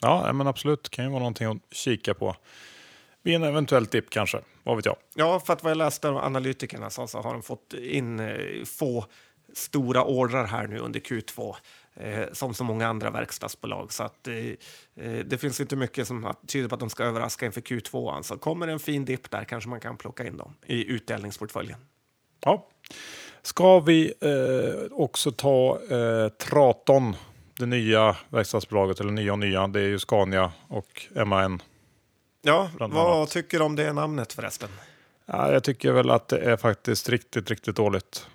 Ja, 0.00 0.32
men 0.32 0.46
absolut. 0.46 0.82
Det 0.82 0.90
kan 0.90 1.04
ju 1.04 1.10
vara 1.10 1.20
någonting 1.20 1.46
att 1.46 1.74
kika 1.74 2.14
på. 2.14 2.36
Vid 3.22 3.34
en 3.34 3.42
eventuell 3.42 3.84
dipp 3.84 4.10
kanske, 4.10 4.40
vad 4.62 4.76
vet 4.76 4.86
jag. 4.86 4.96
Ja, 5.14 5.40
för 5.40 5.52
att 5.52 5.62
vad 5.62 5.70
jag 5.70 5.78
läste 5.78 6.08
av 6.08 6.16
analytikerna 6.16 6.90
så, 6.90 7.06
så 7.06 7.20
har 7.20 7.32
de 7.32 7.42
fått 7.42 7.74
in 7.74 8.20
få 8.66 9.06
stora 9.52 10.04
ordrar 10.04 10.46
här 10.46 10.66
nu 10.66 10.78
under 10.78 11.00
Q2 11.00 11.56
eh, 11.94 12.32
som 12.32 12.54
så 12.54 12.64
många 12.64 12.88
andra 12.88 13.10
verkstadsbolag. 13.10 13.92
Så 13.92 14.02
att, 14.02 14.28
eh, 14.28 14.36
eh, 14.36 15.24
det 15.24 15.38
finns 15.38 15.60
inte 15.60 15.76
mycket 15.76 16.06
som 16.06 16.34
tyder 16.46 16.68
på 16.68 16.74
att 16.74 16.80
de 16.80 16.90
ska 16.90 17.04
överraska 17.04 17.46
inför 17.46 17.60
Q2. 17.60 18.22
Så 18.22 18.38
kommer 18.38 18.68
en 18.68 18.78
fin 18.78 19.04
dipp 19.04 19.30
där 19.30 19.44
kanske 19.44 19.70
man 19.70 19.80
kan 19.80 19.96
plocka 19.96 20.26
in 20.26 20.36
dem 20.36 20.54
i 20.66 20.84
utdelningsportföljen. 20.90 21.78
Ja. 22.40 22.66
Ska 23.42 23.80
vi 23.80 24.12
eh, 24.20 24.92
också 24.92 25.32
ta 25.32 25.80
eh, 25.90 26.28
Traton, 26.28 27.16
det 27.58 27.66
nya 27.66 28.16
verkstadsbolaget, 28.28 29.00
eller 29.00 29.12
nya 29.12 29.32
och 29.32 29.38
nya, 29.38 29.66
det 29.66 29.80
är 29.80 29.86
ju 29.86 29.98
Scania 29.98 30.52
och 30.68 31.06
MAN. 31.26 31.62
Ja, 32.42 32.70
vad 32.78 33.28
tycker 33.28 33.58
du 33.58 33.64
om 33.64 33.76
det 33.76 33.92
namnet 33.92 34.32
förresten? 34.32 34.68
Ja, 35.26 35.52
jag 35.52 35.64
tycker 35.64 35.92
väl 35.92 36.10
att 36.10 36.28
det 36.28 36.38
är 36.38 36.56
faktiskt 36.56 37.08
riktigt, 37.08 37.50
riktigt 37.50 37.76
dåligt. 37.76 38.26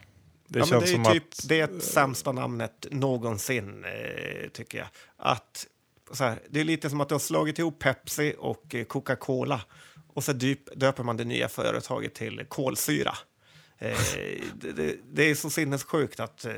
Det 0.54 0.60
ja, 0.60 0.66
känns 0.66 0.84
det 0.84 0.90
är 0.90 1.04
som 1.04 1.14
typ 1.14 1.24
att... 1.24 1.50
det 1.50 1.84
sämsta 1.84 2.32
namnet 2.32 2.86
någonsin, 2.92 3.86
eh, 3.86 4.50
tycker 4.50 4.78
jag. 4.78 4.88
Att, 5.18 5.68
här, 6.20 6.40
det 6.50 6.60
är 6.60 6.64
lite 6.64 6.90
som 6.90 7.02
att 7.02 7.10
du 7.10 7.16
har 7.16 7.20
slagit 7.20 7.60
ihop 7.60 7.80
Pepsi 7.80 8.36
och 8.40 8.76
eh, 8.76 8.84
Coca-Cola 8.84 9.62
och 10.14 10.24
så 10.24 10.34
dyp, 10.34 10.60
döper 10.76 11.04
man 11.04 11.18
det 11.18 11.26
nya 11.26 11.50
företaget 11.50 12.14
till 12.14 12.46
kolsyra. 12.48 13.14
Eh, 13.78 13.98
det, 14.54 14.72
det, 14.72 14.96
det 15.14 15.24
är 15.24 15.36
så 15.36 15.50
sinnessjukt 15.50 16.20
att... 16.20 16.46
Eh, 16.46 16.54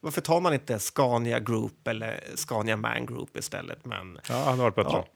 varför 0.00 0.20
tar 0.20 0.40
man 0.40 0.54
inte 0.54 0.78
Scania 0.78 1.40
Group 1.40 1.88
eller 1.88 2.24
Scania 2.34 2.76
Man 2.76 3.06
Group 3.06 3.36
istället? 3.36 3.84
Men, 3.84 4.18
Ja, 4.28 4.34
hade 4.34 4.62
varit 4.62 4.74
bättre. 4.74 4.92
Ja. 4.92 5.08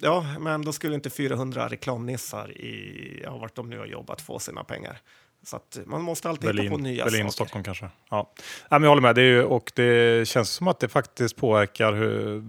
ja, 0.00 0.38
men 0.38 0.62
då 0.62 0.72
skulle 0.72 0.94
inte 0.94 1.10
400 1.10 1.68
reklamnissar 1.68 2.52
i 2.52 3.20
ja, 3.24 3.36
vart 3.36 3.54
de 3.54 3.70
nu 3.70 3.78
har 3.78 3.86
jobbat 3.86 4.20
få 4.20 4.38
sina 4.38 4.64
pengar. 4.64 5.00
Så 5.48 5.60
man 5.86 6.02
måste 6.02 6.28
alltid 6.28 6.50
hitta 6.50 6.70
på 6.70 6.76
Berlin, 6.76 6.94
nya 6.94 7.04
Berlin 7.04 7.20
saker. 7.20 7.32
Stockholm 7.32 7.64
kanske. 7.64 7.90
Ja. 8.10 8.32
Nej, 8.36 8.80
men 8.80 8.82
jag 8.82 8.88
håller 8.88 9.02
med. 9.02 9.14
Det 9.14 9.22
är 9.22 9.24
ju, 9.24 9.42
och 9.42 9.72
det 9.74 10.28
känns 10.28 10.50
som 10.50 10.68
att 10.68 10.80
det 10.80 10.88
faktiskt 10.88 11.36
påverkar 11.36 11.92
hur, 11.92 12.44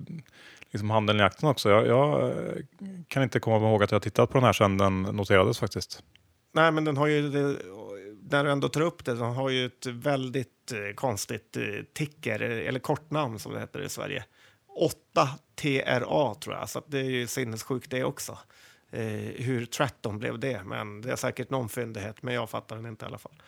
liksom 0.71 0.89
handeln 0.89 1.19
i 1.19 1.23
aktien 1.23 1.51
också. 1.51 1.69
Jag, 1.69 1.87
jag 1.87 2.33
kan 3.07 3.23
inte 3.23 3.39
komma 3.39 3.69
ihåg 3.69 3.83
att 3.83 3.91
jag 3.91 4.01
tittat 4.01 4.29
på 4.29 4.37
den 4.37 4.45
här 4.45 4.53
sedan 4.53 4.77
den 4.77 5.01
noterades 5.01 5.59
faktiskt. 5.59 6.03
Nej, 6.53 6.71
men 6.71 6.85
den 6.85 6.97
har 6.97 7.07
ju, 7.07 7.21
när 8.31 8.43
du 8.43 8.51
ändå 8.51 8.69
tar 8.69 8.81
upp 8.81 9.05
det, 9.05 9.13
den 9.13 9.33
har 9.33 9.49
ju 9.49 9.65
ett 9.65 9.85
väldigt 9.85 10.71
eh, 10.71 10.95
konstigt 10.95 11.57
eh, 11.57 11.63
ticker, 11.93 12.39
eller 12.39 12.79
kortnamn 12.79 13.39
som 13.39 13.53
det 13.53 13.59
heter 13.59 13.81
i 13.81 13.89
Sverige. 13.89 14.23
8TRA 14.79 16.39
tror 16.39 16.55
jag, 16.55 16.69
så 16.69 16.81
det 16.87 16.99
är 16.99 17.09
ju 17.09 17.27
sinnessjukt 17.27 17.91
det 17.91 18.03
också. 18.03 18.37
Eh, 18.91 19.01
hur 19.35 19.65
Tratton 19.65 20.19
blev 20.19 20.39
det, 20.39 20.63
men 20.63 21.01
det 21.01 21.11
är 21.11 21.15
säkert 21.15 21.49
någon 21.49 21.69
fyndighet, 21.69 22.23
men 22.23 22.33
jag 22.33 22.49
fattar 22.49 22.75
den 22.75 22.85
inte 22.85 23.05
i 23.05 23.07
alla 23.07 23.17
fall. 23.17 23.41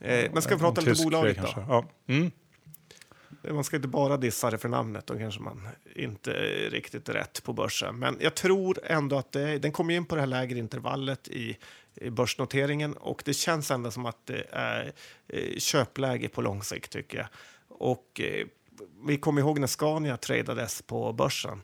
Eh, 0.00 0.30
men 0.32 0.42
ska 0.42 0.54
vi 0.54 0.60
prata 0.60 0.80
lite 0.80 1.04
bolaget 1.04 1.36
grej 1.36 1.52
då? 1.56 1.64
Ja. 1.68 1.84
Mm. 2.06 2.30
Man 3.50 3.64
ska 3.64 3.76
inte 3.76 3.88
bara 3.88 4.16
dissa 4.16 4.50
det 4.50 4.58
för 4.58 4.68
namnet, 4.68 5.06
då 5.06 5.18
kanske 5.18 5.40
man 5.40 5.68
inte 5.94 6.32
är 6.32 6.70
riktigt 6.70 7.08
rätt 7.08 7.42
på 7.44 7.52
börsen. 7.52 7.98
Men 7.98 8.16
jag 8.20 8.34
tror 8.34 8.78
ändå 8.84 9.16
att 9.16 9.32
det, 9.32 9.58
den 9.58 9.72
kommer 9.72 9.94
in 9.94 10.04
på 10.04 10.14
det 10.14 10.20
här 10.20 10.26
lägre 10.26 10.58
intervallet 10.58 11.28
i, 11.28 11.58
i 11.94 12.10
börsnoteringen 12.10 12.92
och 12.92 13.22
det 13.24 13.34
känns 13.34 13.70
ändå 13.70 13.90
som 13.90 14.06
att 14.06 14.26
det 14.26 14.44
är 14.50 14.92
eh, 15.28 15.58
köpläge 15.58 16.28
på 16.28 16.42
lång 16.42 16.62
sikt 16.62 16.92
tycker 16.92 17.18
jag. 17.18 17.26
Och 17.68 18.20
eh, 18.20 18.46
vi 19.06 19.16
kommer 19.16 19.40
ihåg 19.40 19.58
när 19.58 19.66
Scania 19.66 20.16
tradades 20.16 20.82
på 20.82 21.12
börsen. 21.12 21.62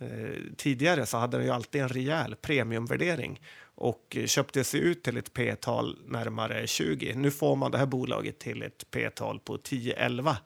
Eh, 0.00 0.42
tidigare 0.56 1.06
så 1.06 1.16
hade 1.16 1.36
den 1.36 1.46
ju 1.46 1.52
alltid 1.52 1.82
en 1.82 1.88
rejäl 1.88 2.36
premiumvärdering 2.36 3.40
och 3.74 4.16
köpte 4.26 4.64
sig 4.64 4.80
ut 4.80 5.02
till 5.02 5.16
ett 5.16 5.32
P-tal 5.32 5.98
närmare 6.06 6.66
20. 6.66 7.14
Nu 7.14 7.30
får 7.30 7.56
man 7.56 7.70
det 7.70 7.78
här 7.78 7.86
bolaget 7.86 8.38
till 8.38 8.62
ett 8.62 8.90
P-tal 8.90 9.40
på 9.40 9.56
10-11. 9.56 10.36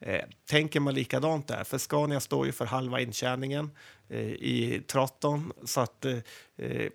Eh, 0.00 0.24
tänker 0.50 0.80
man 0.80 0.94
likadant 0.94 1.48
där? 1.48 1.64
För 1.64 1.78
Scania 1.78 2.20
står 2.20 2.46
ju 2.46 2.52
för 2.52 2.66
halva 2.66 3.00
intjäningen 3.00 3.70
eh, 4.08 4.20
i 4.20 4.82
Traton. 4.86 5.52
Så 5.64 5.80
att 5.80 6.04
eh, 6.04 6.18
eh, 6.56 6.90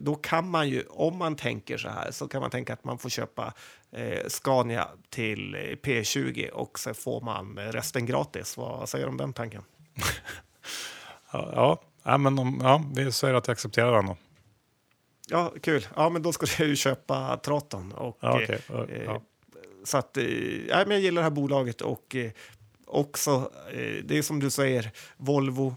då 0.00 0.14
kan 0.14 0.50
man 0.50 0.68
ju, 0.68 0.82
om 0.88 1.16
man 1.16 1.36
tänker 1.36 1.78
så 1.78 1.88
här, 1.88 2.10
så 2.10 2.28
kan 2.28 2.40
man 2.40 2.50
tänka 2.50 2.72
att 2.72 2.84
man 2.84 2.98
får 2.98 3.08
köpa 3.08 3.54
eh, 3.92 4.28
Scania 4.28 4.88
till 5.10 5.54
eh, 5.54 5.58
P20 5.58 6.48
och 6.50 6.78
så 6.78 6.94
får 6.94 7.20
man 7.20 7.58
eh, 7.58 7.62
resten 7.62 8.06
gratis. 8.06 8.56
Vad 8.56 8.88
säger 8.88 9.04
du 9.04 9.10
om 9.10 9.16
den 9.16 9.32
tanken? 9.32 9.62
Ja, 11.32 11.80
ja. 12.04 12.18
Men 12.18 12.38
om, 12.38 12.60
ja, 12.62 12.84
vi 12.94 13.12
säger 13.12 13.34
att 13.34 13.46
jag 13.46 13.52
accepterar 13.52 13.92
den. 13.92 14.06
Då. 14.06 14.16
Ja, 15.30 15.52
kul. 15.62 15.86
Ja, 15.96 16.08
men 16.08 16.22
då 16.22 16.32
ska 16.32 16.46
du 16.58 16.66
ju 16.68 16.76
köpa 16.76 17.36
Traton. 17.36 17.92
Och, 17.92 18.18
Ja, 18.20 18.40
okej. 18.44 18.58
eh, 18.68 19.02
Ja. 19.04 19.22
Så 19.84 19.98
att, 19.98 20.16
eh, 20.16 20.24
ja, 20.68 20.76
men 20.76 20.90
jag 20.90 21.00
gillar 21.00 21.22
det 21.22 21.24
här 21.24 21.30
bolaget 21.30 21.80
och 21.80 22.16
eh, 22.16 22.30
också, 22.86 23.50
eh, 23.72 24.04
det 24.04 24.18
är 24.18 24.22
som 24.22 24.40
du 24.40 24.50
säger, 24.50 24.90
Volvo, 25.16 25.76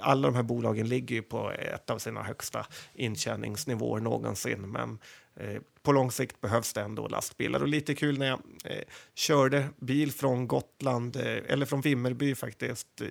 alla 0.00 0.28
de 0.28 0.34
här 0.34 0.42
bolagen 0.42 0.88
ligger 0.88 1.14
ju 1.16 1.22
på 1.22 1.50
ett 1.50 1.90
av 1.90 1.98
sina 1.98 2.22
högsta 2.22 2.66
intjäningsnivåer 2.94 4.00
någonsin. 4.00 4.60
Men 4.70 4.98
eh, 5.36 5.60
på 5.88 5.92
lång 5.92 6.10
sikt 6.10 6.40
behövs 6.40 6.72
det 6.72 6.80
ändå 6.80 7.08
lastbilar. 7.08 7.60
Och 7.60 7.68
lite 7.68 7.94
kul 7.94 8.18
när 8.18 8.26
jag 8.26 8.40
eh, 8.64 8.82
körde 9.14 9.68
bil 9.76 10.12
från 10.12 10.46
Gotland, 10.46 11.16
eh, 11.16 11.22
eller 11.46 11.66
från 11.66 11.80
Vimmerby 11.80 12.34
faktiskt, 12.34 13.00
eh, 13.00 13.06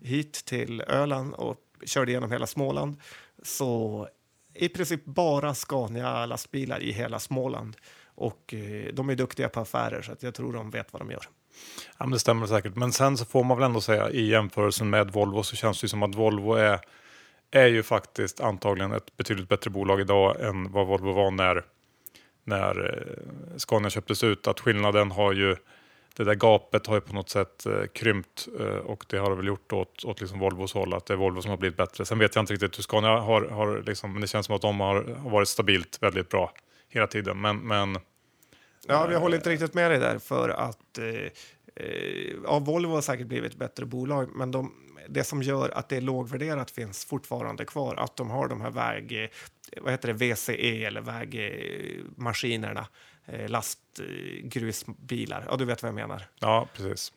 hit 0.00 0.44
till 0.44 0.80
Öland 0.80 1.34
och 1.34 1.56
körde 1.84 2.12
genom 2.12 2.32
hela 2.32 2.46
Småland. 2.46 2.96
Så 3.42 4.08
i 4.54 4.68
princip 4.68 5.04
bara 5.04 5.54
Scania-lastbilar 5.54 6.80
i 6.80 6.92
hela 6.92 7.18
Småland. 7.18 7.76
Och 8.04 8.54
eh, 8.54 8.94
de 8.94 9.10
är 9.10 9.14
duktiga 9.14 9.48
på 9.48 9.60
affärer 9.60 10.02
så 10.02 10.12
att 10.12 10.22
jag 10.22 10.34
tror 10.34 10.52
de 10.52 10.70
vet 10.70 10.92
vad 10.92 11.02
de 11.02 11.10
gör. 11.10 11.24
Ja, 11.98 12.04
men 12.04 12.10
det 12.10 12.18
stämmer 12.18 12.46
säkert. 12.46 12.76
Men 12.76 12.92
sen 12.92 13.16
så 13.16 13.24
får 13.24 13.44
man 13.44 13.56
väl 13.56 13.66
ändå 13.66 13.80
säga 13.80 14.10
i 14.10 14.26
jämförelsen 14.26 14.90
med 14.90 15.10
Volvo 15.10 15.42
så 15.42 15.56
känns 15.56 15.80
det 15.80 15.88
som 15.88 16.02
att 16.02 16.14
Volvo 16.14 16.54
är, 16.54 16.80
är 17.50 17.66
ju 17.66 17.82
faktiskt 17.82 18.40
antagligen 18.40 18.92
ett 18.92 19.16
betydligt 19.16 19.48
bättre 19.48 19.70
bolag 19.70 20.00
idag 20.00 20.40
än 20.40 20.72
vad 20.72 20.86
Volvo 20.86 21.12
var 21.12 21.30
när, 21.30 21.64
när 22.44 22.84
eh, 22.84 23.56
Scania 23.56 23.90
köptes 23.90 24.24
ut. 24.24 24.46
Att 24.46 24.60
skillnaden 24.60 25.10
har 25.10 25.32
ju 25.32 25.56
det 26.16 26.24
där 26.24 26.34
gapet 26.34 26.86
har 26.86 26.94
ju 26.94 27.00
på 27.00 27.14
något 27.14 27.28
sätt 27.28 27.66
eh, 27.66 27.86
krympt 27.94 28.48
eh, 28.60 28.66
och 28.66 29.04
det 29.08 29.18
har 29.18 29.30
det 29.30 29.36
väl 29.36 29.46
gjort 29.46 29.72
åt, 29.72 30.04
åt 30.04 30.20
liksom 30.20 30.38
Volvos 30.38 30.74
håll, 30.74 30.94
att 30.94 31.06
det 31.06 31.14
är 31.14 31.18
Volvo 31.18 31.42
som 31.42 31.50
har 31.50 31.58
blivit 31.58 31.76
bättre. 31.76 32.04
Sen 32.04 32.18
vet 32.18 32.34
jag 32.34 32.42
inte 32.42 32.52
riktigt 32.52 32.78
hur 32.78 32.82
Scania 32.82 33.10
har, 33.10 33.42
har 33.42 33.82
liksom, 33.82 34.12
men 34.12 34.20
det 34.20 34.26
känns 34.26 34.46
som 34.46 34.56
att 34.56 34.62
de 34.62 34.80
har, 34.80 35.04
har 35.04 35.30
varit 35.30 35.48
stabilt 35.48 35.98
väldigt 36.00 36.28
bra 36.28 36.52
hela 36.88 37.06
tiden. 37.06 37.40
Men, 37.40 37.58
men 37.58 37.98
Ja, 38.86 39.12
jag 39.12 39.20
håller 39.20 39.36
inte 39.36 39.50
riktigt 39.50 39.74
med 39.74 39.90
dig 39.90 39.98
där 39.98 40.18
för 40.18 40.48
att 40.48 40.98
eh, 40.98 41.30
ja, 42.44 42.58
Volvo 42.58 42.94
har 42.94 43.02
säkert 43.02 43.26
blivit 43.26 43.52
ett 43.52 43.58
bättre 43.58 43.86
bolag, 43.86 44.28
men 44.34 44.50
de, 44.50 44.72
det 45.08 45.24
som 45.24 45.42
gör 45.42 45.70
att 45.70 45.88
det 45.88 45.96
är 45.96 46.00
lågvärderat 46.00 46.70
finns 46.70 47.04
fortfarande 47.04 47.64
kvar. 47.64 47.94
Att 47.96 48.16
de 48.16 48.30
har 48.30 48.48
de 48.48 48.60
här 48.60 48.70
väg, 48.70 49.30
vad 49.80 49.90
heter 49.90 50.12
det, 50.12 50.14
VCE 50.14 50.84
eller 50.84 51.00
vägmaskinerna, 51.00 52.86
eh, 53.26 53.48
lastgrusbilar. 53.48 55.46
Ja, 55.50 55.56
du 55.56 55.64
vet 55.64 55.82
vad 55.82 55.88
jag 55.88 55.94
menar. 55.94 56.22
Ja, 56.38 56.68
precis. 56.74 57.12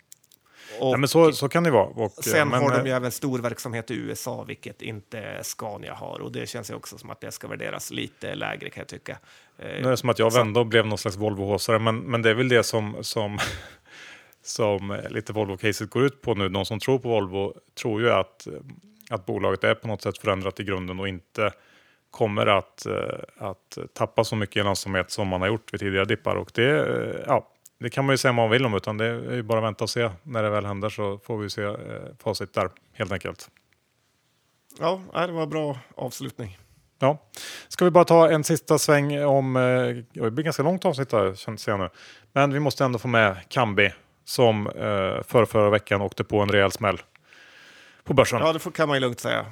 Och 0.79 0.93
ja, 0.93 0.97
men 0.97 1.07
så, 1.07 1.31
så 1.31 1.49
kan 1.49 1.63
det 1.63 1.71
vara. 1.71 1.85
Och, 1.85 2.11
sen 2.11 2.47
men, 2.47 2.63
har 2.63 2.77
de 2.77 2.85
ju 2.85 2.91
även 2.91 3.11
stor 3.11 3.39
verksamhet 3.39 3.91
i 3.91 3.93
USA, 3.93 4.43
vilket 4.43 4.81
inte 4.81 5.39
Scania 5.43 5.93
har. 5.93 6.19
Och 6.19 6.31
det 6.31 6.49
känns 6.49 6.71
ju 6.71 6.75
också 6.75 6.97
som 6.97 7.09
att 7.09 7.21
det 7.21 7.31
ska 7.31 7.47
värderas 7.47 7.91
lite 7.91 8.35
lägre 8.35 8.69
kan 8.69 8.81
jag 8.81 8.87
tycka. 8.87 9.17
Nu 9.57 9.65
är 9.65 9.89
det 9.89 9.97
som 9.97 10.09
att 10.09 10.19
jag 10.19 10.33
vände 10.33 10.59
och 10.59 10.65
blev 10.65 10.87
någon 10.87 10.97
slags 10.97 11.17
Volvo-håsare, 11.17 11.79
men, 11.79 11.99
men 11.99 12.21
det 12.21 12.29
är 12.29 12.33
väl 12.33 12.49
det 12.49 12.63
som, 12.63 12.97
som, 13.01 13.39
som 14.45 14.99
lite 15.09 15.33
Volvo-caset 15.33 15.89
går 15.89 16.03
ut 16.03 16.21
på 16.21 16.35
nu. 16.35 16.49
De 16.49 16.65
som 16.65 16.79
tror 16.79 16.99
på 16.99 17.09
Volvo 17.09 17.53
tror 17.81 18.01
ju 18.01 18.11
att, 18.11 18.47
att 19.09 19.25
bolaget 19.25 19.63
är 19.63 19.75
på 19.75 19.87
något 19.87 20.01
sätt 20.01 20.17
förändrat 20.17 20.59
i 20.59 20.63
grunden 20.63 20.99
och 20.99 21.07
inte 21.07 21.51
kommer 22.11 22.45
att, 22.45 22.85
att 23.37 23.77
tappa 23.93 24.23
så 24.23 24.35
mycket 24.35 24.55
i 24.55 24.63
lönsamhet 24.63 25.11
som 25.11 25.27
man 25.27 25.41
har 25.41 25.47
gjort 25.47 25.73
vid 25.73 25.79
tidigare 25.79 26.05
dippar. 26.05 26.35
Och 26.35 26.51
det, 26.53 27.23
ja, 27.27 27.47
det 27.79 27.89
kan 27.89 28.05
man 28.05 28.13
ju 28.13 28.17
säga 28.17 28.31
vad 28.31 28.35
man 28.35 28.49
vill 28.49 28.65
om, 28.65 28.73
utan 28.73 28.97
det 28.97 29.05
är 29.05 29.35
ju 29.35 29.43
bara 29.43 29.59
att 29.59 29.65
vänta 29.65 29.83
och 29.83 29.89
se. 29.89 30.09
När 30.23 30.43
det 30.43 30.49
väl 30.49 30.65
händer 30.65 30.89
så 30.89 31.17
får 31.17 31.37
vi 31.37 31.49
se 31.49 31.63
eh, 31.63 31.73
facit 32.19 32.53
där, 32.53 32.69
helt 32.93 33.11
enkelt. 33.11 33.49
Ja, 34.79 35.01
det 35.13 35.31
var 35.31 35.43
en 35.43 35.49
bra 35.49 35.79
avslutning. 35.95 36.57
Ja. 36.99 37.17
Ska 37.67 37.85
vi 37.85 37.91
bara 37.91 38.05
ta 38.05 38.29
en 38.29 38.43
sista 38.43 38.77
sväng 38.77 39.23
om, 39.23 39.55
eh, 39.55 40.21
det 40.23 40.31
blir 40.31 40.43
ganska 40.43 40.63
långt 40.63 40.85
avsnitt 40.85 41.11
här 41.11 41.35
känns 41.35 41.67
jag 41.67 41.79
nu. 41.79 41.89
Men 42.33 42.53
vi 42.53 42.59
måste 42.59 42.83
ändå 42.83 42.99
få 42.99 43.07
med 43.07 43.37
Kambi 43.47 43.93
som 44.25 44.67
eh, 44.67 44.73
för 45.23 45.45
förra 45.45 45.69
veckan 45.69 46.01
åkte 46.01 46.23
på 46.23 46.39
en 46.39 46.49
rejäl 46.49 46.71
smäll 46.71 47.01
på 48.03 48.13
börsen. 48.13 48.39
Ja, 48.39 48.53
det 48.53 48.73
kan 48.73 48.87
man 48.87 48.97
ju 48.97 49.01
lugnt 49.01 49.19
säga 49.19 49.45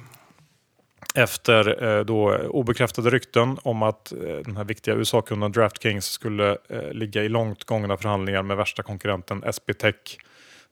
efter 1.14 1.84
eh, 1.84 2.04
då 2.04 2.36
obekräftade 2.36 3.10
rykten 3.10 3.58
om 3.62 3.82
att 3.82 4.12
eh, 4.12 4.18
den 4.18 4.56
här 4.56 4.64
viktiga 4.64 4.94
USA-kunden 4.94 5.52
DraftKings 5.52 6.04
skulle 6.04 6.58
eh, 6.68 6.92
ligga 6.92 7.22
i 7.22 7.28
långt 7.28 7.64
gångna 7.64 7.96
förhandlingar 7.96 8.42
med 8.42 8.56
värsta 8.56 8.82
konkurrenten 8.82 9.44
SB 9.44 9.74
Tech 9.74 10.18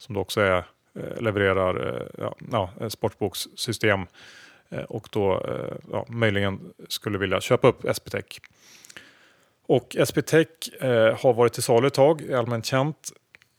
som 0.03 0.15
då 0.15 0.21
också 0.21 0.41
är, 0.41 0.57
eh, 0.95 1.21
levererar 1.21 1.99
eh, 2.19 2.31
ja, 2.51 2.71
sportbokssystem 2.89 4.07
eh, 4.71 4.83
och 4.83 5.09
då 5.13 5.47
ja, 5.93 6.07
möjligen 6.09 6.73
skulle 6.89 7.19
vilja 7.19 7.41
köpa 7.41 7.69
upp 7.69 7.85
SB 7.85 8.11
Tech. 8.11 8.41
Och 9.67 9.97
SB 9.97 10.23
Tech 10.23 10.49
har 11.19 11.33
varit 11.33 11.53
till 11.53 11.63
salu 11.63 11.87
ett 11.87 11.95
tag, 11.95 12.33
allmänt 12.33 12.67
känt. 12.67 13.13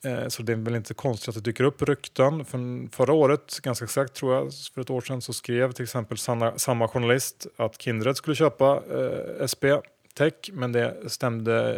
Eh, 0.06 0.28
så 0.28 0.44
det 0.44 0.52
är 0.52 0.56
väl 0.56 0.76
inte 0.76 0.94
konstigt 0.94 1.30
att 1.30 1.36
det 1.36 1.42
dyker 1.42 1.64
upp 1.64 1.82
rykten. 1.82 2.46
För 2.46 2.90
förra 2.96 3.14
året, 3.14 3.60
ganska 3.64 3.86
exakt 3.86 4.14
tror 4.14 4.34
jag, 4.34 4.54
för 4.74 4.82
ett 4.82 4.90
år 4.90 5.02
sedan 5.02 5.22
så 5.22 5.34
skrev 5.34 5.72
till 5.72 5.84
exempel 5.84 6.18
samma, 6.18 6.58
samma 6.58 6.88
journalist 6.88 7.48
att 7.58 7.82
Kindred 7.82 8.18
skulle 8.18 8.36
köpa 8.36 8.84
eh, 8.92 9.44
SB 9.44 9.78
Tech, 10.14 10.34
men 10.52 10.72
det 10.72 11.10
stämde 11.10 11.76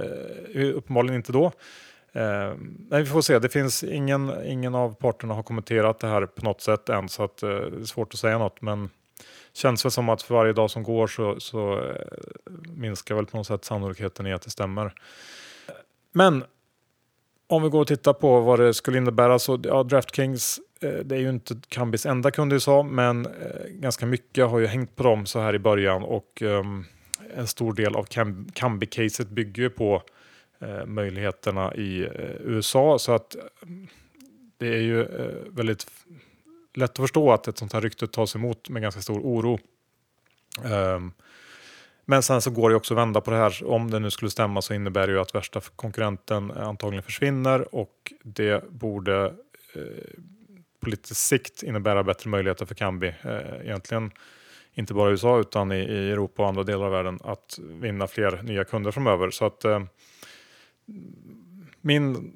eh, 0.53 0.75
uppenbarligen 0.75 1.15
inte 1.15 1.31
då. 1.31 1.45
Eh, 2.15 2.53
men 2.89 2.99
vi 2.99 3.05
får 3.05 3.21
se, 3.21 3.39
det 3.39 3.49
finns 3.49 3.83
ingen, 3.83 4.31
ingen 4.45 4.75
av 4.75 4.95
parterna 4.95 5.33
har 5.33 5.43
kommenterat 5.43 5.99
det 5.99 6.07
här 6.07 6.25
på 6.25 6.45
något 6.45 6.61
sätt 6.61 6.89
än 6.89 7.09
så 7.09 7.23
att, 7.23 7.43
eh, 7.43 7.49
det 7.49 7.81
är 7.81 7.85
svårt 7.85 8.13
att 8.13 8.19
säga 8.19 8.37
något. 8.37 8.61
Men 8.61 8.89
känns 9.53 9.85
väl 9.85 9.91
som 9.91 10.09
att 10.09 10.21
för 10.21 10.35
varje 10.35 10.53
dag 10.53 10.71
som 10.71 10.83
går 10.83 11.07
så, 11.07 11.39
så 11.39 11.79
eh, 11.79 11.95
minskar 12.75 13.15
väl 13.15 13.25
på 13.25 13.37
något 13.37 13.47
sätt 13.47 13.65
sannolikheten 13.65 14.27
i 14.27 14.33
att 14.33 14.41
det 14.41 14.49
stämmer. 14.49 14.93
Men 16.11 16.43
om 17.47 17.63
vi 17.63 17.69
går 17.69 17.81
och 17.81 17.87
tittar 17.87 18.13
på 18.13 18.39
vad 18.39 18.59
det 18.59 18.73
skulle 18.73 18.97
innebära 18.97 19.39
så 19.39 19.59
ja, 19.63 19.83
DraftKings 19.83 20.59
eh, 20.81 20.89
det 20.89 21.15
är 21.15 21.19
ju 21.19 21.29
inte 21.29 21.55
Kambis 21.67 22.05
enda 22.05 22.31
kund 22.31 22.53
i 22.53 22.55
USA 22.55 22.83
men 22.83 23.25
eh, 23.25 23.31
ganska 23.69 24.05
mycket 24.05 24.47
har 24.47 24.59
ju 24.59 24.65
hängt 24.65 24.95
på 24.95 25.03
dem 25.03 25.25
så 25.25 25.39
här 25.39 25.55
i 25.55 25.59
början 25.59 26.03
och 26.03 26.41
um, 26.41 26.85
en 27.35 27.47
stor 27.47 27.73
del 27.73 27.95
av 27.95 28.05
Kambi-caset 28.53 29.29
bygger 29.29 29.63
ju 29.63 29.69
på 29.69 30.03
uh, 30.63 30.85
möjligheterna 30.85 31.75
i 31.75 32.03
uh, 32.03 32.09
USA 32.39 32.99
så 32.99 33.11
att 33.11 33.35
um, 33.61 33.87
det 34.57 34.67
är 34.67 34.81
ju 34.81 34.97
uh, 34.97 35.29
väldigt 35.49 35.87
lätt 36.73 36.91
att 36.91 36.97
förstå 36.97 37.31
att 37.31 37.47
ett 37.47 37.57
sånt 37.57 37.73
här 37.73 37.81
rykte 37.81 38.07
tas 38.07 38.35
emot 38.35 38.69
med 38.69 38.81
ganska 38.81 39.01
stor 39.01 39.19
oro. 39.19 39.59
Um, 40.63 41.13
men 42.05 42.23
sen 42.23 42.41
så 42.41 42.51
går 42.51 42.69
det 42.69 42.75
också 42.75 42.93
att 42.93 42.97
vända 42.97 43.21
på 43.21 43.31
det 43.31 43.37
här. 43.37 43.63
Om 43.65 43.91
det 43.91 43.99
nu 43.99 44.11
skulle 44.11 44.31
stämma 44.31 44.61
så 44.61 44.73
innebär 44.73 45.07
det 45.07 45.13
ju 45.13 45.19
att 45.19 45.35
värsta 45.35 45.61
konkurrenten 45.75 46.51
antagligen 46.51 47.03
försvinner 47.03 47.75
och 47.75 48.13
det 48.23 48.69
borde 48.69 49.25
eh, 49.75 49.81
på 50.79 50.89
lite 50.89 51.15
sikt 51.15 51.63
innebära 51.63 52.03
bättre 52.03 52.29
möjligheter 52.29 52.65
för 52.65 52.75
Kambi. 52.75 53.07
Eh, 53.07 53.61
egentligen 53.61 54.11
inte 54.73 54.93
bara 54.93 55.09
i 55.09 55.11
USA 55.11 55.39
utan 55.39 55.71
i, 55.71 55.75
i, 55.75 56.11
Europa 56.11 56.41
och 56.41 56.49
andra 56.49 56.63
delar 56.63 56.85
av 56.85 56.91
världen 56.91 57.19
att 57.23 57.59
vinna 57.61 58.07
fler 58.07 58.41
nya 58.43 58.63
kunder 58.63 58.91
framöver. 58.91 59.29
Så 59.29 59.45
att 59.45 59.65
eh, 59.65 59.83
min 61.81 62.33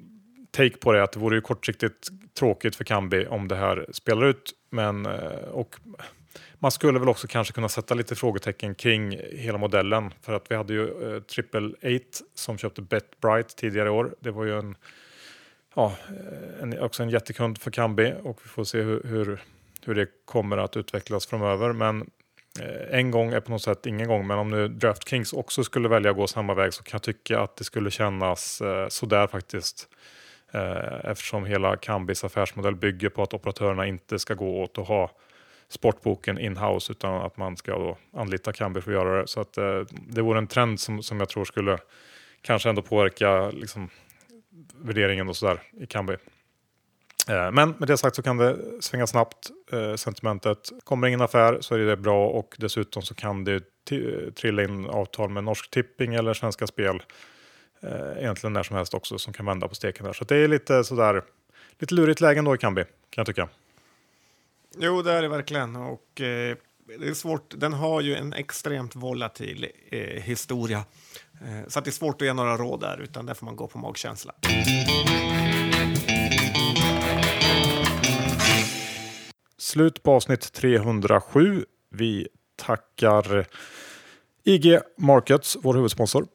take 0.51 0.77
på 0.77 0.91
det 0.91 0.99
är 0.99 1.03
att 1.03 1.11
det 1.11 1.19
vore 1.19 1.35
ju 1.35 1.41
kortsiktigt 1.41 2.07
tråkigt 2.39 2.75
för 2.75 2.83
Kambi 2.83 3.25
om 3.25 3.47
det 3.47 3.55
här 3.55 3.85
spelar 3.91 4.25
ut. 4.25 4.53
Men, 4.69 5.05
eh, 5.05 5.49
och 5.51 5.75
man 6.59 6.71
skulle 6.71 6.99
väl 6.99 7.09
också 7.09 7.27
kanske 7.27 7.53
kunna 7.53 7.69
sätta 7.69 7.93
lite 7.93 8.15
frågetecken 8.15 8.75
kring 8.75 9.19
hela 9.31 9.57
modellen. 9.57 10.13
För 10.21 10.33
att 10.33 10.51
vi 10.51 10.55
hade 10.55 10.73
ju 10.73 11.15
eh, 11.15 11.21
Triple 11.21 11.71
Eight 11.81 12.21
som 12.35 12.57
köpte 12.57 12.81
BetBright 12.81 13.55
tidigare 13.55 13.87
i 13.87 13.91
år. 13.91 14.15
Det 14.19 14.31
var 14.31 14.45
ju 14.45 14.59
en, 14.59 14.75
ja, 15.75 15.95
eh, 16.07 16.63
en, 16.63 16.79
också 16.79 17.03
en 17.03 17.09
jättekund 17.09 17.57
för 17.57 17.71
Kambi 17.71 18.13
och 18.23 18.39
vi 18.43 18.49
får 18.49 18.63
se 18.63 18.81
hur, 18.81 19.03
hur, 19.03 19.41
hur 19.85 19.95
det 19.95 20.07
kommer 20.25 20.57
att 20.57 20.77
utvecklas 20.77 21.27
framöver. 21.27 21.73
Men 21.73 22.09
eh, 22.59 22.99
en 22.99 23.11
gång 23.11 23.33
är 23.33 23.39
på 23.39 23.51
något 23.51 23.61
sätt 23.61 23.85
ingen 23.85 24.07
gång, 24.07 24.27
men 24.27 24.39
om 24.39 24.49
nu 24.49 24.67
DraftKings 24.67 25.33
också 25.33 25.63
skulle 25.63 25.89
välja 25.89 26.11
att 26.11 26.17
gå 26.17 26.27
samma 26.27 26.53
väg 26.53 26.73
så 26.73 26.83
kan 26.83 26.91
jag 26.97 27.03
tycka 27.03 27.39
att 27.39 27.55
det 27.55 27.63
skulle 27.63 27.91
kännas 27.91 28.61
eh, 28.61 28.87
sådär 28.87 29.27
faktiskt. 29.27 29.87
Eh, 30.51 31.05
eftersom 31.11 31.45
hela 31.45 31.77
Kambis 31.77 32.23
affärsmodell 32.23 32.75
bygger 32.75 33.09
på 33.09 33.23
att 33.23 33.33
operatörerna 33.33 33.87
inte 33.87 34.19
ska 34.19 34.33
gå 34.33 34.63
åt 34.63 34.77
att 34.77 34.87
ha 34.87 35.11
sportboken 35.69 36.39
in-house 36.39 36.91
utan 36.91 37.13
att 37.13 37.37
man 37.37 37.57
ska 37.57 37.71
då 37.71 37.97
anlita 38.13 38.53
Kambi 38.53 38.81
för 38.81 38.91
att 38.91 38.97
göra 38.97 39.21
det. 39.21 39.27
Så 39.27 39.41
att, 39.41 39.57
eh, 39.57 39.81
det 40.07 40.21
vore 40.21 40.37
en 40.37 40.47
trend 40.47 40.79
som, 40.79 41.03
som 41.03 41.19
jag 41.19 41.29
tror 41.29 41.45
skulle 41.45 41.77
kanske 42.41 42.69
ändå 42.69 42.81
påverka 42.81 43.49
liksom, 43.49 43.89
värderingen 44.75 45.29
och 45.29 45.35
sådär 45.35 45.61
i 45.79 45.85
Kambi. 45.85 46.13
Eh, 47.29 47.51
men 47.51 47.75
med 47.77 47.87
det 47.87 47.97
sagt 47.97 48.15
så 48.15 48.21
kan 48.21 48.37
det 48.37 48.57
svänga 48.79 49.07
snabbt 49.07 49.49
eh, 49.71 49.95
sentimentet. 49.95 50.69
Kommer 50.83 51.07
ingen 51.07 51.21
affär 51.21 51.57
så 51.61 51.75
är 51.75 51.79
det 51.79 51.97
bra 51.97 52.27
och 52.27 52.55
dessutom 52.57 53.01
så 53.01 53.15
kan 53.15 53.43
det 53.43 53.63
trilla 54.35 54.63
in 54.63 54.85
avtal 54.85 55.29
med 55.29 55.43
Norsk 55.43 55.71
Tipping 55.71 56.13
eller 56.13 56.33
Svenska 56.33 56.67
Spel 56.67 57.03
eh, 57.81 58.17
egentligen 58.17 58.53
när 58.53 58.63
som 58.63 58.75
helst 58.75 58.93
också 58.93 59.17
som 59.17 59.33
kan 59.33 59.45
vända 59.45 59.67
på 59.67 59.75
steken 59.75 60.05
där. 60.05 60.13
Så 60.13 60.23
det 60.23 60.35
är 60.35 60.47
lite 60.47 60.83
sådär 60.83 61.23
lite 61.79 61.93
lurigt 61.95 62.21
läge 62.21 62.39
ändå 62.39 62.55
i 62.55 62.57
Kambi 62.57 62.83
kan 62.83 63.21
jag 63.21 63.25
tycka. 63.25 63.49
Jo, 64.77 65.01
det 65.01 65.11
är 65.11 65.21
det 65.21 65.27
verkligen. 65.27 65.75
Och, 65.75 66.21
eh, 66.21 66.57
det 66.99 67.07
är 67.07 67.13
svårt. 67.13 67.53
Den 67.57 67.73
har 67.73 68.01
ju 68.01 68.15
en 68.15 68.33
extremt 68.33 68.95
volatil 68.95 69.67
eh, 69.91 69.99
historia. 69.99 70.85
Eh, 71.41 71.67
så 71.67 71.79
det 71.79 71.89
är 71.89 71.91
svårt 71.91 72.21
att 72.21 72.27
ge 72.27 72.33
några 72.33 72.57
råd 72.57 72.79
där, 72.79 72.97
utan 72.97 73.25
där 73.25 73.33
får 73.33 73.45
man 73.45 73.55
gå 73.55 73.67
på 73.67 73.77
magkänsla. 73.77 74.33
Slut 79.57 80.03
på 80.03 80.11
avsnitt 80.11 80.53
307. 80.53 81.65
Vi 81.89 82.27
tackar 82.55 83.45
IG 84.43 84.79
Markets, 84.97 85.57
vår 85.61 85.73
huvudsponsor. 85.73 86.27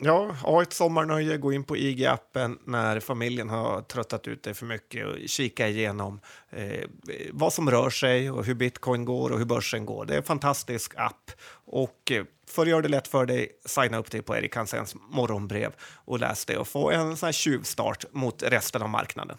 Ja, 0.00 0.30
ha 0.44 0.62
ett 0.62 0.72
sommarnöje, 0.72 1.36
gå 1.36 1.52
in 1.52 1.64
på 1.64 1.76
IG-appen 1.76 2.58
när 2.64 3.00
familjen 3.00 3.48
har 3.48 3.82
tröttat 3.82 4.28
ut 4.28 4.42
dig 4.42 4.54
för 4.54 4.66
mycket 4.66 5.06
och 5.06 5.14
kika 5.26 5.68
igenom 5.68 6.20
eh, 6.50 6.84
vad 7.32 7.52
som 7.52 7.70
rör 7.70 7.90
sig 7.90 8.30
och 8.30 8.44
hur 8.44 8.54
bitcoin 8.54 9.04
går 9.04 9.30
och 9.30 9.38
hur 9.38 9.44
börsen 9.44 9.86
går. 9.86 10.04
Det 10.04 10.14
är 10.14 10.18
en 10.18 10.22
fantastisk 10.22 10.92
app 10.96 11.30
och 11.64 12.12
eh, 12.12 12.24
för 12.48 12.62
att 12.62 12.68
göra 12.68 12.82
det 12.82 12.88
lätt 12.88 13.08
för 13.08 13.26
dig, 13.26 13.48
signa 13.64 13.98
upp 13.98 14.10
dig 14.10 14.22
på 14.22 14.36
Erik 14.36 14.56
Hansens 14.56 14.94
morgonbrev 15.10 15.72
och 16.04 16.18
läs 16.18 16.44
det 16.44 16.56
och 16.56 16.68
få 16.68 16.90
en 16.90 17.16
sån 17.16 17.26
här 17.26 17.32
tjuvstart 17.32 18.04
mot 18.12 18.42
resten 18.42 18.82
av 18.82 18.88
marknaden. 18.88 19.38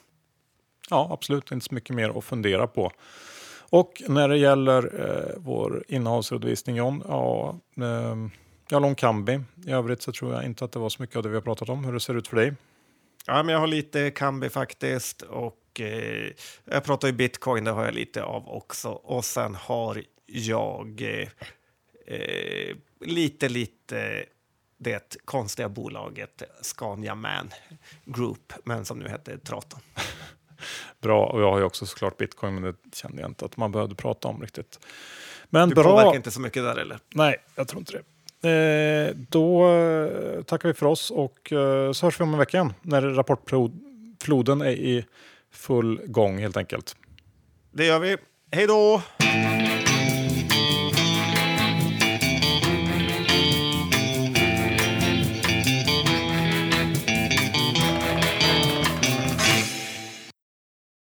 Ja, 0.90 1.10
absolut 1.12 1.52
inte 1.52 1.66
så 1.66 1.76
mycket 1.76 1.96
mer 1.96 2.18
att 2.18 2.26
fundera 2.26 2.68
på. 2.68 2.92
Och 3.70 4.02
när 4.08 4.30
det 4.30 4.38
gäller 4.38 5.02
eh, 5.02 5.36
vår 5.38 5.84
innehavsredovisning 5.88 6.76
John, 6.76 7.04
ja, 7.08 7.60
eh, 7.78 8.16
jag 8.70 8.82
lång 8.82 8.96
Kambi. 8.96 9.40
I 9.66 9.72
övrigt 9.72 10.02
så 10.02 10.12
tror 10.12 10.34
jag 10.34 10.46
inte 10.46 10.66
att 10.66 10.72
det 10.72 10.80
var 10.80 10.90
så 10.90 11.02
mycket 11.02 11.16
av 11.16 11.24
det 11.24 11.30
vi 11.30 11.36
har 11.36 11.42
pratat 11.42 11.70
om. 11.70 11.86
Hur 11.86 11.94
det 11.94 12.00
ser 12.00 12.18
ut 12.18 12.28
för 12.28 12.36
dig? 12.36 12.54
Ja, 13.26 13.44
men 13.44 13.54
jag 13.54 13.60
har 13.60 13.68
lite 13.68 14.12
Kambi 14.12 14.50
faktiskt 14.50 15.22
och 15.22 15.80
eh, 15.80 16.32
jag 16.66 16.84
pratar 16.84 17.08
ju 17.08 17.14
bitcoin, 17.14 17.64
det 17.64 17.72
har 17.72 17.86
jag 17.86 17.94
lite 17.94 18.24
av 18.24 18.50
också. 18.50 18.90
Och 18.90 19.26
sen 19.26 19.56
har 19.56 20.04
jag 20.26 21.02
eh, 21.02 21.28
eh, 22.16 22.76
lite, 23.02 23.50
lite 23.50 24.26
det 24.78 25.18
konstiga 25.26 25.70
bolaget 25.70 26.44
Scania 26.62 27.16
Man 27.16 27.50
Group, 28.06 28.54
men 28.64 28.86
som 28.86 29.00
nu 29.00 29.10
heter 29.10 29.38
Traton. 29.38 29.80
Bra, 31.02 31.26
och 31.26 31.42
jag 31.42 31.52
har 31.52 31.58
ju 31.58 31.64
också 31.64 31.86
såklart 31.86 32.18
bitcoin, 32.18 32.54
men 32.54 32.64
det 32.64 32.96
kände 32.96 33.22
jag 33.22 33.30
inte 33.30 33.46
att 33.46 33.58
man 33.58 33.72
behövde 33.72 33.96
prata 33.96 34.28
om 34.28 34.42
riktigt. 34.42 34.80
Men 35.50 35.70
du 35.70 35.76
bra. 35.76 35.84
påverkar 35.84 36.16
inte 36.16 36.32
så 36.32 36.42
mycket 36.42 36.64
där 36.64 36.76
eller? 36.76 37.00
Nej, 37.16 37.38
jag 37.56 37.68
tror 37.68 37.80
inte 37.80 37.92
det. 37.92 38.04
Eh, 38.44 39.16
då 39.16 39.70
eh, 39.70 40.44
tackar 40.44 40.70
vi 40.70 40.74
för 40.74 40.86
oss 40.86 41.12
och 41.12 41.54
eh, 41.54 41.92
så 41.92 42.06
hörs 42.06 42.20
vi 42.20 42.24
om 42.24 42.34
en 42.34 42.40
vecka 42.40 42.58
igen 42.58 42.74
när 42.82 43.02
rapportfloden 43.02 44.62
är 44.62 44.72
i 44.72 45.06
full 45.52 46.02
gång 46.06 46.38
helt 46.40 46.58
enkelt. 46.58 46.96
Det 47.72 47.86
gör 47.86 48.00
vi. 48.00 48.18
Hej 48.52 48.68
då! 48.68 49.02